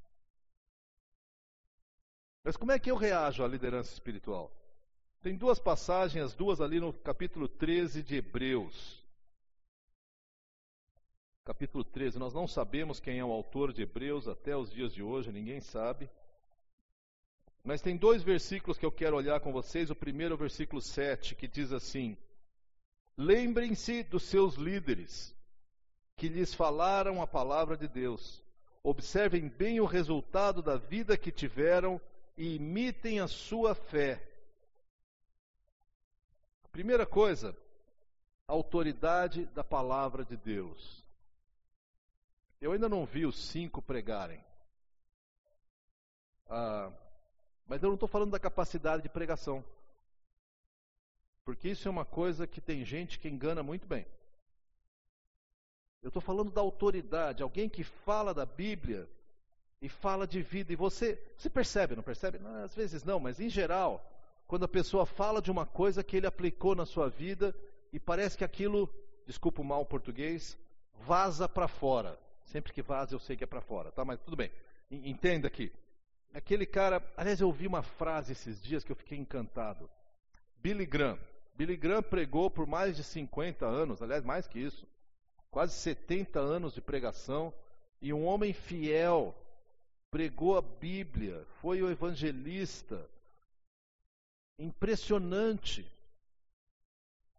Mas 2.43 2.55
como 2.55 2.72
é 2.72 2.80
que 2.80 2.89
eu 2.89 2.95
reajo 2.95 3.43
à 3.43 3.47
liderança 3.47 3.91
espiritual? 3.91 4.51
Tem 5.22 5.36
duas 5.36 5.60
passagens, 5.60 6.24
as 6.24 6.34
duas 6.34 6.62
ali 6.62 6.80
no 6.80 6.93
capítulo 6.93 7.47
13 7.47 8.01
de 8.01 8.16
Hebreus. 8.16 9.03
Capítulo 11.43 11.84
13, 11.84 12.18
nós 12.18 12.34
não 12.34 12.47
sabemos 12.47 12.99
quem 12.99 13.20
é 13.20 13.26
o 13.26 13.32
autor 13.32 13.74
de 13.74 13.82
Hebreus 13.82 14.28
até 14.28 14.55
os 14.55 14.72
dias 14.72 14.93
de 14.93 15.03
hoje, 15.03 15.32
ninguém 15.32 15.60
sabe. 15.60 16.10
Mas 17.64 17.82
tem 17.82 17.97
dois 17.97 18.24
versículos 18.24 18.78
que 18.78 18.86
eu 18.86 18.91
quero 18.91 19.16
olhar 19.16 19.39
com 19.39 19.51
vocês. 19.51 19.89
O 19.89 19.95
primeiro 19.95 20.34
é 20.34 20.36
o 20.36 20.39
versículo 20.39 20.82
7, 20.82 21.36
que 21.36 21.47
diz 21.47 21.72
assim: 21.72 22.18
Lembrem-se 23.18 24.03
dos 24.03 24.24
seus 24.24 24.55
líderes, 24.55 25.36
que 26.16 26.30
lhes 26.30 26.53
falaram 26.53 27.22
a 27.22 27.28
palavra 27.28 27.76
de 27.76 27.88
Deus. 27.88 28.43
Observem 28.82 29.49
bem 29.49 29.80
o 29.82 29.86
resultado 29.86 30.62
da 30.62 30.78
vida 30.78 31.18
que 31.18 31.32
tiveram 31.32 31.99
e 32.38 32.55
imitem 32.55 33.20
a 33.20 33.28
sua 33.28 33.76
fé. 33.76 34.26
Primeira 36.72 37.05
coisa, 37.05 37.55
a 38.47 38.53
autoridade 38.53 39.45
da 39.47 39.64
palavra 39.64 40.24
de 40.24 40.38
Deus. 40.38 41.03
Eu 42.62 42.72
ainda 42.72 42.88
não 42.88 43.05
vi 43.05 43.26
os 43.26 43.38
cinco 43.38 43.82
pregarem. 43.82 44.43
Ah, 46.49 46.91
mas 47.70 47.84
eu 47.84 47.88
não 47.88 47.94
estou 47.94 48.10
falando 48.10 48.32
da 48.32 48.40
capacidade 48.40 49.04
de 49.04 49.10
pregação. 49.10 49.64
Porque 51.46 51.70
isso 51.70 51.88
é 51.88 51.92
uma 51.92 52.04
coisa 52.04 52.48
que 52.48 52.60
tem 52.60 52.84
gente 52.84 53.20
que 53.20 53.30
engana 53.30 53.62
muito 53.62 53.88
bem. 53.88 54.08
Eu 56.02 56.08
estou 56.08 56.22
falando 56.22 56.52
da 56.52 56.62
autoridade, 56.62 57.44
alguém 57.44 57.70
que 57.70 57.84
fala 57.84 58.34
da 58.34 58.46
Bíblia 58.46 59.08
e 59.80 59.88
fala 59.88 60.26
de 60.26 60.42
vida. 60.42 60.74
E 60.74 60.76
você, 60.76 61.22
você 61.38 61.48
percebe, 61.48 61.96
não 61.96 62.02
percebe? 62.02 62.40
Não, 62.40 62.64
às 62.64 62.74
vezes 62.74 63.04
não, 63.04 63.20
mas 63.20 63.40
em 63.40 63.50
geral, 63.50 64.04
quando 64.48 64.66
a 64.66 64.68
pessoa 64.68 65.06
fala 65.06 65.40
de 65.40 65.52
uma 65.52 65.66
coisa 65.66 66.04
que 66.04 66.18
ele 66.18 66.26
aplicou 66.26 66.74
na 66.74 66.88
sua 66.88 67.08
vida 67.08 67.56
e 67.94 68.00
parece 68.00 68.36
que 68.36 68.44
aquilo, 68.44 68.92
desculpa 69.28 69.62
o 69.62 69.66
mal 69.66 69.86
português, 69.86 70.58
vaza 71.02 71.48
para 71.48 71.68
fora. 71.68 72.20
Sempre 72.46 72.74
que 72.74 72.82
vaza 72.82 73.14
eu 73.14 73.20
sei 73.20 73.38
que 73.38 73.44
é 73.44 73.48
para 73.48 73.62
fora, 73.62 73.92
tá? 73.92 74.04
Mas 74.04 74.20
tudo 74.22 74.36
bem. 74.36 74.52
Entenda 74.90 75.48
aqui. 75.48 75.72
Aquele 76.34 76.66
cara, 76.66 77.02
aliás, 77.18 77.42
eu 77.42 77.48
ouvi 77.48 77.66
uma 77.66 77.82
frase 77.82 78.34
esses 78.34 78.62
dias 78.62 78.84
que 78.84 78.92
eu 78.92 78.96
fiquei 78.96 79.18
encantado. 79.18 79.90
Billy 80.58 80.86
Graham. 80.86 81.18
Billy 81.56 81.76
Graham 81.76 82.04
pregou 82.04 82.50
por 82.50 82.68
mais 82.68 82.96
de 82.96 83.04
50 83.04 83.66
anos, 83.66 84.02
aliás, 84.02 84.24
mais 84.24 84.48
que 84.48 84.60
isso, 84.60 84.88
quase 85.50 85.74
70 85.74 86.40
anos 86.40 86.74
de 86.74 86.82
pregação, 86.82 87.54
e 88.02 88.14
um 88.14 88.26
homem 88.26 88.54
fiel, 88.54 89.36
pregou 90.12 90.58
a 90.58 90.62
Bíblia, 90.62 91.46
foi 91.62 91.82
o 91.82 91.90
evangelista. 91.90 93.10
Impressionante. 94.58 95.86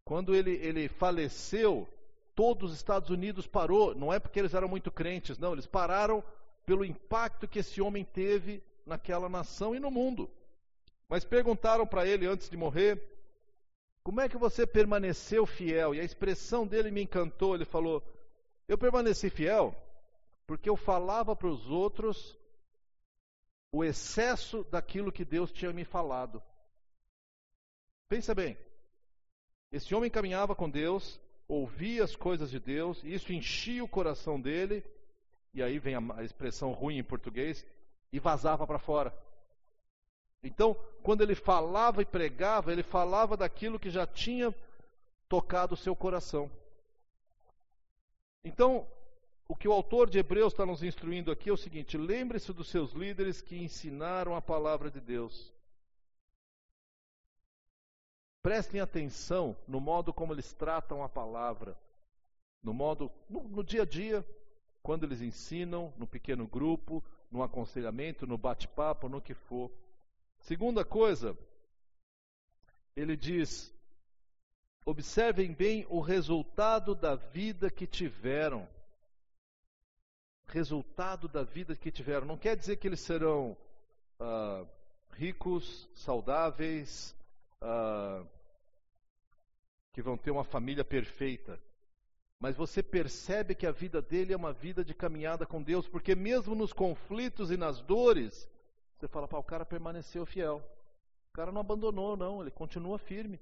Quando 0.04 0.34
ele, 0.34 0.52
ele 0.56 0.88
faleceu, 0.88 1.88
todos 2.34 2.72
os 2.72 2.76
Estados 2.76 3.10
Unidos 3.10 3.46
parou, 3.46 3.94
não 3.94 4.12
é 4.12 4.18
porque 4.18 4.38
eles 4.38 4.54
eram 4.54 4.68
muito 4.68 4.90
crentes, 4.90 5.38
não, 5.38 5.52
eles 5.52 5.66
pararam 5.66 6.22
pelo 6.66 6.84
impacto 6.84 7.48
que 7.48 7.60
esse 7.60 7.80
homem 7.80 8.04
teve 8.04 8.62
naquela 8.86 9.28
nação 9.28 9.74
e 9.74 9.80
no 9.80 9.90
mundo. 9.90 10.30
Mas 11.08 11.24
perguntaram 11.24 11.86
para 11.86 12.06
ele 12.06 12.26
antes 12.26 12.48
de 12.48 12.56
morrer: 12.56 13.00
como 14.02 14.20
é 14.20 14.28
que 14.28 14.38
você 14.38 14.66
permaneceu 14.66 15.46
fiel? 15.46 15.94
E 15.94 16.00
a 16.00 16.04
expressão 16.04 16.66
dele 16.66 16.90
me 16.90 17.02
encantou. 17.02 17.54
Ele 17.54 17.64
falou: 17.64 18.02
Eu 18.66 18.78
permaneci 18.78 19.28
fiel 19.30 19.74
porque 20.46 20.68
eu 20.68 20.76
falava 20.76 21.36
para 21.36 21.46
os 21.46 21.70
outros 21.70 22.36
o 23.70 23.84
excesso 23.84 24.64
daquilo 24.64 25.12
que 25.12 25.24
Deus 25.24 25.52
tinha 25.52 25.72
me 25.72 25.84
falado. 25.84 26.42
Pensa 28.08 28.34
bem. 28.34 28.58
Esse 29.70 29.94
homem 29.94 30.10
caminhava 30.10 30.56
com 30.56 30.68
Deus, 30.68 31.20
ouvia 31.46 32.02
as 32.02 32.16
coisas 32.16 32.50
de 32.50 32.58
Deus, 32.58 33.00
e 33.04 33.14
isso 33.14 33.32
enchia 33.32 33.84
o 33.84 33.88
coração 33.88 34.40
dele, 34.40 34.84
e 35.54 35.62
aí 35.62 35.78
vem 35.78 35.94
a 35.94 36.24
expressão 36.24 36.72
ruim 36.72 36.98
em 36.98 37.04
português, 37.04 37.64
e 38.12 38.18
vazava 38.18 38.66
para 38.66 38.78
fora. 38.78 39.14
Então, 40.42 40.74
quando 41.02 41.22
ele 41.22 41.34
falava 41.34 42.00
e 42.00 42.06
pregava, 42.06 42.72
ele 42.72 42.82
falava 42.82 43.36
daquilo 43.36 43.78
que 43.78 43.90
já 43.90 44.06
tinha 44.06 44.54
tocado 45.28 45.74
o 45.74 45.76
seu 45.76 45.94
coração. 45.94 46.50
Então, 48.42 48.86
o 49.46 49.54
que 49.54 49.68
o 49.68 49.72
autor 49.72 50.08
de 50.08 50.18
Hebreus 50.18 50.52
está 50.52 50.64
nos 50.64 50.82
instruindo 50.82 51.30
aqui 51.30 51.50
é 51.50 51.52
o 51.52 51.56
seguinte: 51.56 51.98
lembre-se 51.98 52.52
dos 52.52 52.68
seus 52.68 52.92
líderes 52.92 53.42
que 53.42 53.56
ensinaram 53.56 54.34
a 54.34 54.40
palavra 54.40 54.90
de 54.90 55.00
Deus. 55.00 55.52
Prestem 58.42 58.80
atenção 58.80 59.54
no 59.68 59.80
modo 59.80 60.14
como 60.14 60.32
eles 60.32 60.52
tratam 60.54 61.02
a 61.02 61.08
palavra, 61.08 61.76
no 62.62 62.72
modo, 62.72 63.12
no, 63.28 63.42
no 63.42 63.62
dia 63.62 63.82
a 63.82 63.84
dia, 63.84 64.26
quando 64.82 65.04
eles 65.04 65.20
ensinam, 65.20 65.92
no 65.98 66.06
pequeno 66.06 66.46
grupo, 66.46 67.04
no 67.30 67.42
aconselhamento, 67.42 68.26
no 68.26 68.36
bate-papo, 68.36 69.08
no 69.08 69.20
que 69.20 69.34
for. 69.34 69.70
Segunda 70.40 70.84
coisa, 70.84 71.36
ele 72.96 73.16
diz: 73.16 73.72
observem 74.84 75.52
bem 75.52 75.86
o 75.88 76.00
resultado 76.00 76.94
da 76.94 77.14
vida 77.14 77.70
que 77.70 77.86
tiveram. 77.86 78.68
Resultado 80.46 81.28
da 81.28 81.44
vida 81.44 81.76
que 81.76 81.92
tiveram. 81.92 82.26
Não 82.26 82.36
quer 82.36 82.56
dizer 82.56 82.76
que 82.76 82.88
eles 82.88 83.00
serão 83.00 83.56
ah, 84.18 84.66
ricos, 85.12 85.88
saudáveis, 85.94 87.16
ah, 87.60 88.24
que 89.92 90.02
vão 90.02 90.16
ter 90.16 90.32
uma 90.32 90.42
família 90.42 90.84
perfeita. 90.84 91.60
Mas 92.40 92.56
você 92.56 92.82
percebe 92.82 93.54
que 93.54 93.66
a 93.66 93.70
vida 93.70 94.00
dele 94.00 94.32
é 94.32 94.36
uma 94.36 94.52
vida 94.52 94.82
de 94.82 94.94
caminhada 94.94 95.44
com 95.44 95.62
Deus, 95.62 95.86
porque 95.86 96.14
mesmo 96.14 96.54
nos 96.54 96.72
conflitos 96.72 97.50
e 97.50 97.56
nas 97.56 97.82
dores, 97.82 98.48
você 98.96 99.06
fala, 99.06 99.28
pá, 99.28 99.36
o 99.36 99.44
cara 99.44 99.66
permaneceu 99.66 100.24
fiel. 100.24 100.62
O 101.28 101.32
cara 101.32 101.52
não 101.52 101.60
abandonou, 101.60 102.16
não, 102.16 102.40
ele 102.40 102.50
continua 102.50 102.98
firme. 102.98 103.38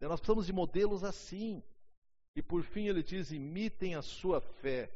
Nós 0.00 0.18
precisamos 0.18 0.46
de 0.46 0.52
modelos 0.52 1.04
assim. 1.04 1.62
E 2.34 2.42
por 2.42 2.62
fim 2.62 2.88
ele 2.88 3.02
diz: 3.02 3.30
imitem 3.30 3.94
a 3.94 4.02
sua 4.02 4.40
fé. 4.40 4.90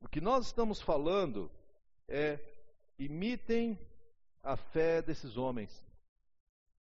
O 0.00 0.08
que 0.08 0.20
nós 0.20 0.46
estamos 0.46 0.80
falando 0.80 1.50
é 2.08 2.38
imitem 2.98 3.78
a 4.42 4.56
fé 4.56 5.02
desses 5.02 5.36
homens. 5.36 5.84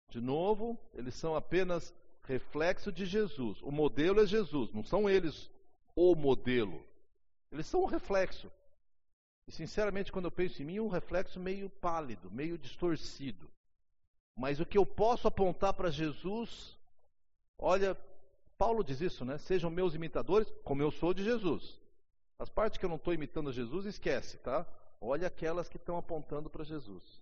De 0.10 0.20
novo, 0.20 0.80
eles 0.94 1.14
são 1.16 1.36
apenas 1.36 1.94
reflexo 2.32 2.92
de 2.92 3.06
Jesus. 3.06 3.62
O 3.62 3.72
modelo 3.72 4.22
é 4.22 4.26
Jesus, 4.26 4.72
não 4.72 4.84
são 4.84 5.10
eles 5.10 5.52
o 5.94 6.16
modelo. 6.16 6.82
Eles 7.52 7.68
são 7.68 7.82
o 7.82 7.86
reflexo. 7.86 8.50
E 9.46 9.52
sinceramente, 9.52 10.12
quando 10.12 10.26
eu 10.26 10.32
penso 10.32 10.62
em 10.62 10.66
mim, 10.66 10.78
é 10.78 10.82
um 10.82 10.88
reflexo 10.88 11.40
meio 11.40 11.70
pálido, 11.70 12.32
meio 12.32 12.58
distorcido. 12.58 13.52
Mas 14.34 14.62
o 14.62 14.66
que 14.66 14.78
eu 14.78 14.86
posso 14.86 15.28
apontar 15.28 15.74
para 15.74 15.92
Jesus, 15.92 16.78
olha, 17.58 17.98
Paulo 18.58 18.82
diz 18.82 19.02
isso, 19.02 19.26
né? 19.26 19.38
Sejam 19.38 19.70
meus 19.70 19.94
imitadores, 19.94 20.50
como 20.64 20.82
eu 20.82 20.90
sou 20.90 21.14
de 21.14 21.26
Jesus. 21.26 21.82
As 22.40 22.48
partes 22.48 22.78
que 22.78 22.86
eu 22.86 22.90
não 22.90 22.96
estou 22.96 23.14
imitando 23.14 23.52
Jesus, 23.52 23.86
esquece, 23.86 24.38
tá? 24.38 24.66
Olha 25.02 25.28
aquelas 25.28 25.68
que 25.68 25.78
estão 25.78 25.98
apontando 25.98 26.50
para 26.50 26.64
Jesus. 26.64 27.22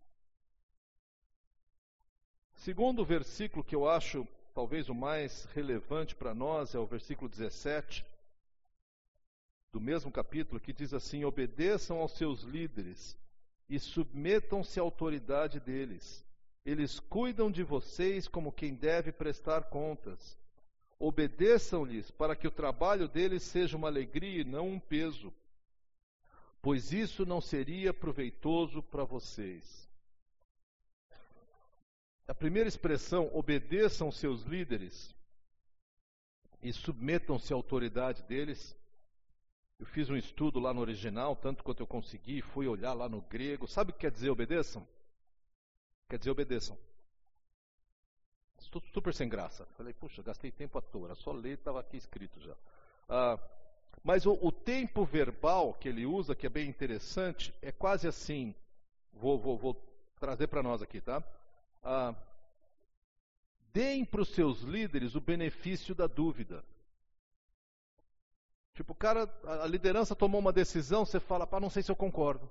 Segundo 2.53 3.03
versículo 3.03 3.63
que 3.63 3.75
eu 3.75 3.89
acho 3.89 4.27
talvez 4.59 4.89
o 4.89 4.93
mais 4.93 5.45
relevante 5.55 6.13
para 6.13 6.35
nós 6.35 6.75
é 6.75 6.79
o 6.79 6.85
versículo 6.85 7.29
17 7.29 8.05
do 9.71 9.79
mesmo 9.79 10.11
capítulo, 10.11 10.59
que 10.59 10.73
diz 10.73 10.93
assim: 10.93 11.23
Obedeçam 11.23 11.99
aos 11.99 12.11
seus 12.17 12.41
líderes 12.41 13.17
e 13.69 13.79
submetam-se 13.79 14.77
à 14.77 14.83
autoridade 14.83 15.61
deles. 15.61 16.25
Eles 16.65 16.99
cuidam 16.99 17.49
de 17.49 17.63
vocês 17.63 18.27
como 18.27 18.51
quem 18.51 18.75
deve 18.75 19.13
prestar 19.13 19.69
contas. 19.69 20.37
Obedeçam-lhes 20.99 22.11
para 22.11 22.35
que 22.35 22.45
o 22.45 22.51
trabalho 22.51 23.07
deles 23.07 23.43
seja 23.43 23.77
uma 23.77 23.87
alegria 23.87 24.41
e 24.41 24.43
não 24.43 24.67
um 24.67 24.79
peso, 24.79 25.33
pois 26.61 26.91
isso 26.91 27.25
não 27.25 27.39
seria 27.39 27.93
proveitoso 27.93 28.83
para 28.83 29.05
vocês. 29.05 29.88
A 32.29 32.33
primeira 32.35 32.69
expressão, 32.69 33.27
obedeçam 33.33 34.11
seus 34.11 34.43
líderes 34.43 35.15
e 36.61 36.71
submetam-se 36.71 37.51
à 37.51 37.55
autoridade 37.55 38.21
deles. 38.21 38.77
Eu 39.79 39.87
fiz 39.87 40.11
um 40.11 40.15
estudo 40.15 40.59
lá 40.59 40.71
no 40.71 40.79
original, 40.79 41.35
tanto 41.35 41.63
quanto 41.63 41.79
eu 41.79 41.87
consegui, 41.87 42.43
fui 42.43 42.67
olhar 42.67 42.93
lá 42.93 43.09
no 43.09 43.19
grego. 43.19 43.67
Sabe 43.67 43.89
o 43.89 43.93
que 43.95 44.01
quer 44.01 44.11
dizer 44.11 44.29
obedeçam? 44.29 44.87
Quer 46.07 46.19
dizer 46.19 46.29
obedeçam. 46.29 46.77
Estou 48.59 48.79
super 48.93 49.11
sem 49.11 49.27
graça. 49.27 49.65
Falei, 49.75 49.95
puxa, 49.95 50.21
gastei 50.21 50.51
tempo 50.51 50.77
à 50.77 50.81
toa. 50.83 51.15
Só 51.15 51.31
ler 51.31 51.57
estava 51.57 51.79
aqui 51.79 51.97
escrito 51.97 52.39
já. 52.39 52.55
Ah, 53.09 53.39
mas 54.03 54.27
o, 54.27 54.33
o, 54.33 54.51
tempo 54.51 55.03
verbal 55.03 55.73
que 55.73 55.89
ele 55.89 56.05
usa, 56.05 56.35
que 56.35 56.45
é 56.45 56.49
bem 56.49 56.69
interessante, 56.69 57.51
é 57.59 57.71
quase 57.71 58.07
assim. 58.07 58.53
Vou, 59.13 59.39
vou, 59.39 59.57
vou 59.57 59.73
trazer 60.19 60.45
para 60.45 60.61
nós 60.61 60.83
aqui, 60.83 61.01
tá? 61.01 61.23
Ah, 61.83 62.15
deem 63.73 64.03
para 64.05 64.21
os 64.21 64.29
seus 64.29 64.61
líderes 64.61 65.15
o 65.15 65.21
benefício 65.21 65.93
da 65.95 66.07
dúvida. 66.07 66.63
Tipo, 68.73 68.93
o 68.93 68.95
cara, 68.95 69.29
a 69.43 69.67
liderança 69.67 70.15
tomou 70.15 70.39
uma 70.39 70.53
decisão, 70.53 71.05
você 71.05 71.19
fala, 71.19 71.45
pá, 71.45 71.59
não 71.59 71.69
sei 71.69 71.83
se 71.83 71.91
eu 71.91 71.95
concordo. 71.95 72.49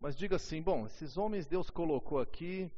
Mas 0.00 0.16
diga 0.16 0.36
assim, 0.36 0.62
bom, 0.62 0.86
esses 0.86 1.16
homens 1.16 1.46
Deus 1.46 1.70
colocou 1.70 2.20
aqui, 2.20 2.70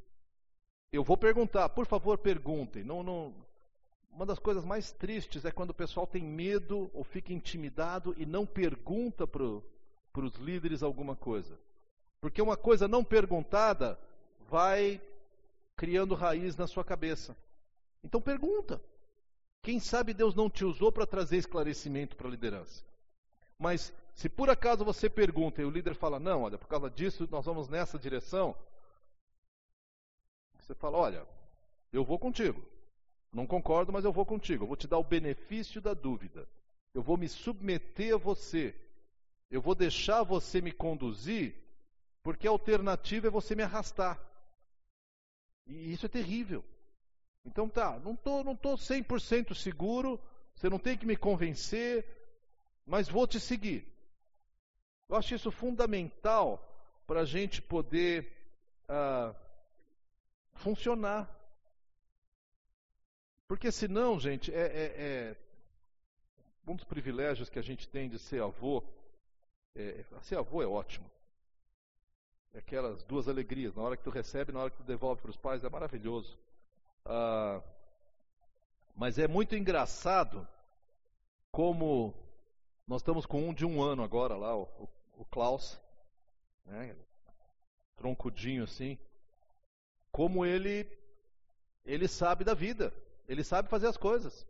eu 0.92 1.04
vou 1.04 1.16
perguntar, 1.16 1.68
por 1.70 1.86
favor, 1.86 2.18
perguntem. 2.18 2.82
Não, 2.82 3.02
não, 3.02 3.34
uma 4.12 4.26
das 4.26 4.38
coisas 4.38 4.64
mais 4.64 4.92
tristes 4.92 5.44
é 5.44 5.50
quando 5.50 5.70
o 5.70 5.74
pessoal 5.74 6.06
tem 6.06 6.22
medo 6.22 6.90
ou 6.94 7.04
fica 7.04 7.32
intimidado 7.32 8.14
e 8.16 8.24
não 8.24 8.46
pergunta 8.46 9.26
para 9.26 9.44
os 10.24 10.34
líderes 10.36 10.82
alguma 10.82 11.14
coisa. 11.14 11.58
Porque 12.20 12.42
uma 12.42 12.56
coisa 12.56 12.86
não 12.86 13.04
perguntada 13.04 13.98
vai 14.48 15.00
criando 15.80 16.14
raiz 16.14 16.58
na 16.58 16.66
sua 16.66 16.84
cabeça. 16.84 17.34
Então 18.04 18.20
pergunta. 18.20 18.78
Quem 19.62 19.80
sabe 19.80 20.12
Deus 20.12 20.34
não 20.34 20.50
te 20.50 20.62
usou 20.62 20.92
para 20.92 21.06
trazer 21.06 21.38
esclarecimento 21.38 22.14
para 22.16 22.28
a 22.28 22.30
liderança. 22.30 22.84
Mas 23.58 23.90
se 24.14 24.28
por 24.28 24.50
acaso 24.50 24.84
você 24.84 25.08
pergunta 25.08 25.62
e 25.62 25.64
o 25.64 25.70
líder 25.70 25.94
fala, 25.94 26.20
não, 26.20 26.42
olha, 26.42 26.58
por 26.58 26.68
causa 26.68 26.90
disso 26.90 27.26
nós 27.30 27.46
vamos 27.46 27.66
nessa 27.66 27.98
direção, 27.98 28.54
você 30.58 30.74
fala, 30.74 30.98
olha, 30.98 31.26
eu 31.90 32.04
vou 32.04 32.18
contigo. 32.18 32.62
Não 33.32 33.46
concordo, 33.46 33.90
mas 33.90 34.04
eu 34.04 34.12
vou 34.12 34.26
contigo. 34.26 34.64
Eu 34.64 34.68
vou 34.68 34.76
te 34.76 34.86
dar 34.86 34.98
o 34.98 35.04
benefício 35.04 35.80
da 35.80 35.94
dúvida. 35.94 36.46
Eu 36.92 37.00
vou 37.00 37.16
me 37.16 37.26
submeter 37.26 38.16
a 38.16 38.18
você. 38.18 38.74
Eu 39.50 39.62
vou 39.62 39.74
deixar 39.74 40.24
você 40.24 40.60
me 40.60 40.72
conduzir, 40.72 41.54
porque 42.22 42.46
a 42.46 42.50
alternativa 42.50 43.28
é 43.28 43.30
você 43.30 43.54
me 43.54 43.62
arrastar. 43.62 44.29
E 45.70 45.92
isso 45.92 46.04
é 46.06 46.08
terrível. 46.08 46.64
Então 47.44 47.68
tá, 47.68 47.98
não 48.00 48.12
estou 48.14 48.42
não 48.42 48.56
tô 48.56 48.74
100% 48.74 49.54
seguro, 49.54 50.20
você 50.54 50.68
não 50.68 50.78
tem 50.78 50.98
que 50.98 51.06
me 51.06 51.16
convencer, 51.16 52.04
mas 52.84 53.08
vou 53.08 53.26
te 53.26 53.38
seguir. 53.38 53.86
Eu 55.08 55.16
acho 55.16 55.34
isso 55.34 55.50
fundamental 55.50 56.66
para 57.06 57.20
a 57.20 57.24
gente 57.24 57.62
poder 57.62 58.30
ah, 58.88 59.34
funcionar. 60.54 61.28
Porque 63.46 63.70
senão, 63.72 64.18
gente, 64.18 64.52
é, 64.52 64.60
é, 64.60 64.84
é, 64.96 65.36
um 66.66 66.76
dos 66.76 66.84
privilégios 66.84 67.48
que 67.48 67.58
a 67.58 67.62
gente 67.62 67.88
tem 67.88 68.08
de 68.08 68.18
ser 68.18 68.42
avô. 68.42 68.84
É, 69.74 70.04
ser 70.22 70.36
avô 70.36 70.62
é 70.62 70.66
ótimo. 70.66 71.10
Aquelas 72.56 73.02
duas 73.04 73.28
alegrias, 73.28 73.74
na 73.74 73.82
hora 73.82 73.96
que 73.96 74.02
tu 74.02 74.10
recebe, 74.10 74.52
na 74.52 74.60
hora 74.60 74.70
que 74.70 74.76
tu 74.76 74.82
devolve 74.82 75.22
para 75.22 75.30
os 75.30 75.36
pais, 75.36 75.62
é 75.62 75.68
maravilhoso. 75.68 76.38
Ah, 77.04 77.62
mas 78.94 79.18
é 79.18 79.28
muito 79.28 79.54
engraçado 79.54 80.46
como 81.50 82.14
nós 82.86 83.00
estamos 83.00 83.24
com 83.24 83.48
um 83.48 83.54
de 83.54 83.64
um 83.64 83.82
ano 83.82 84.02
agora 84.02 84.36
lá, 84.36 84.56
o, 84.56 84.88
o 85.16 85.24
Klaus, 85.24 85.80
né, 86.64 86.96
troncudinho 87.96 88.64
assim, 88.64 88.98
como 90.10 90.44
ele 90.44 90.86
ele 91.84 92.08
sabe 92.08 92.44
da 92.44 92.54
vida, 92.54 92.92
ele 93.28 93.42
sabe 93.42 93.68
fazer 93.68 93.86
as 93.86 93.96
coisas. 93.96 94.46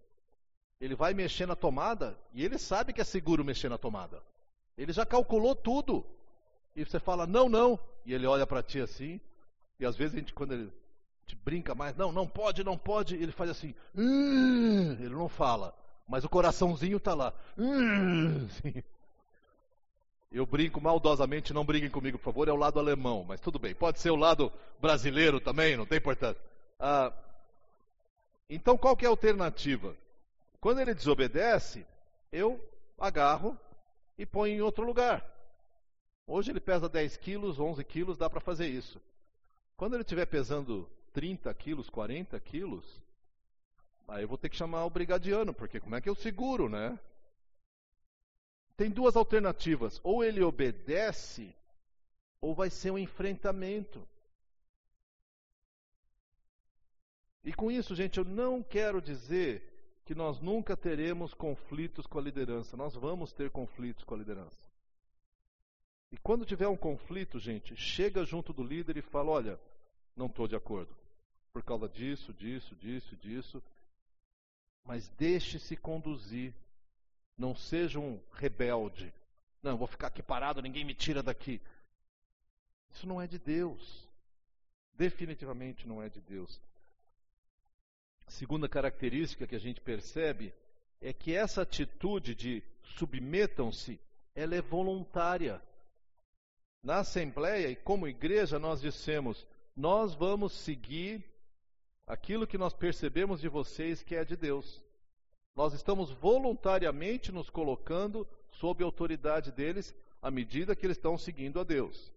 Ele 0.81 0.95
vai 0.95 1.13
mexer 1.13 1.47
na 1.47 1.55
tomada 1.55 2.19
e 2.33 2.45
ele 2.45 2.59
sabe 2.59 2.93
que 2.93 3.01
é 3.01 3.05
seguro 3.05 3.45
mexer 3.45 3.69
na 3.69 3.79
tomada. 3.79 4.23
Ele 4.77 4.93
já 4.93 5.05
calculou 5.05 5.55
tudo. 5.55 6.05
E 6.75 6.85
você 6.85 6.99
fala, 6.99 7.27
não, 7.27 7.49
não. 7.49 7.79
E 8.05 8.15
ele 8.15 8.27
olha 8.27 8.47
para 8.47 8.63
ti 8.63 8.81
assim. 8.81 9.21
E 9.79 9.87
às 9.87 9.97
vezes 9.97 10.15
a 10.15 10.19
gente, 10.19 10.33
quando 10.35 10.53
ele 10.53 10.73
te 11.27 11.37
brinca 11.37 11.75
mais, 11.75 11.97
não, 11.97 12.11
não 12.11 12.27
pode, 12.27 12.65
não 12.65 12.77
pode, 12.77 13.15
ele 13.15 13.33
faz 13.33 13.51
assim, 13.51 13.75
hum", 13.95 14.93
ele 14.93 15.15
não 15.15 15.29
fala, 15.29 15.75
mas 16.07 16.25
o 16.25 16.29
coraçãozinho 16.29 16.97
está 16.97 17.15
lá. 17.15 17.33
Hum", 17.57 18.47
assim. 18.51 18.83
Eu 20.31 20.47
brinco 20.47 20.81
maldosamente, 20.81 21.53
não 21.53 21.65
briguem 21.65 21.91
comigo, 21.91 22.19
por 22.19 22.25
favor, 22.25 22.49
é 22.49 22.53
o 22.53 22.57
lado 22.57 22.79
alemão, 22.79 23.25
mas 23.27 23.41
tudo 23.41 23.59
bem. 23.59 23.75
Pode 23.75 23.99
ser 23.99 24.11
o 24.11 24.17
lado 24.17 24.53
brasileiro 24.81 25.41
também, 25.41 25.77
não 25.77 25.87
tem 25.87 25.99
importância. 25.99 26.41
Ah, 26.79 27.13
então, 28.49 28.77
qual 28.77 28.97
que 28.97 29.05
é 29.05 29.09
a 29.09 29.11
alternativa? 29.11 29.97
Quando 30.61 30.81
ele 30.81 30.95
desobedece, 30.95 31.87
eu 32.33 32.61
agarro 32.99 33.59
e 34.19 34.27
ponho 34.27 34.55
em 34.55 34.61
outro 34.61 34.85
lugar. 34.85 35.25
Hoje 36.33 36.53
ele 36.53 36.61
pesa 36.61 36.89
10 36.89 37.17
quilos, 37.17 37.59
11 37.59 37.83
quilos, 37.83 38.17
dá 38.17 38.31
para 38.31 38.39
fazer 38.39 38.69
isso. 38.69 39.03
Quando 39.77 39.95
ele 39.95 40.05
estiver 40.05 40.27
pesando 40.27 40.89
30 41.13 41.53
quilos, 41.55 41.91
40 41.91 42.39
quilos, 42.39 43.03
aí 44.07 44.23
eu 44.23 44.29
vou 44.29 44.39
ter 44.39 44.49
que 44.49 44.57
chamar 44.57 44.85
o 44.85 44.91
brigadiano, 44.91 45.53
porque 45.53 45.81
como 45.81 45.97
é 45.97 46.01
que 46.01 46.09
eu 46.09 46.15
seguro, 46.15 46.69
né? 46.69 46.97
Tem 48.77 48.89
duas 48.89 49.17
alternativas: 49.17 50.01
ou 50.05 50.23
ele 50.23 50.41
obedece, 50.41 51.53
ou 52.41 52.55
vai 52.55 52.71
ser 52.71 52.93
um 52.93 52.99
enfrentamento. 52.99 54.07
E 57.43 57.53
com 57.53 57.73
isso, 57.73 57.93
gente, 57.97 58.19
eu 58.19 58.25
não 58.25 58.63
quero 58.63 59.03
dizer 59.03 59.67
que 60.05 60.15
nós 60.15 60.39
nunca 60.39 60.77
teremos 60.77 61.35
conflitos 61.35 62.07
com 62.07 62.21
a 62.21 62.23
liderança. 62.23 62.77
Nós 62.77 62.95
vamos 62.95 63.33
ter 63.33 63.51
conflitos 63.51 64.05
com 64.05 64.15
a 64.15 64.19
liderança. 64.19 64.70
E 66.13 66.19
quando 66.19 66.45
tiver 66.45 66.69
um 66.69 66.77
conflito, 66.77 67.39
gente, 67.39 67.77
chega 67.77 68.25
junto 68.25 68.53
do 68.53 68.65
líder 68.65 68.97
e 68.97 69.03
fala: 69.03 69.31
olha, 69.31 69.61
não 70.17 70.27
estou 70.27 70.49
de 70.49 70.57
acordo. 70.57 70.95
Por 71.53 71.63
causa 71.63 71.89
disso, 71.89 72.33
disso, 72.33 72.75
disso, 72.77 73.17
disso. 73.17 73.63
Mas 74.85 75.09
deixe-se 75.11 75.77
conduzir. 75.77 76.55
Não 77.37 77.55
seja 77.55 77.99
um 77.99 78.21
rebelde. 78.33 79.13
Não, 79.63 79.77
vou 79.77 79.87
ficar 79.87 80.09
aqui 80.09 80.23
parado, 80.23 80.63
ninguém 80.63 80.85
me 80.85 80.95
tira 80.95 81.23
daqui. 81.23 81.61
Isso 82.93 83.07
não 83.07 83.21
é 83.21 83.27
de 83.27 83.39
Deus. 83.39 84.09
Definitivamente 84.95 85.87
não 85.87 86.03
é 86.03 86.09
de 86.09 86.21
Deus. 86.21 86.61
Segunda 88.29 88.69
característica 88.69 89.47
que 89.47 89.57
a 89.57 89.61
gente 89.61 89.81
percebe 89.81 90.53
é 91.01 91.13
que 91.13 91.35
essa 91.35 91.63
atitude 91.63 92.35
de 92.35 92.63
submetam-se, 92.83 93.99
ela 94.35 94.55
é 94.55 94.61
voluntária. 94.61 95.61
Na 96.83 96.99
Assembleia 96.99 97.69
e 97.69 97.77
como 97.77 98.09
igreja, 98.09 98.59
nós 98.59 98.81
dissemos: 98.81 99.47
nós 99.77 100.15
vamos 100.15 100.53
seguir 100.53 101.25
aquilo 102.07 102.47
que 102.47 102.59
nós 102.59 102.73
percebemos 102.73 103.41
de 103.41 103.49
vocês 103.49 104.03
que 104.03 104.17
é 104.17 104.25
de 104.25 104.37
Deus. 104.37 104.83
Nós 105.55 105.75
estamos 105.75 106.11
voluntariamente 106.11 107.31
nos 107.31 107.51
colocando 107.51 108.27
sob 108.51 108.83
a 108.83 108.87
autoridade 108.87 109.53
deles 109.53 109.95
à 110.23 110.31
medida 110.31 110.75
que 110.75 110.87
eles 110.87 110.97
estão 110.97 111.19
seguindo 111.19 111.61
a 111.61 111.65
Deus. 111.65 112.13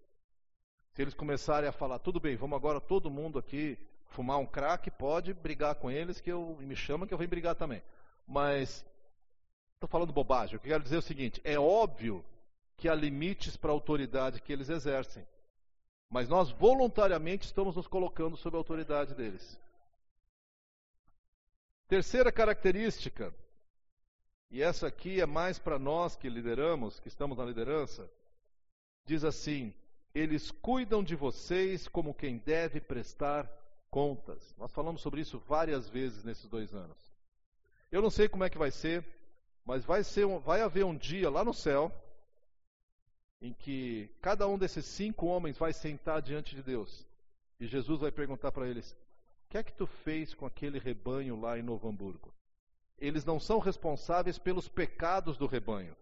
Se 0.93 1.01
eles 1.01 1.13
começarem 1.13 1.67
a 1.67 1.73
falar, 1.73 1.99
tudo 1.99 2.19
bem, 2.19 2.35
vamos 2.35 2.55
agora 2.55 2.79
todo 2.79 3.09
mundo 3.09 3.39
aqui 3.39 3.77
fumar 4.13 4.37
um 4.37 4.45
crack, 4.45 4.89
pode 4.91 5.33
brigar 5.33 5.75
com 5.75 5.89
eles, 5.89 6.21
que 6.21 6.31
eu 6.31 6.55
me 6.59 6.75
chama 6.75 7.07
que 7.07 7.13
eu 7.13 7.17
venho 7.17 7.29
brigar 7.29 7.55
também. 7.55 7.81
Mas 8.27 8.85
estou 9.73 9.89
falando 9.89 10.13
bobagem. 10.13 10.55
O 10.55 10.59
que 10.59 10.67
eu 10.67 10.71
quero 10.71 10.83
dizer 10.83 10.95
é 10.95 10.99
o 10.99 11.01
seguinte: 11.01 11.41
é 11.43 11.59
óbvio 11.59 12.23
que 12.83 12.89
há 12.89 12.93
limites 12.93 13.55
para 13.55 13.71
a 13.71 13.73
autoridade 13.73 14.41
que 14.41 14.51
eles 14.51 14.67
exercem. 14.67 15.25
Mas 16.09 16.27
nós 16.27 16.51
voluntariamente 16.51 17.45
estamos 17.45 17.77
nos 17.77 17.87
colocando 17.87 18.35
sob 18.35 18.57
a 18.57 18.59
autoridade 18.59 19.15
deles. 19.15 19.57
Terceira 21.87 22.29
característica, 22.29 23.33
e 24.51 24.61
essa 24.61 24.87
aqui 24.87 25.21
é 25.21 25.25
mais 25.25 25.57
para 25.57 25.79
nós 25.79 26.17
que 26.17 26.27
lideramos, 26.27 26.99
que 26.99 27.07
estamos 27.07 27.37
na 27.37 27.45
liderança, 27.45 28.11
diz 29.05 29.23
assim: 29.23 29.73
eles 30.13 30.51
cuidam 30.51 31.01
de 31.01 31.15
vocês 31.15 31.87
como 31.87 32.13
quem 32.13 32.37
deve 32.39 32.81
prestar 32.81 33.49
contas. 33.89 34.53
Nós 34.57 34.73
falamos 34.73 35.01
sobre 35.01 35.21
isso 35.21 35.39
várias 35.39 35.87
vezes 35.87 36.25
nesses 36.25 36.49
dois 36.49 36.73
anos. 36.73 36.97
Eu 37.89 38.01
não 38.01 38.09
sei 38.09 38.27
como 38.27 38.43
é 38.43 38.49
que 38.49 38.57
vai 38.57 38.71
ser, 38.71 39.05
mas 39.63 39.85
vai, 39.85 40.03
ser 40.03 40.27
vai 40.39 40.59
haver 40.59 40.83
um 40.83 40.97
dia 40.97 41.29
lá 41.29 41.45
no 41.45 41.53
céu 41.53 41.89
em 43.43 43.51
que 43.51 44.09
cada 44.21 44.47
um 44.47 44.57
desses 44.57 44.85
cinco 44.85 45.25
homens 45.25 45.57
vai 45.57 45.73
sentar 45.73 46.21
diante 46.21 46.55
de 46.55 46.63
Deus 46.63 47.05
e 47.59 47.67
Jesus 47.67 47.99
vai 47.99 48.09
perguntar 48.09 48.53
para 48.53 48.67
eles: 48.67 48.91
O 49.45 49.49
que 49.49 49.57
é 49.57 49.63
que 49.63 49.73
tu 49.73 49.85
fez 49.85 50.33
com 50.33 50.45
aquele 50.45 50.79
rebanho 50.79 51.39
lá 51.39 51.59
em 51.59 51.61
Novo 51.61 51.89
Hamburgo? 51.89 52.33
Eles 52.97 53.25
não 53.25 53.41
são 53.41 53.59
responsáveis 53.59 54.39
pelos 54.39 54.69
pecados 54.69 55.37
do 55.37 55.45
rebanho, 55.45 55.95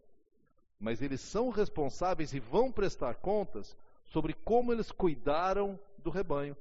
mas 0.79 1.01
eles 1.01 1.19
são 1.19 1.49
responsáveis 1.49 2.31
e 2.31 2.39
vão 2.39 2.71
prestar 2.71 3.15
contas 3.15 3.75
sobre 4.05 4.33
como 4.33 4.71
eles 4.71 4.91
cuidaram 4.91 5.79
do 5.97 6.11
rebanho. 6.11 6.55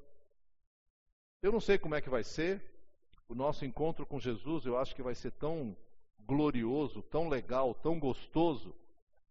Eu 1.42 1.52
não 1.52 1.60
sei 1.60 1.78
como 1.78 1.94
é 1.94 2.00
que 2.00 2.08
vai 2.08 2.24
ser. 2.24 2.64
O 3.28 3.34
nosso 3.34 3.64
encontro 3.64 4.04
com 4.04 4.18
Jesus, 4.18 4.64
eu 4.64 4.76
acho 4.78 4.94
que 4.94 5.02
vai 5.02 5.14
ser 5.14 5.30
tão 5.32 5.76
glorioso, 6.26 7.02
tão 7.02 7.28
legal, 7.28 7.74
tão 7.74 7.98
gostoso, 7.98 8.74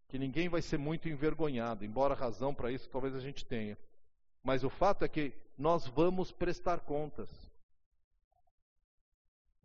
que 0.10 0.18
ninguém 0.18 0.50
vai 0.50 0.62
ser 0.62 0.80
muito 0.80 1.08
envergonhado, 1.08 1.86
embora 1.86 2.16
razão 2.16 2.54
para 2.54 2.72
isso 2.72 2.90
talvez 2.90 3.16
a 3.16 3.20
gente 3.20 3.46
tenha. 3.46 3.78
Mas 4.44 4.64
o 4.64 4.70
fato 4.70 5.06
é 5.06 5.08
que 5.08 5.32
nós 5.56 5.88
vamos 5.88 6.32
prestar 6.32 6.80
contas. 6.80 7.30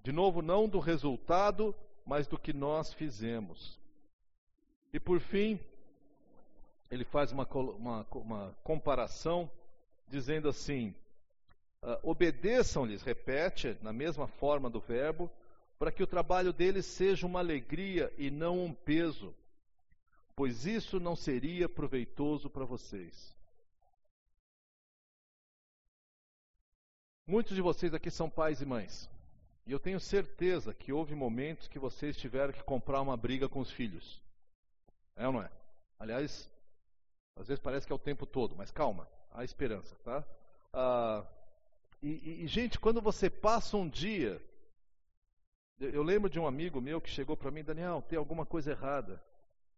De 0.02 0.12
novo, 0.12 0.42
não 0.42 0.68
do 0.68 0.78
resultado, 0.78 1.74
mas 2.04 2.26
do 2.26 2.38
que 2.38 2.52
nós 2.52 2.92
fizemos. 2.92 3.80
E 4.92 5.00
por 5.00 5.18
fim, 5.18 5.58
ele 6.90 7.04
faz 7.04 7.32
uma, 7.32 7.48
uma, 7.50 8.06
uma 8.12 8.54
comparação, 8.62 9.50
dizendo 10.06 10.46
assim: 10.46 10.94
uh, 11.82 11.98
obedeçam-lhes, 12.02 13.02
repete, 13.02 13.78
na 13.80 13.94
mesma 13.94 14.26
forma 14.26 14.68
do 14.68 14.78
verbo, 14.78 15.30
para 15.78 15.90
que 15.90 16.02
o 16.02 16.06
trabalho 16.06 16.52
deles 16.52 16.84
seja 16.84 17.26
uma 17.26 17.38
alegria 17.38 18.12
e 18.18 18.30
não 18.30 18.62
um 18.62 18.74
peso 18.74 19.34
pois 20.36 20.66
isso 20.66 20.98
não 20.98 21.14
seria 21.14 21.68
proveitoso 21.68 22.50
para 22.50 22.64
vocês. 22.64 23.34
Muitos 27.26 27.54
de 27.54 27.62
vocês 27.62 27.94
aqui 27.94 28.10
são 28.10 28.28
pais 28.28 28.60
e 28.60 28.66
mães. 28.66 29.08
E 29.66 29.72
eu 29.72 29.80
tenho 29.80 29.98
certeza 29.98 30.74
que 30.74 30.92
houve 30.92 31.14
momentos 31.14 31.68
que 31.68 31.78
vocês 31.78 32.16
tiveram 32.16 32.52
que 32.52 32.62
comprar 32.62 33.00
uma 33.00 33.16
briga 33.16 33.48
com 33.48 33.60
os 33.60 33.70
filhos. 33.70 34.22
É 35.16 35.26
ou 35.26 35.32
não 35.32 35.42
é? 35.42 35.50
Aliás, 35.98 36.50
às 37.36 37.48
vezes 37.48 37.62
parece 37.62 37.86
que 37.86 37.92
é 37.92 37.96
o 37.96 37.98
tempo 37.98 38.26
todo, 38.26 38.54
mas 38.54 38.70
calma, 38.70 39.08
há 39.30 39.42
esperança, 39.42 39.96
tá? 40.04 40.22
Ah, 40.72 41.24
e, 42.02 42.42
e, 42.44 42.46
gente, 42.46 42.78
quando 42.78 43.00
você 43.00 43.30
passa 43.30 43.76
um 43.76 43.88
dia. 43.88 44.42
Eu, 45.80 45.90
eu 45.90 46.02
lembro 46.02 46.28
de 46.28 46.38
um 46.38 46.46
amigo 46.46 46.80
meu 46.80 47.00
que 47.00 47.08
chegou 47.08 47.36
para 47.36 47.50
mim, 47.50 47.64
Daniel, 47.64 48.02
tem 48.02 48.18
alguma 48.18 48.44
coisa 48.44 48.72
errada 48.72 49.22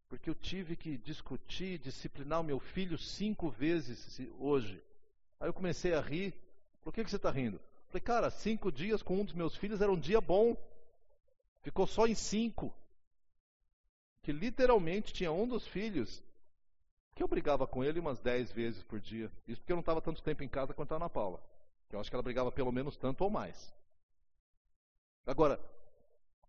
porque 0.08 0.30
eu 0.30 0.34
tive 0.34 0.76
que 0.76 0.96
discutir, 0.96 1.78
disciplinar 1.78 2.40
o 2.40 2.44
meu 2.44 2.60
filho 2.60 2.96
cinco 2.96 3.50
vezes 3.50 4.20
hoje. 4.38 4.82
Aí 5.40 5.48
eu 5.48 5.54
comecei 5.54 5.94
a 5.94 6.00
rir. 6.00 6.34
Por 6.82 6.92
que, 6.92 7.02
que 7.02 7.10
você 7.10 7.16
está 7.16 7.30
rindo? 7.30 7.60
Falei, 7.88 8.00
cara, 8.00 8.30
cinco 8.30 8.70
dias 8.70 9.02
com 9.02 9.20
um 9.20 9.24
dos 9.24 9.34
meus 9.34 9.56
filhos 9.56 9.80
era 9.80 9.90
um 9.90 9.98
dia 9.98 10.20
bom. 10.20 10.56
Ficou 11.62 11.86
só 11.86 12.06
em 12.06 12.14
cinco. 12.14 12.72
Que 14.22 14.32
literalmente 14.32 15.12
tinha 15.12 15.32
um 15.32 15.46
dos 15.46 15.66
filhos 15.66 16.22
que 17.14 17.22
eu 17.22 17.28
brigava 17.28 17.66
com 17.66 17.82
ele 17.82 17.98
umas 17.98 18.20
dez 18.20 18.52
vezes 18.52 18.82
por 18.84 19.00
dia. 19.00 19.30
Isso 19.48 19.60
porque 19.60 19.72
eu 19.72 19.76
não 19.76 19.80
estava 19.80 20.02
tanto 20.02 20.22
tempo 20.22 20.44
em 20.44 20.48
casa 20.48 20.74
quanto 20.74 20.92
a 20.92 20.96
Ana 20.96 21.10
Paula. 21.10 21.42
Eu 21.90 21.98
acho 21.98 22.10
que 22.10 22.16
ela 22.16 22.22
brigava 22.22 22.52
pelo 22.52 22.70
menos 22.70 22.96
tanto 22.96 23.24
ou 23.24 23.30
mais. 23.30 23.74
Agora, 25.24 25.60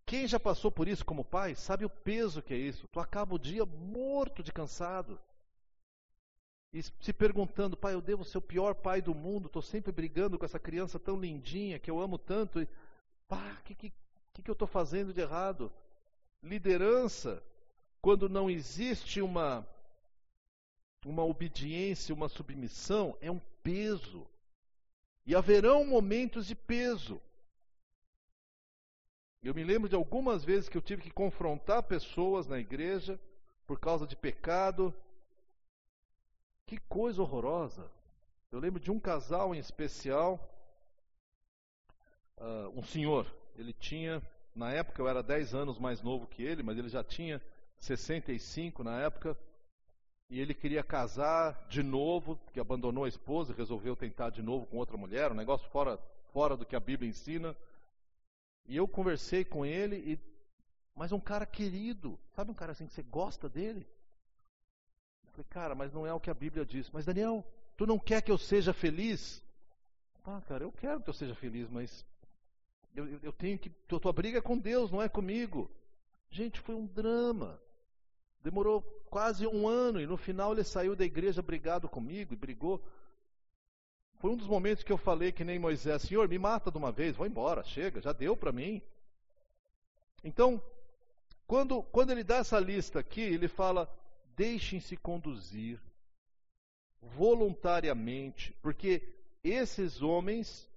quem 0.07 0.25
já 0.25 0.39
passou 0.39 0.71
por 0.71 0.87
isso 0.87 1.03
como 1.03 1.25
pai 1.25 1.53
sabe 1.53 1.83
o 1.83 1.89
peso 1.89 2.41
que 2.41 2.53
é 2.53 2.57
isso. 2.57 2.87
Tu 2.87 2.97
acaba 2.97 3.35
o 3.35 3.39
dia 3.39 3.65
morto 3.65 4.41
de 4.41 4.53
cansado. 4.53 5.19
E 6.71 6.81
se 6.81 7.11
perguntando, 7.11 7.75
pai, 7.75 7.93
eu 7.93 7.99
devo 7.99 8.23
ser 8.23 8.37
o 8.37 8.41
pior 8.41 8.73
pai 8.73 9.01
do 9.01 9.13
mundo, 9.13 9.47
estou 9.47 9.61
sempre 9.61 9.91
brigando 9.91 10.39
com 10.39 10.45
essa 10.45 10.57
criança 10.57 10.97
tão 10.97 11.19
lindinha 11.19 11.77
que 11.77 11.91
eu 11.91 11.99
amo 11.99 12.17
tanto. 12.17 12.61
E, 12.61 12.69
pá, 13.27 13.57
o 13.59 13.63
que, 13.63 13.75
que, 13.75 13.93
que 14.41 14.49
eu 14.49 14.53
estou 14.53 14.67
fazendo 14.67 15.13
de 15.13 15.19
errado? 15.19 15.69
Liderança, 16.41 17.43
quando 18.01 18.29
não 18.29 18.49
existe 18.49 19.21
uma, 19.21 19.67
uma 21.05 21.25
obediência, 21.25 22.15
uma 22.15 22.29
submissão, 22.29 23.17
é 23.19 23.29
um 23.29 23.41
peso. 23.61 24.25
E 25.25 25.35
haverão 25.35 25.83
momentos 25.83 26.47
de 26.47 26.55
peso. 26.55 27.21
Eu 29.41 29.53
me 29.53 29.63
lembro 29.63 29.87
de 29.87 29.95
algumas 29.95 30.43
vezes 30.43 30.67
que 30.67 30.77
eu 30.77 30.81
tive 30.81 31.01
que 31.01 31.11
confrontar 31.11 31.83
pessoas 31.83 32.47
na 32.47 32.59
igreja 32.59 33.19
por 33.65 33.79
causa 33.79 34.07
de 34.07 34.15
pecado. 34.15 34.93
Que 36.65 36.77
coisa 36.77 37.21
horrorosa. 37.21 37.89
Eu 38.51 38.59
lembro 38.59 38.79
de 38.79 38.89
um 38.89 38.99
casal 38.99 39.53
em 39.53 39.59
especial, 39.59 40.39
uh, 42.37 42.69
um 42.77 42.81
senhor, 42.81 43.29
ele 43.55 43.73
tinha, 43.73 44.21
na 44.55 44.71
época 44.71 45.01
eu 45.01 45.07
era 45.07 45.21
10 45.21 45.53
anos 45.53 45.77
mais 45.77 46.01
novo 46.01 46.27
que 46.27 46.43
ele, 46.43 46.63
mas 46.63 46.77
ele 46.77 46.87
já 46.87 47.03
tinha 47.03 47.41
65 47.79 48.83
na 48.83 49.01
época. 49.01 49.37
e 50.29 50.41
ele 50.41 50.53
queria 50.53 50.83
casar 50.83 51.67
de 51.69 51.81
novo, 51.81 52.37
que 52.51 52.59
abandonou 52.59 53.05
a 53.05 53.09
esposa 53.09 53.53
e 53.53 53.55
resolveu 53.55 53.95
tentar 53.95 54.29
de 54.29 54.41
novo 54.41 54.65
com 54.65 54.77
outra 54.77 54.97
mulher, 54.97 55.31
um 55.31 55.35
negócio 55.35 55.69
fora, 55.69 55.97
fora 56.33 56.57
do 56.57 56.65
que 56.65 56.75
a 56.75 56.79
Bíblia 56.81 57.09
ensina. 57.09 57.55
E 58.67 58.75
eu 58.75 58.87
conversei 58.87 59.45
com 59.45 59.65
ele, 59.65 59.95
e, 59.95 60.19
mas 60.93 61.11
um 61.11 61.19
cara 61.19 61.45
querido, 61.45 62.19
sabe 62.35 62.51
um 62.51 62.53
cara 62.53 62.73
assim 62.73 62.85
que 62.85 62.93
você 62.93 63.03
gosta 63.03 63.47
dele? 63.47 63.87
Eu 65.25 65.31
falei, 65.31 65.45
cara, 65.49 65.75
mas 65.75 65.93
não 65.93 66.05
é 66.05 66.13
o 66.13 66.19
que 66.19 66.29
a 66.29 66.33
Bíblia 66.33 66.65
diz. 66.65 66.89
Mas 66.91 67.05
Daniel, 67.05 67.45
tu 67.77 67.85
não 67.85 67.97
quer 67.97 68.21
que 68.21 68.31
eu 68.31 68.37
seja 68.37 68.73
feliz? 68.73 69.41
Ah, 70.25 70.41
cara, 70.41 70.65
eu 70.65 70.71
quero 70.73 71.01
que 71.01 71.09
eu 71.09 71.13
seja 71.13 71.33
feliz, 71.33 71.69
mas 71.69 72.05
eu, 72.93 73.07
eu 73.23 73.31
tenho 73.31 73.57
que. 73.57 73.69
Tua, 73.69 73.99
tua 73.99 74.11
briga 74.11 74.39
é 74.39 74.41
com 74.41 74.57
Deus, 74.57 74.91
não 74.91 75.01
é 75.01 75.07
comigo. 75.07 75.71
Gente, 76.29 76.59
foi 76.59 76.75
um 76.75 76.85
drama. 76.85 77.61
Demorou 78.41 78.81
quase 79.09 79.47
um 79.47 79.67
ano 79.67 80.01
e 80.01 80.05
no 80.05 80.17
final 80.17 80.51
ele 80.51 80.63
saiu 80.63 80.95
da 80.95 81.05
igreja 81.05 81.41
brigado 81.41 81.87
comigo 81.87 82.33
e 82.33 82.37
brigou. 82.37 82.83
Foi 84.19 84.31
um 84.31 84.35
dos 84.35 84.47
momentos 84.47 84.83
que 84.83 84.91
eu 84.91 84.97
falei 84.97 85.31
que 85.31 85.43
nem 85.43 85.59
Moisés: 85.59 86.01
Senhor, 86.01 86.27
me 86.27 86.39
mata 86.39 86.71
de 86.71 86.77
uma 86.77 86.91
vez, 86.91 87.15
vou 87.15 87.27
embora, 87.27 87.63
chega, 87.63 88.01
já 88.01 88.11
deu 88.11 88.35
para 88.35 88.51
mim. 88.51 88.81
Então, 90.23 90.61
quando, 91.45 91.83
quando 91.83 92.11
ele 92.11 92.23
dá 92.23 92.37
essa 92.37 92.59
lista 92.59 92.99
aqui, 92.99 93.21
ele 93.21 93.47
fala: 93.47 93.89
deixem-se 94.35 94.97
conduzir 94.97 95.79
voluntariamente, 97.01 98.53
porque 98.61 99.01
esses 99.43 100.01
homens 100.01 100.69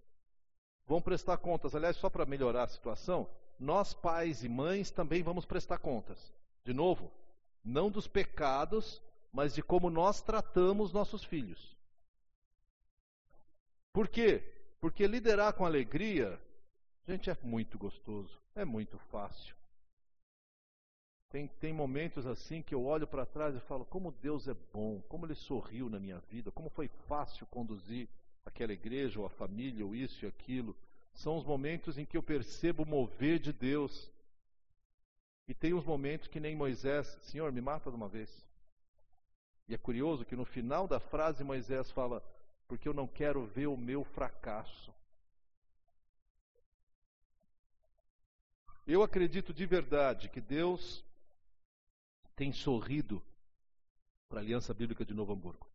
vão 0.87 1.01
prestar 1.01 1.39
contas. 1.39 1.75
Aliás, 1.75 1.97
só 1.97 2.11
para 2.11 2.27
melhorar 2.27 2.65
a 2.65 2.69
situação, 2.69 3.29
nós 3.59 3.95
pais 3.95 4.45
e 4.45 4.49
mães 4.49 4.91
também 4.91 5.23
vamos 5.23 5.47
prestar 5.47 5.79
contas. 5.79 6.33
De 6.65 6.75
novo, 6.75 7.11
não 7.65 7.91
dos 7.91 8.07
pecados, 8.07 9.03
mas 9.33 9.55
de 9.55 9.63
como 9.63 9.89
nós 9.89 10.21
tratamos 10.21 10.93
nossos 10.93 11.25
filhos. 11.25 11.80
Por 13.93 14.09
quê? 14.09 14.43
Porque 14.81 15.07
liderar 15.07 15.53
com 15.53 15.67
alegria, 15.67 16.41
gente, 17.07 17.29
é 17.29 17.37
muito 17.43 17.77
gostoso, 17.77 18.41
é 18.55 18.65
muito 18.65 18.99
fácil. 19.11 19.55
Tem, 21.31 21.47
tem 21.47 21.73
momentos 21.73 22.27
assim 22.27 22.61
que 22.61 22.75
eu 22.75 22.85
olho 22.85 23.07
para 23.07 23.27
trás 23.27 23.55
e 23.55 23.61
falo: 23.61 23.85
como 23.85 24.11
Deus 24.11 24.49
é 24.49 24.55
bom, 24.73 25.01
como 25.09 25.27
Ele 25.27 25.35
sorriu 25.35 25.89
na 25.89 26.01
minha 26.01 26.19
vida, 26.19 26.51
como 26.51 26.69
foi 26.71 26.89
fácil 27.07 27.47
conduzir 27.47 28.09
aquela 28.45 28.73
igreja, 28.73 29.21
ou 29.21 29.27
a 29.27 29.31
família, 29.31 29.85
ou 29.85 29.95
isso 29.95 30.25
e 30.25 30.29
aquilo. 30.29 30.77
São 31.13 31.37
os 31.37 31.45
momentos 31.45 31.99
em 31.99 32.05
que 32.05 32.17
eu 32.17 32.23
percebo 32.23 32.83
o 32.83 32.87
mover 32.87 33.39
de 33.39 33.53
Deus. 33.53 34.11
E 35.47 35.55
tem 35.55 35.75
uns 35.75 35.85
momentos 35.85 36.29
que 36.29 36.41
nem 36.41 36.57
Moisés, 36.57 37.07
Senhor, 37.23 37.53
me 37.53 37.61
mata 37.61 37.91
de 37.91 37.97
uma 37.97 38.09
vez. 38.09 38.45
E 39.69 39.75
é 39.75 39.79
curioso 39.79 40.25
que 40.25 40.37
no 40.37 40.45
final 40.45 40.89
da 40.89 40.99
frase 40.99 41.45
Moisés 41.45 41.91
fala: 41.93 42.23
Porque 42.71 42.89
eu 42.89 42.95
não 42.95 43.09
quero 43.09 43.45
ver 43.47 43.67
o 43.67 43.77
meu 43.77 44.05
fracasso. 44.05 44.95
Eu 48.87 49.03
acredito 49.03 49.53
de 49.53 49.67
verdade 49.67 50.29
que 50.29 50.41
Deus 50.41 51.05
tem 52.37 52.53
sorrido 52.53 53.21
para 54.29 54.39
a 54.39 54.43
Aliança 54.43 54.73
Bíblica 54.73 55.05
de 55.05 55.13
Novo 55.13 55.33
Hamburgo. 55.33 55.69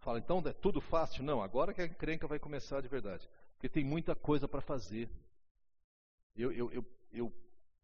Fala, 0.00 0.18
então 0.18 0.42
é 0.44 0.52
tudo 0.52 0.78
fácil? 0.78 1.24
Não, 1.24 1.42
agora 1.42 1.72
que 1.72 1.80
a 1.80 1.86
encrenca 1.86 2.26
vai 2.26 2.38
começar 2.38 2.82
de 2.82 2.88
verdade. 2.88 3.26
Porque 3.54 3.70
tem 3.70 3.82
muita 3.82 4.14
coisa 4.14 4.46
para 4.46 4.60
fazer. 4.60 5.08
Eu, 6.36 6.52
eu, 6.52 6.70
eu, 6.70 6.84
eu 7.10 7.32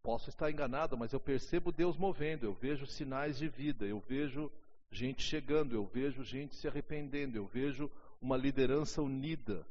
posso 0.02 0.28
estar 0.28 0.50
enganado, 0.50 0.94
mas 0.94 1.14
eu 1.14 1.20
percebo 1.20 1.72
Deus 1.72 1.96
movendo, 1.96 2.44
eu 2.44 2.52
vejo 2.52 2.86
sinais 2.86 3.38
de 3.38 3.48
vida, 3.48 3.86
eu 3.86 3.98
vejo 3.98 4.52
gente 4.92 5.22
chegando, 5.22 5.74
eu 5.74 5.86
vejo 5.86 6.22
gente 6.22 6.54
se 6.54 6.68
arrependendo, 6.68 7.36
eu 7.36 7.46
vejo 7.46 7.90
uma 8.20 8.36
liderança 8.36 9.02
unida. 9.02 9.66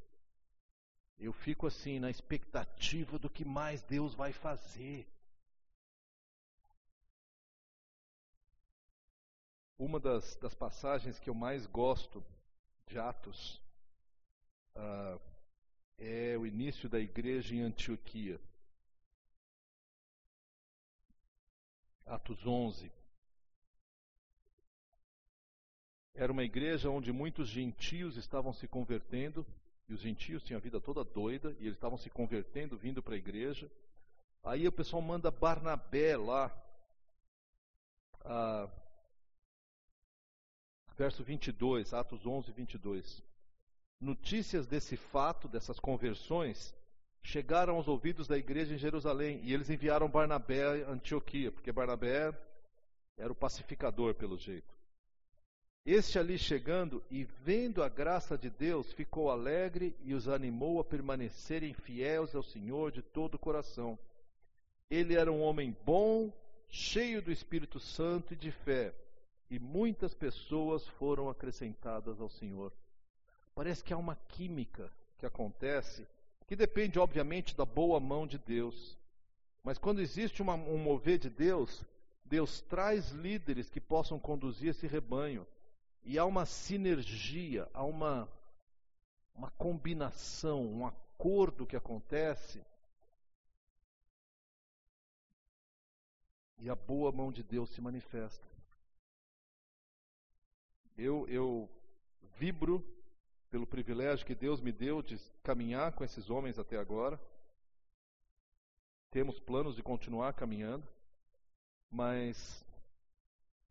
Eu 1.17 1.31
fico 1.31 1.67
assim 1.67 1.99
na 1.99 2.09
expectativa 2.09 3.19
do 3.19 3.29
que 3.29 3.45
mais 3.45 3.83
Deus 3.83 4.15
vai 4.15 4.33
fazer. 4.33 5.07
Uma 9.77 9.99
das, 9.99 10.35
das 10.37 10.55
passagens 10.55 11.19
que 11.19 11.29
eu 11.29 11.35
mais 11.35 11.65
gosto 11.67 12.23
de 12.87 12.99
Atos 12.99 13.61
uh, 14.75 15.21
é 15.97 16.35
o 16.37 16.45
início 16.45 16.89
da 16.89 16.99
igreja 16.99 17.55
em 17.55 17.61
Antioquia. 17.61 18.39
Atos 22.05 22.45
11. 22.45 22.91
Era 26.13 26.31
uma 26.31 26.43
igreja 26.43 26.89
onde 26.89 27.11
muitos 27.11 27.47
gentios 27.47 28.17
estavam 28.17 28.53
se 28.53 28.67
convertendo, 28.67 29.45
e 29.87 29.93
os 29.93 30.01
gentios 30.01 30.43
tinham 30.43 30.57
a 30.57 30.61
vida 30.61 30.79
toda 30.79 31.03
doida, 31.03 31.55
e 31.59 31.63
eles 31.63 31.75
estavam 31.75 31.97
se 31.97 32.09
convertendo, 32.09 32.77
vindo 32.77 33.01
para 33.01 33.15
a 33.15 33.17
igreja. 33.17 33.71
Aí 34.43 34.67
o 34.67 34.71
pessoal 34.71 35.01
manda 35.01 35.29
Barnabé 35.29 36.17
lá, 36.17 36.51
ah, 38.25 38.69
verso 40.97 41.23
22, 41.23 41.93
Atos 41.93 42.25
11, 42.25 42.51
22. 42.51 43.23
Notícias 43.99 44.67
desse 44.67 44.97
fato, 44.97 45.47
dessas 45.47 45.79
conversões, 45.79 46.75
chegaram 47.23 47.75
aos 47.75 47.87
ouvidos 47.87 48.27
da 48.27 48.37
igreja 48.37 48.73
em 48.73 48.77
Jerusalém 48.77 49.39
e 49.43 49.53
eles 49.53 49.69
enviaram 49.69 50.09
Barnabé 50.09 50.83
a 50.83 50.89
Antioquia, 50.89 51.51
porque 51.51 51.71
Barnabé 51.71 52.35
era 53.17 53.31
o 53.31 53.35
pacificador, 53.35 54.15
pelo 54.15 54.37
jeito. 54.37 54.80
Este 55.85 56.19
ali 56.19 56.37
chegando 56.37 57.03
e 57.09 57.23
vendo 57.23 57.81
a 57.81 57.89
graça 57.89 58.37
de 58.37 58.49
Deus, 58.49 58.91
ficou 58.93 59.31
alegre 59.31 59.95
e 60.03 60.13
os 60.13 60.27
animou 60.27 60.79
a 60.79 60.83
permanecerem 60.83 61.73
fiéis 61.73 62.35
ao 62.35 62.43
Senhor 62.43 62.91
de 62.91 63.01
todo 63.01 63.35
o 63.35 63.39
coração. 63.39 63.97
Ele 64.89 65.15
era 65.15 65.31
um 65.31 65.41
homem 65.41 65.75
bom, 65.85 66.31
cheio 66.69 67.21
do 67.21 67.31
Espírito 67.31 67.79
Santo 67.79 68.33
e 68.33 68.37
de 68.37 68.51
fé 68.51 68.93
e 69.51 69.59
muitas 69.59 70.13
pessoas 70.13 70.87
foram 70.87 71.29
acrescentadas 71.29 72.21
ao 72.21 72.29
Senhor. 72.29 72.71
Parece 73.53 73.83
que 73.83 73.93
há 73.93 73.97
uma 73.97 74.15
química 74.29 74.89
que 75.17 75.25
acontece, 75.25 76.07
que 76.47 76.55
depende, 76.55 76.97
obviamente, 76.97 77.53
da 77.53 77.65
boa 77.65 77.99
mão 77.99 78.25
de 78.25 78.37
Deus. 78.37 78.97
Mas 79.61 79.77
quando 79.77 79.99
existe 79.99 80.41
uma, 80.41 80.53
um 80.53 80.77
mover 80.77 81.19
de 81.19 81.29
Deus, 81.29 81.83
Deus 82.23 82.61
traz 82.61 83.11
líderes 83.11 83.69
que 83.69 83.81
possam 83.81 84.17
conduzir 84.17 84.69
esse 84.69 84.87
rebanho. 84.87 85.45
E 86.03 86.17
há 86.17 86.25
uma 86.25 86.45
sinergia, 86.45 87.69
há 87.73 87.83
uma, 87.83 88.27
uma 89.35 89.51
combinação, 89.51 90.65
um 90.65 90.85
acordo 90.85 91.67
que 91.67 91.75
acontece. 91.75 92.61
E 96.57 96.69
a 96.69 96.75
boa 96.75 97.11
mão 97.11 97.31
de 97.31 97.43
Deus 97.43 97.69
se 97.69 97.81
manifesta. 97.81 98.45
Eu, 100.97 101.27
eu 101.27 101.69
vibro 102.37 102.85
pelo 103.49 103.67
privilégio 103.67 104.25
que 104.25 104.35
Deus 104.35 104.61
me 104.61 104.71
deu 104.71 105.01
de 105.01 105.17
caminhar 105.43 105.93
com 105.93 106.03
esses 106.03 106.29
homens 106.29 106.57
até 106.57 106.77
agora. 106.77 107.19
Temos 109.11 109.39
planos 109.39 109.75
de 109.75 109.83
continuar 109.83 110.33
caminhando, 110.33 110.87
mas 111.89 112.65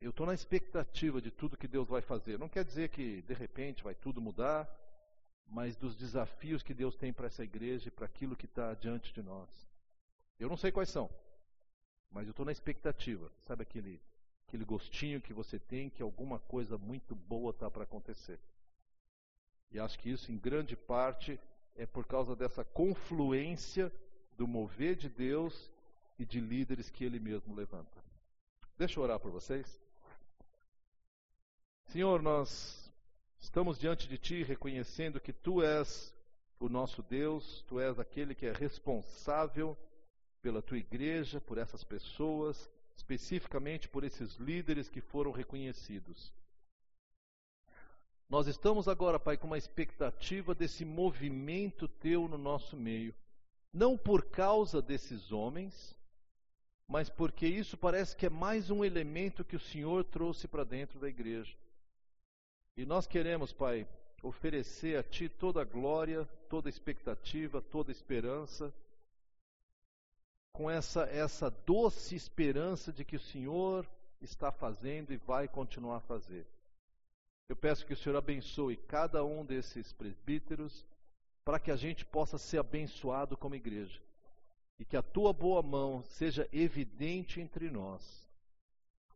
eu 0.01 0.11
estou 0.11 0.26
na 0.26 0.34
expectativa 0.34 1.20
de 1.20 1.30
tudo 1.30 1.57
que 1.57 1.68
Deus 1.68 1.88
vai 1.88 2.01
fazer. 2.01 2.38
Não 2.38 2.48
quer 2.48 2.64
dizer 2.64 2.88
que 2.88 3.20
de 3.22 3.34
repente 3.34 3.84
vai 3.84 3.94
tudo 3.94 4.20
mudar, 4.20 4.68
mas 5.46 5.76
dos 5.76 5.94
desafios 5.94 6.62
que 6.62 6.72
Deus 6.72 6.96
tem 6.96 7.12
para 7.12 7.26
essa 7.26 7.44
igreja 7.44 7.88
e 7.88 7.90
para 7.90 8.07
aquilo 8.07 8.36
que 8.36 8.46
está 8.46 8.72
diante 8.74 9.12
de 9.12 9.22
nós. 9.22 9.48
Eu 10.38 10.48
não 10.48 10.57
sei 10.57 10.72
quais 10.72 10.88
são, 10.88 11.11
mas 12.11 12.26
eu 12.26 12.30
estou 12.30 12.46
na 12.46 12.53
expectativa. 12.53 13.30
Sabe 13.46 13.62
aquele 13.62 14.01
aquele 14.46 14.64
gostinho 14.64 15.20
que 15.20 15.32
você 15.32 15.61
tem 15.61 15.88
que 15.88 16.03
alguma 16.03 16.40
coisa 16.40 16.76
muito 16.76 17.14
boa 17.14 17.51
está 17.51 17.70
para 17.70 17.84
acontecer. 17.84 18.40
E 19.70 19.78
acho 19.78 19.96
que 19.96 20.11
isso, 20.11 20.32
em 20.32 20.36
grande 20.36 20.74
parte, 20.74 21.38
é 21.76 21.86
por 21.86 22.05
causa 22.05 22.34
dessa 22.34 22.64
confluência 22.64 23.92
do 24.36 24.48
mover 24.48 24.96
de 24.96 25.09
Deus 25.09 25.70
e 26.18 26.24
de 26.24 26.40
líderes 26.40 26.90
que 26.90 27.05
Ele 27.05 27.20
mesmo 27.20 27.55
levanta. 27.55 28.03
Deixa 28.76 28.98
eu 28.98 29.05
orar 29.05 29.20
por 29.20 29.30
vocês. 29.30 29.80
Senhor, 31.91 32.22
nós 32.22 32.88
estamos 33.41 33.76
diante 33.76 34.07
de 34.07 34.16
Ti 34.16 34.45
reconhecendo 34.45 35.18
que 35.18 35.32
Tu 35.32 35.61
és 35.61 36.14
o 36.61 36.68
nosso 36.68 37.03
Deus, 37.03 37.64
Tu 37.66 37.80
és 37.80 37.99
aquele 37.99 38.32
que 38.32 38.47
é 38.47 38.53
responsável 38.53 39.76
pela 40.41 40.62
Tua 40.62 40.78
igreja, 40.78 41.41
por 41.41 41.59
essas 41.59 41.82
pessoas, 41.82 42.70
especificamente 42.97 43.88
por 43.88 44.05
esses 44.05 44.36
líderes 44.36 44.88
que 44.88 45.01
foram 45.01 45.32
reconhecidos. 45.32 46.32
Nós 48.28 48.47
estamos 48.47 48.86
agora, 48.86 49.18
Pai, 49.18 49.36
com 49.36 49.49
uma 49.49 49.59
expectativa 49.59 50.55
desse 50.55 50.84
movimento 50.84 51.88
teu 51.88 52.28
no 52.28 52.38
nosso 52.38 52.76
meio, 52.76 53.12
não 53.72 53.99
por 53.99 54.26
causa 54.26 54.80
desses 54.80 55.32
homens, 55.32 55.93
mas 56.86 57.11
porque 57.11 57.49
isso 57.49 57.76
parece 57.76 58.14
que 58.14 58.26
é 58.26 58.30
mais 58.30 58.70
um 58.70 58.84
elemento 58.84 59.45
que 59.45 59.57
o 59.57 59.61
Senhor 59.61 60.05
trouxe 60.05 60.47
para 60.47 60.62
dentro 60.62 61.01
da 61.01 61.09
igreja. 61.09 61.59
E 62.77 62.85
nós 62.87 63.07
queremos, 63.07 63.53
Pai, 63.53 63.87
oferecer 64.23 64.99
a 64.99 65.03
Ti 65.03 65.29
toda 65.29 65.62
a 65.62 65.64
glória, 65.64 66.25
toda 66.49 66.68
a 66.68 66.71
expectativa, 66.71 67.61
toda 67.61 67.91
a 67.91 67.93
esperança, 67.93 68.73
com 70.53 70.71
essa, 70.71 71.03
essa 71.05 71.51
doce 71.51 72.14
esperança 72.14 72.93
de 72.93 73.05
que 73.05 73.16
o 73.16 73.21
Senhor 73.21 73.89
está 74.21 74.53
fazendo 74.53 75.12
e 75.12 75.16
vai 75.16 75.49
continuar 75.49 75.97
a 75.97 76.01
fazer. 76.01 76.47
Eu 77.49 77.57
peço 77.57 77.87
que 77.87 77.93
o 77.93 77.97
Senhor 77.97 78.16
abençoe 78.16 78.77
cada 78.77 79.25
um 79.25 79.45
desses 79.45 79.93
presbíteros, 79.93 80.87
para 81.45 81.59
que 81.59 81.71
a 81.71 81.77
gente 81.77 82.05
possa 82.05 82.39
ser 82.39 82.59
abençoado 82.59 83.37
como 83.37 83.55
igreja 83.55 84.01
e 84.79 84.85
que 84.85 84.97
a 84.97 85.03
tua 85.03 85.33
boa 85.33 85.62
mão 85.62 86.03
seja 86.05 86.49
evidente 86.53 87.41
entre 87.41 87.71
nós. 87.71 88.27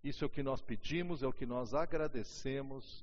Isso 0.02 0.22
é 0.22 0.26
o 0.26 0.30
que 0.30 0.42
nós 0.42 0.60
pedimos, 0.60 1.22
é 1.22 1.26
o 1.26 1.32
que 1.32 1.46
nós 1.46 1.72
agradecemos, 1.72 3.02